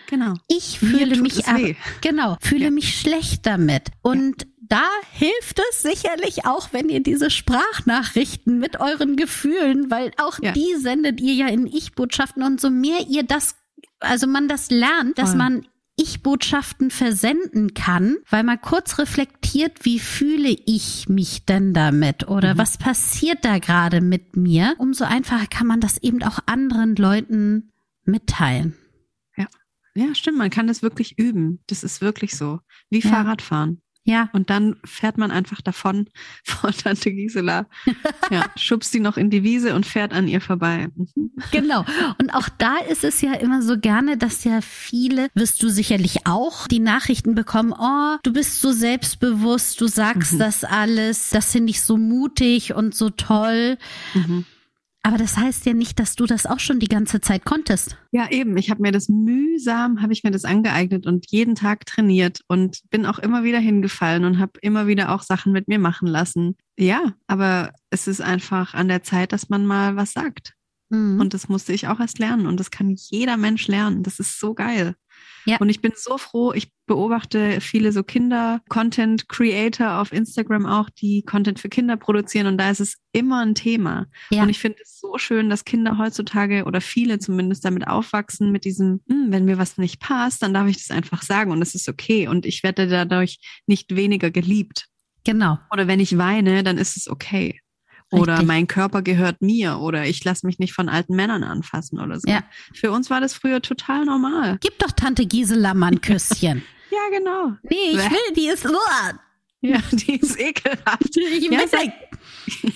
Genau. 0.07 0.33
Ich 0.47 0.79
fühle 0.79 1.19
mich 1.21 1.47
aber, 1.47 1.73
genau, 2.01 2.37
fühle 2.41 2.65
ja. 2.65 2.71
mich 2.71 2.99
schlecht 2.99 3.45
damit. 3.45 3.89
Und 4.01 4.43
ja. 4.43 4.47
Da 4.69 4.87
hilft 5.11 5.59
es 5.69 5.81
sicherlich 5.81 6.45
auch, 6.45 6.73
wenn 6.73 6.89
ihr 6.89 7.01
diese 7.01 7.29
Sprachnachrichten 7.29 8.59
mit 8.59 8.79
euren 8.79 9.15
Gefühlen, 9.15 9.91
weil 9.91 10.11
auch 10.17 10.39
ja. 10.41 10.51
die 10.53 10.75
sendet 10.77 11.21
ihr 11.21 11.33
ja 11.33 11.47
in 11.47 11.67
Ich-Botschaften 11.67 12.43
und 12.43 12.59
so 12.59 12.69
mehr 12.69 13.05
ihr 13.07 13.23
das, 13.23 13.55
also 13.99 14.27
man 14.27 14.47
das 14.47 14.69
lernt, 14.71 15.17
dass 15.17 15.29
Voll. 15.29 15.37
man 15.37 15.67
ich-Botschaften 15.97 16.91
versenden 16.91 17.73
kann, 17.73 18.17
weil 18.29 18.43
man 18.43 18.59
kurz 18.59 18.97
reflektiert, 18.99 19.85
wie 19.85 19.99
fühle 19.99 20.49
ich 20.65 21.07
mich 21.07 21.45
denn 21.45 21.73
damit 21.73 22.27
oder 22.27 22.55
mhm. 22.55 22.57
was 22.57 22.77
passiert 22.77 23.45
da 23.45 23.59
gerade 23.59 24.01
mit 24.01 24.35
mir, 24.35 24.75
umso 24.77 25.05
einfacher 25.05 25.47
kann 25.47 25.67
man 25.67 25.79
das 25.79 25.97
eben 25.97 26.21
auch 26.23 26.39
anderen 26.47 26.95
Leuten 26.95 27.71
mitteilen. 28.03 28.75
Ja, 29.37 29.47
ja, 29.95 30.13
stimmt. 30.15 30.37
Man 30.37 30.49
kann 30.49 30.67
das 30.67 30.81
wirklich 30.81 31.17
üben. 31.17 31.63
Das 31.67 31.83
ist 31.83 32.01
wirklich 32.01 32.35
so. 32.35 32.59
Wie 32.89 32.99
ja. 32.99 33.09
Fahrradfahren. 33.09 33.81
Ja. 34.05 34.29
Und 34.33 34.51
dann 34.51 34.77
fährt 34.85 35.17
man 35.17 35.31
einfach 35.31 35.61
davon 35.61 36.07
vor 36.43 36.71
Tante 36.71 37.11
Gisela. 37.11 37.65
Ja, 38.31 38.45
schubst 38.55 38.91
sie 38.91 38.99
noch 38.99 39.17
in 39.17 39.29
die 39.29 39.43
Wiese 39.43 39.75
und 39.75 39.85
fährt 39.85 40.11
an 40.11 40.27
ihr 40.27 40.41
vorbei. 40.41 40.89
Genau. 41.51 41.85
Und 42.17 42.33
auch 42.33 42.47
da 42.57 42.77
ist 42.77 43.03
es 43.03 43.19
ja 43.19 43.33
immer 43.33 43.61
so 43.61 43.77
gerne, 43.77 44.17
dass 44.17 44.45
ja 44.45 44.61
viele, 44.61 45.27
wirst 45.33 45.61
du 45.61 45.69
sicherlich 45.69 46.25
auch 46.25 46.67
die 46.67 46.79
Nachrichten 46.79 47.35
bekommen, 47.35 47.73
oh, 47.77 48.17
du 48.23 48.31
bist 48.31 48.61
so 48.61 48.71
selbstbewusst, 48.71 49.81
du 49.81 49.87
sagst 49.87 50.33
mhm. 50.33 50.39
das 50.39 50.63
alles, 50.63 51.31
das 51.31 51.51
finde 51.51 51.71
ich 51.71 51.81
so 51.81 51.97
mutig 51.97 52.73
und 52.73 52.95
so 52.95 53.09
toll. 53.09 53.77
Mhm. 54.13 54.45
Aber 55.05 55.19
das 55.19 55.37
heißt 55.37 55.67
ja 55.67 55.73
nicht, 55.73 55.99
dass 55.99 56.15
du 56.15 56.25
das 56.25 56.47
auch 56.47 56.57
schon 56.57 56.79
die 56.79 56.87
ganze 56.87 57.21
Zeit 57.21 57.45
konntest. 57.45 57.95
Ja, 58.11 58.27
eben. 58.31 58.57
Ich 58.57 58.71
habe 58.71 58.81
mir 58.81 58.91
das 58.91 59.07
mühsam, 59.07 60.01
habe 60.01 60.13
ich 60.13 60.23
mir 60.23 60.31
das 60.31 60.45
angeeignet 60.45 61.05
und 61.05 61.29
jeden 61.29 61.53
Tag 61.53 61.85
trainiert 61.85 62.41
und 62.47 62.79
bin 62.89 63.05
auch 63.05 63.19
immer 63.19 63.43
wieder 63.43 63.59
hingefallen 63.59 64.25
und 64.25 64.39
habe 64.39 64.53
immer 64.63 64.87
wieder 64.87 65.13
auch 65.13 65.21
Sachen 65.21 65.51
mit 65.51 65.67
mir 65.67 65.77
machen 65.77 66.07
lassen. 66.07 66.57
Ja, 66.75 67.13
aber 67.27 67.71
es 67.91 68.07
ist 68.07 68.19
einfach 68.19 68.73
an 68.73 68.87
der 68.87 69.03
Zeit, 69.03 69.31
dass 69.31 69.47
man 69.47 69.67
mal 69.67 69.95
was 69.95 70.11
sagt. 70.11 70.55
Mhm. 70.89 71.19
Und 71.19 71.35
das 71.35 71.49
musste 71.49 71.71
ich 71.71 71.87
auch 71.87 71.99
erst 71.99 72.17
lernen 72.17 72.47
und 72.47 72.59
das 72.59 72.71
kann 72.71 72.95
jeder 72.97 73.37
Mensch 73.37 73.67
lernen. 73.67 74.01
Das 74.01 74.19
ist 74.19 74.39
so 74.39 74.55
geil. 74.55 74.95
Ja. 75.45 75.57
Und 75.57 75.69
ich 75.69 75.81
bin 75.81 75.93
so 75.95 76.17
froh, 76.17 76.53
ich 76.53 76.71
beobachte 76.87 77.61
viele 77.61 77.91
so 77.91 78.03
Kinder-Content-Creator 78.03 79.99
auf 79.99 80.11
Instagram 80.11 80.65
auch, 80.65 80.89
die 80.89 81.23
Content 81.23 81.59
für 81.59 81.69
Kinder 81.69 81.97
produzieren 81.97 82.47
und 82.47 82.57
da 82.57 82.69
ist 82.69 82.79
es 82.79 82.97
immer 83.11 83.43
ein 83.45 83.55
Thema. 83.55 84.07
Ja. 84.31 84.43
Und 84.43 84.49
ich 84.49 84.59
finde 84.59 84.79
es 84.81 84.99
so 84.99 85.17
schön, 85.17 85.49
dass 85.49 85.65
Kinder 85.65 85.97
heutzutage 85.97 86.65
oder 86.65 86.81
viele 86.81 87.19
zumindest 87.19 87.63
damit 87.65 87.87
aufwachsen, 87.87 88.51
mit 88.51 88.65
diesem, 88.65 89.01
hm, 89.07 89.27
wenn 89.29 89.45
mir 89.45 89.57
was 89.57 89.77
nicht 89.77 89.99
passt, 89.99 90.41
dann 90.41 90.53
darf 90.53 90.67
ich 90.67 90.77
das 90.77 90.91
einfach 90.91 91.21
sagen 91.21 91.51
und 91.51 91.61
es 91.61 91.75
ist 91.75 91.87
okay 91.89 92.27
und 92.27 92.45
ich 92.45 92.63
werde 92.63 92.87
dadurch 92.87 93.39
nicht 93.67 93.95
weniger 93.95 94.31
geliebt. 94.31 94.87
Genau. 95.23 95.57
Oder 95.71 95.87
wenn 95.87 95.99
ich 95.99 96.17
weine, 96.17 96.63
dann 96.63 96.77
ist 96.77 96.97
es 96.97 97.07
okay. 97.07 97.59
Oder 98.15 98.33
Richtig. 98.33 98.47
mein 98.47 98.67
Körper 98.67 99.01
gehört 99.01 99.41
mir 99.41 99.79
oder 99.79 100.05
ich 100.05 100.23
lasse 100.23 100.45
mich 100.45 100.59
nicht 100.59 100.73
von 100.73 100.89
alten 100.89 101.15
Männern 101.15 101.43
anfassen 101.43 101.99
oder 101.99 102.19
so. 102.19 102.29
Ja. 102.29 102.43
Für 102.73 102.91
uns 102.91 103.09
war 103.09 103.21
das 103.21 103.33
früher 103.33 103.61
total 103.61 104.05
normal. 104.05 104.57
Gib 104.61 104.79
doch 104.79 104.91
Tante 104.91 105.25
Gisela 105.25 105.73
mal 105.73 105.91
ein 105.91 106.01
Küsschen. 106.01 106.63
ja, 106.91 107.17
genau. 107.17 107.53
Nee, 107.63 107.91
ich 107.91 107.97
will, 107.97 108.33
die 108.35 108.47
ist. 108.47 108.65
Uah. 108.65 109.19
Ja, 109.61 109.79
die 109.91 110.15
ist 110.17 110.39
ekelhaft. 110.39 111.17
Ich 111.17 111.49
ja, 111.49 111.59
weg. 111.59 111.93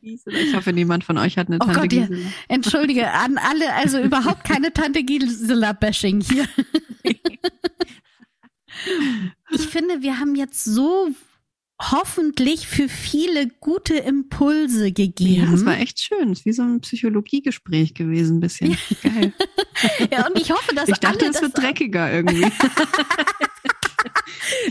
Ich 0.00 0.54
hoffe, 0.54 0.72
niemand 0.72 1.04
von 1.04 1.18
euch 1.18 1.36
hat 1.36 1.48
eine 1.48 1.56
oh 1.56 1.66
Tante 1.66 1.80
Gott, 1.80 1.90
Gisela. 1.90 2.18
Ja. 2.18 2.26
Entschuldige, 2.48 3.12
an 3.12 3.36
alle, 3.36 3.74
also 3.74 4.00
überhaupt 4.00 4.42
keine 4.42 4.72
Tante 4.72 5.04
Gisela-Bashing 5.04 6.22
hier. 6.22 6.48
ich 9.50 9.66
finde, 9.66 10.00
wir 10.00 10.18
haben 10.18 10.34
jetzt 10.34 10.64
so 10.64 11.10
hoffentlich 11.80 12.66
für 12.66 12.88
viele 12.88 13.48
gute 13.60 13.96
Impulse 13.96 14.92
gegeben. 14.92 15.44
Ja, 15.44 15.50
das 15.50 15.64
war 15.66 15.78
echt 15.78 16.00
schön. 16.00 16.32
Es 16.32 16.40
ist 16.40 16.46
wie 16.46 16.52
so 16.52 16.62
ein 16.62 16.80
Psychologiegespräch 16.80 17.94
gewesen, 17.94 18.38
ein 18.38 18.40
bisschen. 18.40 18.78
Geil. 19.02 19.32
ja, 20.10 20.26
und 20.26 20.38
ich 20.38 20.50
hoffe, 20.50 20.74
dass 20.74 20.88
Ich 20.88 20.98
dachte, 20.98 21.26
es 21.26 21.40
wird 21.42 21.56
dreckiger 21.56 22.10
irgendwie. 22.12 22.42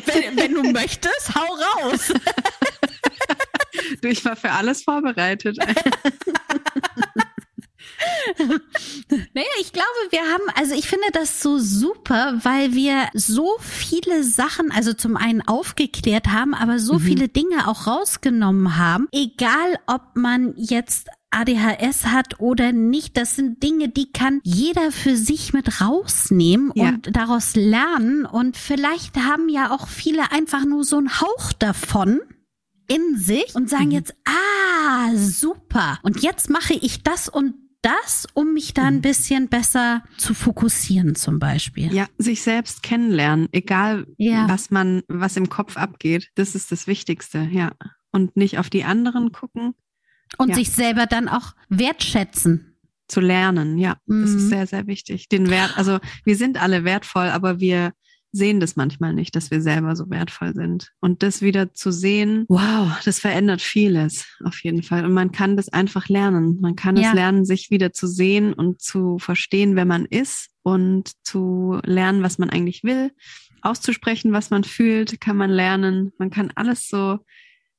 wenn, 0.05 0.37
wenn 0.37 0.53
du 0.53 0.63
möchtest, 0.71 1.35
hau 1.35 1.45
raus. 1.83 2.11
du, 4.01 4.07
ich 4.07 4.25
war 4.25 4.35
für 4.35 4.51
alles 4.51 4.83
vorbereitet. 4.83 5.57
naja, 9.33 9.47
ich 9.61 9.73
glaube, 9.73 9.87
wir 10.09 10.21
haben, 10.21 10.43
also 10.55 10.75
ich 10.75 10.87
finde 10.87 11.07
das 11.13 11.41
so 11.41 11.59
super, 11.59 12.39
weil 12.43 12.73
wir 12.73 13.07
so 13.13 13.55
viele 13.59 14.23
Sachen, 14.23 14.71
also 14.71 14.93
zum 14.93 15.17
einen 15.17 15.41
aufgeklärt 15.41 16.27
haben, 16.27 16.53
aber 16.53 16.79
so 16.79 16.93
mhm. 16.95 16.99
viele 16.99 17.27
Dinge 17.27 17.67
auch 17.67 17.87
rausgenommen 17.87 18.77
haben. 18.77 19.07
Egal, 19.11 19.79
ob 19.87 20.01
man 20.15 20.53
jetzt 20.55 21.07
ADHS 21.31 22.05
hat 22.05 22.39
oder 22.39 22.71
nicht, 22.71 23.17
das 23.17 23.35
sind 23.35 23.61
Dinge, 23.61 23.89
die 23.89 24.11
kann 24.11 24.39
jeder 24.43 24.91
für 24.91 25.17
sich 25.17 25.53
mit 25.53 25.81
rausnehmen 25.81 26.71
ja. 26.75 26.89
und 26.89 27.15
daraus 27.15 27.55
lernen. 27.55 28.25
Und 28.25 28.55
vielleicht 28.55 29.17
haben 29.17 29.49
ja 29.49 29.71
auch 29.71 29.87
viele 29.87 30.31
einfach 30.31 30.65
nur 30.65 30.83
so 30.83 30.97
einen 30.97 31.19
Hauch 31.19 31.51
davon 31.53 32.21
in 32.87 33.17
sich 33.17 33.53
und 33.55 33.69
sagen 33.69 33.87
mhm. 33.87 33.91
jetzt, 33.91 34.15
ah, 34.25 35.15
super. 35.15 35.99
Und 36.03 36.21
jetzt 36.21 36.49
mache 36.49 36.73
ich 36.73 37.03
das 37.03 37.27
und 37.27 37.55
das, 37.85 38.27
um 38.33 38.53
mich 38.53 38.73
da 38.73 38.85
ein 38.85 38.95
mhm. 38.95 39.01
bisschen 39.01 39.47
besser 39.47 40.03
zu 40.17 40.33
fokussieren 40.33 41.15
zum 41.15 41.37
Beispiel. 41.37 41.93
Ja, 41.93 42.07
sich 42.17 42.41
selbst 42.41 42.81
kennenlernen, 42.81 43.47
egal 43.51 44.07
ja. 44.17 44.49
was 44.49 44.71
man, 44.71 45.03
was 45.07 45.37
im 45.37 45.49
Kopf 45.49 45.77
abgeht. 45.77 46.31
Das 46.33 46.55
ist 46.55 46.71
das 46.71 46.87
Wichtigste, 46.87 47.47
ja. 47.51 47.73
Und 48.11 48.35
nicht 48.37 48.57
auf 48.57 48.69
die 48.69 48.83
anderen 48.83 49.31
gucken. 49.31 49.75
Und 50.37 50.49
ja. 50.49 50.55
sich 50.55 50.71
selber 50.71 51.05
dann 51.05 51.29
auch 51.29 51.53
wertschätzen. 51.69 52.71
Zu 53.07 53.21
lernen, 53.21 53.77
ja. 53.77 53.97
Mhm. 54.07 54.21
Das 54.23 54.31
ist 54.31 54.43
mhm. 54.45 54.49
sehr, 54.49 54.65
sehr 54.65 54.87
wichtig. 54.87 55.29
Den 55.29 55.51
Wert, 55.51 55.77
also 55.77 55.99
wir 56.23 56.35
sind 56.35 56.59
alle 56.59 56.85
wertvoll, 56.85 57.27
aber 57.27 57.59
wir 57.59 57.93
sehen 58.35 58.59
das 58.59 58.75
manchmal 58.75 59.13
nicht, 59.13 59.35
dass 59.35 59.49
wir 59.49 59.61
selber 59.61 59.95
so 59.95 60.09
wertvoll 60.09 60.53
sind. 60.53 60.91
Und 60.99 61.23
das 61.23 61.41
wieder 61.41 61.73
zu 61.73 61.91
sehen, 61.91 62.45
wow, 62.49 62.91
das 63.05 63.19
verändert 63.19 63.61
vieles 63.61 64.27
auf 64.43 64.61
jeden 64.63 64.83
Fall. 64.83 65.05
Und 65.05 65.13
man 65.13 65.31
kann 65.31 65.55
das 65.55 65.69
einfach 65.69 66.09
lernen. 66.09 66.59
Man 66.61 66.75
kann 66.75 66.97
ja. 66.97 67.09
es 67.09 67.13
lernen, 67.13 67.45
sich 67.45 67.71
wieder 67.71 67.93
zu 67.93 68.07
sehen 68.07 68.53
und 68.53 68.81
zu 68.81 69.17
verstehen, 69.19 69.75
wer 69.75 69.85
man 69.85 70.05
ist 70.05 70.49
und 70.63 71.11
zu 71.23 71.79
lernen, 71.83 72.23
was 72.23 72.37
man 72.37 72.49
eigentlich 72.49 72.83
will. 72.83 73.11
Auszusprechen, 73.61 74.33
was 74.33 74.49
man 74.49 74.63
fühlt, 74.63 75.21
kann 75.21 75.37
man 75.37 75.49
lernen. 75.49 76.11
Man 76.17 76.29
kann 76.29 76.51
alles 76.55 76.87
so, 76.87 77.19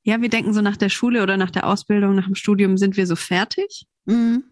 ja, 0.03 0.21
wir 0.21 0.29
denken 0.29 0.53
so 0.53 0.61
nach 0.61 0.77
der 0.77 0.89
Schule 0.89 1.21
oder 1.21 1.37
nach 1.37 1.51
der 1.51 1.67
Ausbildung, 1.67 2.15
nach 2.15 2.25
dem 2.25 2.35
Studium 2.35 2.77
sind 2.77 2.97
wir 2.97 3.05
so 3.05 3.15
fertig. 3.15 3.85
Mhm. 4.05 4.43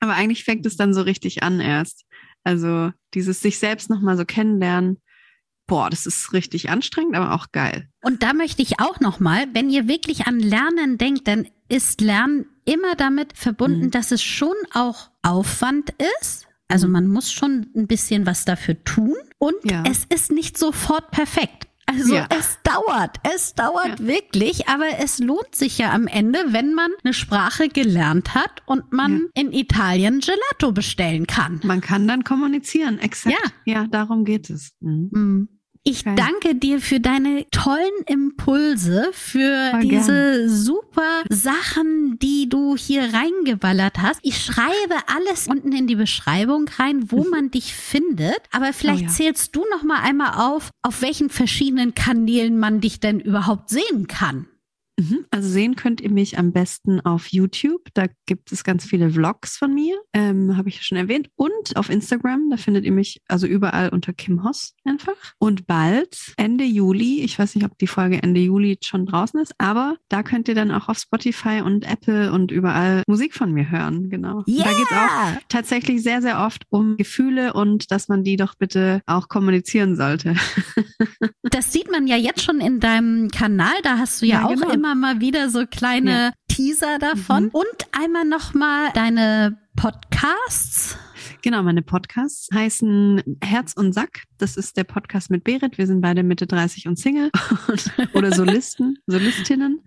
Aber 0.00 0.14
eigentlich 0.14 0.42
fängt 0.42 0.66
es 0.66 0.76
dann 0.76 0.92
so 0.92 1.02
richtig 1.02 1.44
an 1.44 1.60
erst. 1.60 2.04
Also 2.44 2.90
dieses 3.14 3.40
sich 3.40 3.58
selbst 3.58 3.88
nochmal 3.88 4.16
so 4.16 4.24
kennenlernen, 4.24 5.00
boah, 5.66 5.90
das 5.90 6.06
ist 6.06 6.32
richtig 6.32 6.70
anstrengend, 6.70 7.16
aber 7.16 7.34
auch 7.34 7.52
geil. 7.52 7.88
Und 8.02 8.22
da 8.22 8.32
möchte 8.32 8.62
ich 8.62 8.80
auch 8.80 9.00
nochmal, 9.00 9.46
wenn 9.52 9.70
ihr 9.70 9.88
wirklich 9.88 10.26
an 10.26 10.38
Lernen 10.38 10.98
denkt, 10.98 11.28
dann 11.28 11.48
ist 11.68 12.00
Lernen 12.00 12.46
immer 12.64 12.94
damit 12.96 13.36
verbunden, 13.36 13.86
mhm. 13.86 13.90
dass 13.90 14.12
es 14.12 14.22
schon 14.22 14.54
auch 14.72 15.10
Aufwand 15.22 15.94
ist. 16.20 16.46
Also 16.68 16.86
mhm. 16.86 16.92
man 16.92 17.06
muss 17.08 17.32
schon 17.32 17.70
ein 17.74 17.86
bisschen 17.86 18.26
was 18.26 18.44
dafür 18.44 18.82
tun 18.84 19.16
und 19.38 19.54
ja. 19.64 19.82
es 19.86 20.04
ist 20.04 20.32
nicht 20.32 20.58
sofort 20.58 21.10
perfekt. 21.10 21.68
Also 21.92 22.14
ja. 22.14 22.26
es 22.30 22.58
dauert, 22.62 23.18
es 23.34 23.54
dauert 23.54 24.00
ja. 24.00 24.06
wirklich, 24.06 24.68
aber 24.68 24.98
es 24.98 25.18
lohnt 25.18 25.54
sich 25.54 25.78
ja 25.78 25.92
am 25.92 26.06
Ende, 26.06 26.38
wenn 26.48 26.74
man 26.74 26.90
eine 27.04 27.12
Sprache 27.12 27.68
gelernt 27.68 28.34
hat 28.34 28.62
und 28.66 28.92
man 28.92 29.12
ja. 29.12 29.42
in 29.42 29.52
Italien 29.52 30.20
Gelato 30.20 30.72
bestellen 30.72 31.26
kann. 31.26 31.60
Man 31.64 31.80
kann 31.80 32.08
dann 32.08 32.24
kommunizieren, 32.24 32.98
exakt. 32.98 33.36
Ja, 33.64 33.72
ja 33.72 33.86
darum 33.86 34.24
geht 34.24 34.50
es. 34.50 34.72
Mhm. 34.80 35.10
Mhm. 35.12 35.48
Ich 35.84 36.06
okay. 36.06 36.14
danke 36.14 36.54
dir 36.54 36.80
für 36.80 37.00
deine 37.00 37.44
tollen 37.50 38.04
Impulse, 38.06 39.10
für 39.12 39.70
Voll 39.72 39.80
diese 39.80 40.12
gern. 40.12 40.48
super 40.48 41.24
Sachen, 41.28 42.20
die 42.20 42.48
du 42.48 42.76
hier 42.76 43.12
reingeballert 43.12 43.98
hast. 43.98 44.20
Ich 44.22 44.44
schreibe 44.44 44.94
alles 45.08 45.48
unten 45.48 45.72
in 45.72 45.88
die 45.88 45.96
Beschreibung 45.96 46.70
rein, 46.78 47.10
wo 47.10 47.24
man 47.24 47.50
dich 47.50 47.74
findet. 47.74 48.38
Aber 48.52 48.72
vielleicht 48.72 49.02
oh 49.02 49.06
ja. 49.06 49.10
zählst 49.10 49.56
du 49.56 49.64
noch 49.72 49.82
mal 49.82 50.00
einmal 50.02 50.34
auf, 50.36 50.70
auf 50.82 51.02
welchen 51.02 51.30
verschiedenen 51.30 51.96
Kanälen 51.96 52.60
man 52.60 52.80
dich 52.80 53.00
denn 53.00 53.18
überhaupt 53.18 53.68
sehen 53.68 54.06
kann. 54.06 54.46
Mhm. 54.98 55.26
Also 55.30 55.48
sehen 55.48 55.76
könnt 55.76 56.00
ihr 56.00 56.10
mich 56.10 56.38
am 56.38 56.52
besten 56.52 57.00
auf 57.00 57.28
YouTube. 57.28 57.88
Da 57.94 58.06
gibt 58.26 58.52
es 58.52 58.64
ganz 58.64 58.84
viele 58.84 59.10
Vlogs 59.10 59.56
von 59.56 59.72
mir, 59.72 59.96
ähm, 60.12 60.56
habe 60.56 60.68
ich 60.68 60.76
ja 60.76 60.82
schon 60.82 60.98
erwähnt. 60.98 61.28
Und 61.34 61.76
auf 61.76 61.88
Instagram, 61.88 62.50
da 62.50 62.56
findet 62.56 62.84
ihr 62.84 62.92
mich 62.92 63.20
also 63.28 63.46
überall 63.46 63.88
unter 63.88 64.12
Kim 64.12 64.44
Hoss 64.44 64.74
einfach. 64.84 65.34
Und 65.38 65.66
bald, 65.66 66.34
Ende 66.36 66.64
Juli, 66.64 67.22
ich 67.22 67.38
weiß 67.38 67.54
nicht, 67.54 67.64
ob 67.64 67.78
die 67.78 67.86
Folge 67.86 68.22
Ende 68.22 68.40
Juli 68.40 68.78
schon 68.82 69.06
draußen 69.06 69.40
ist, 69.40 69.54
aber 69.58 69.96
da 70.08 70.22
könnt 70.22 70.48
ihr 70.48 70.54
dann 70.54 70.70
auch 70.70 70.88
auf 70.88 70.98
Spotify 70.98 71.62
und 71.64 71.90
Apple 71.90 72.32
und 72.32 72.50
überall 72.50 73.02
Musik 73.06 73.34
von 73.34 73.52
mir 73.52 73.70
hören. 73.70 74.10
Genau. 74.10 74.44
Yeah! 74.46 74.64
Da 74.64 74.70
geht 74.72 74.90
es 74.90 74.96
auch 74.96 75.42
tatsächlich 75.48 76.02
sehr, 76.02 76.20
sehr 76.22 76.40
oft 76.40 76.64
um 76.68 76.96
Gefühle 76.96 77.54
und 77.54 77.90
dass 77.90 78.08
man 78.08 78.24
die 78.24 78.36
doch 78.36 78.54
bitte 78.54 79.02
auch 79.06 79.28
kommunizieren 79.28 79.96
sollte. 79.96 80.34
das 81.42 81.72
sieht 81.72 81.90
man 81.90 82.06
ja 82.06 82.16
jetzt 82.16 82.42
schon 82.42 82.60
in 82.60 82.80
deinem 82.80 83.28
Kanal. 83.30 83.74
Da 83.82 83.98
hast 83.98 84.20
du 84.22 84.26
ja, 84.26 84.40
ja 84.40 84.46
auch 84.46 84.50
genau. 84.50 84.68
Immer 84.92 85.14
mal 85.14 85.20
wieder 85.20 85.48
so 85.48 85.66
kleine 85.66 86.10
ja. 86.10 86.32
Teaser 86.48 86.98
davon. 86.98 87.44
Mhm. 87.44 87.50
Und 87.52 87.86
einmal 87.92 88.24
nochmal 88.24 88.90
deine 88.94 89.58
Podcasts. 89.76 90.98
Genau, 91.40 91.62
meine 91.62 91.82
Podcasts 91.82 92.48
heißen 92.52 93.22
Herz 93.42 93.72
und 93.74 93.92
Sack. 93.94 94.24
Das 94.38 94.56
ist 94.56 94.76
der 94.76 94.84
Podcast 94.84 95.30
mit 95.30 95.44
Berit. 95.44 95.78
Wir 95.78 95.86
sind 95.86 96.00
beide 96.02 96.22
Mitte 96.22 96.46
30 96.46 96.88
und 96.88 96.98
Single 96.98 97.30
oder 98.14 98.32
Solisten, 98.32 98.98
Solistinnen. 99.06 99.80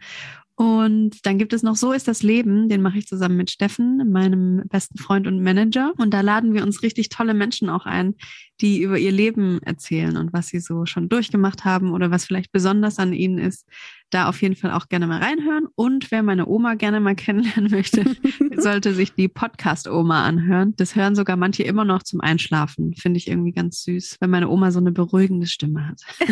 Und 0.57 1.25
dann 1.25 1.37
gibt 1.37 1.51
es 1.51 1.63
noch 1.63 1.75
So 1.75 1.91
ist 1.91 2.07
das 2.07 2.23
Leben, 2.23 2.69
den 2.69 2.81
mache 2.81 2.97
ich 2.97 3.07
zusammen 3.07 3.35
mit 3.35 3.51
Steffen, 3.51 4.09
meinem 4.11 4.63
besten 4.69 4.97
Freund 4.97 5.27
und 5.27 5.43
Manager. 5.43 5.93
Und 5.97 6.13
da 6.13 6.21
laden 6.21 6.53
wir 6.53 6.63
uns 6.63 6.81
richtig 6.81 7.09
tolle 7.09 7.33
Menschen 7.33 7.69
auch 7.69 7.85
ein, 7.85 8.15
die 8.61 8.81
über 8.81 8.97
ihr 8.97 9.11
Leben 9.11 9.61
erzählen 9.63 10.15
und 10.15 10.31
was 10.31 10.47
sie 10.47 10.61
so 10.61 10.85
schon 10.85 11.09
durchgemacht 11.09 11.65
haben 11.65 11.91
oder 11.91 12.09
was 12.09 12.25
vielleicht 12.25 12.53
besonders 12.53 12.99
an 12.99 13.11
ihnen 13.11 13.37
ist. 13.37 13.67
Da 14.15 14.29
auf 14.29 14.41
jeden 14.41 14.55
Fall 14.55 14.71
auch 14.71 14.87
gerne 14.87 15.07
mal 15.07 15.21
reinhören. 15.21 15.67
Und 15.75 16.09
wer 16.09 16.23
meine 16.23 16.47
Oma 16.47 16.75
gerne 16.75 17.01
mal 17.01 17.15
kennenlernen 17.17 17.69
möchte, 17.69 18.15
sollte 18.55 18.93
sich 18.93 19.11
die 19.11 19.27
Podcast-Oma 19.27 20.23
anhören. 20.23 20.73
Das 20.77 20.95
hören 20.95 21.15
sogar 21.15 21.35
manche 21.35 21.63
immer 21.63 21.83
noch 21.83 22.01
zum 22.01 22.21
Einschlafen. 22.21 22.93
Finde 22.93 23.17
ich 23.17 23.27
irgendwie 23.27 23.51
ganz 23.51 23.83
süß, 23.83 24.15
weil 24.21 24.29
meine 24.29 24.47
Oma 24.47 24.71
so 24.71 24.79
eine 24.79 24.93
beruhigende 24.93 25.47
Stimme 25.47 25.89
hat. 25.89 26.01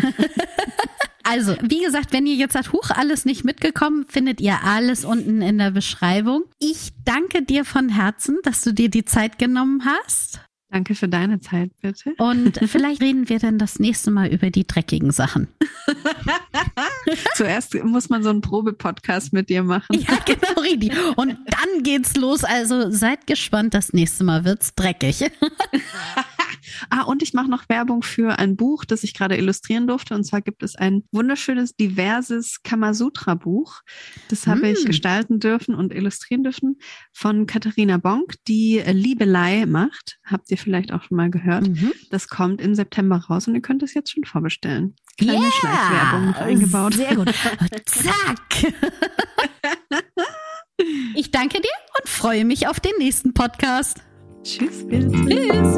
Also, 1.26 1.56
wie 1.62 1.82
gesagt, 1.82 2.12
wenn 2.12 2.28
ihr 2.28 2.36
jetzt 2.36 2.52
sagt, 2.52 2.74
huch, 2.74 2.90
alles 2.90 3.24
nicht 3.24 3.46
mitgekommen, 3.46 4.06
findet 4.10 4.42
ihr 4.42 4.66
alles 4.66 5.06
unten 5.06 5.42
in 5.42 5.58
der 5.58 5.72
Beschreibung. 5.72 6.44
Ich 6.60 6.92
danke 7.06 7.44
dir 7.44 7.64
von 7.64 7.88
Herzen, 7.88 8.40
dass 8.44 8.62
du 8.62 8.74
dir 8.74 8.90
die 8.90 9.06
Zeit 9.06 9.40
genommen 9.40 9.84
hast. 9.86 10.42
Danke 10.74 10.96
für 10.96 11.08
deine 11.08 11.40
Zeit, 11.40 11.70
bitte. 11.82 12.16
Und 12.18 12.58
vielleicht 12.66 13.00
reden 13.00 13.30
wir 13.30 13.38
dann 13.38 13.60
das 13.60 13.78
nächste 13.78 14.10
Mal 14.10 14.34
über 14.34 14.50
die 14.50 14.66
dreckigen 14.66 15.12
Sachen. 15.12 15.48
Zuerst 17.36 17.76
muss 17.84 18.10
man 18.10 18.24
so 18.24 18.32
einen 18.32 18.42
Probepodcast 18.42 19.34
mit 19.34 19.50
dir 19.50 19.62
machen. 19.62 19.94
Ja, 20.00 20.18
genau, 20.26 20.62
Ridi. 20.64 20.92
Und 21.16 21.38
dann 21.46 21.84
geht's 21.84 22.16
los. 22.16 22.44
Also 22.44 22.90
seid 22.90 23.28
gespannt, 23.28 23.76
das 23.76 23.94
nächste 23.94 24.24
Mal 24.24 24.46
wird's 24.46 24.74
dreckig. 24.74 25.24
Ah, 26.90 27.04
und 27.04 27.22
ich 27.22 27.34
mache 27.34 27.50
noch 27.50 27.70
Werbung 27.70 28.04
für 28.04 28.40
ein 28.40 28.56
Buch, 28.56 28.86
das 28.86 29.04
ich 29.04 29.14
gerade 29.14 29.38
illustrieren 29.38 29.88
durfte. 29.88 30.16
Und 30.16 30.24
zwar 30.24 30.42
gibt 30.42 30.64
es 30.64 30.76
ein 30.76 31.04
wunderschönes, 31.12 31.76
diverses 31.76 32.62
Kamasutra-Buch. 32.64 33.82
Das 34.30 34.48
habe 34.48 34.62
mm. 34.62 34.66
ich 34.66 34.86
gestalten 34.86 35.40
dürfen 35.40 35.76
und 35.76 35.94
illustrieren 35.94 36.44
dürfen 36.44 36.80
von 37.12 37.46
Katharina 37.46 37.98
Bonk, 37.98 38.36
die 38.48 38.82
Liebelei 38.86 39.66
macht. 39.66 40.20
Habt 40.24 40.52
ihr 40.52 40.58
vielleicht 40.64 40.91
auch 40.91 41.03
schon 41.03 41.18
mal 41.18 41.30
gehört. 41.30 41.68
Mhm. 41.68 41.93
Das 42.09 42.28
kommt 42.28 42.61
im 42.61 42.76
September 42.76 43.18
raus 43.30 43.47
und 43.47 43.55
ihr 43.55 43.61
könnt 43.61 43.84
es 43.84 43.93
jetzt 43.93 44.11
schon 44.11 44.24
vorbestellen. 44.24 44.95
Kleine 45.18 45.41
yeah. 45.41 45.51
Schleichwerbung 45.51 46.34
eingebaut. 46.36 46.93
Sehr 46.95 47.16
gut. 47.16 47.34
Zack. 47.86 48.74
Ich 51.16 51.32
danke 51.32 51.61
dir 51.61 51.70
und 51.99 52.09
freue 52.09 52.45
mich 52.45 52.68
auf 52.68 52.80
den 52.80 52.93
nächsten 52.97 53.34
Podcast. 53.34 54.01
Tschüss, 54.43 54.88
Bill. 54.88 55.09
Tschüss. 55.28 55.78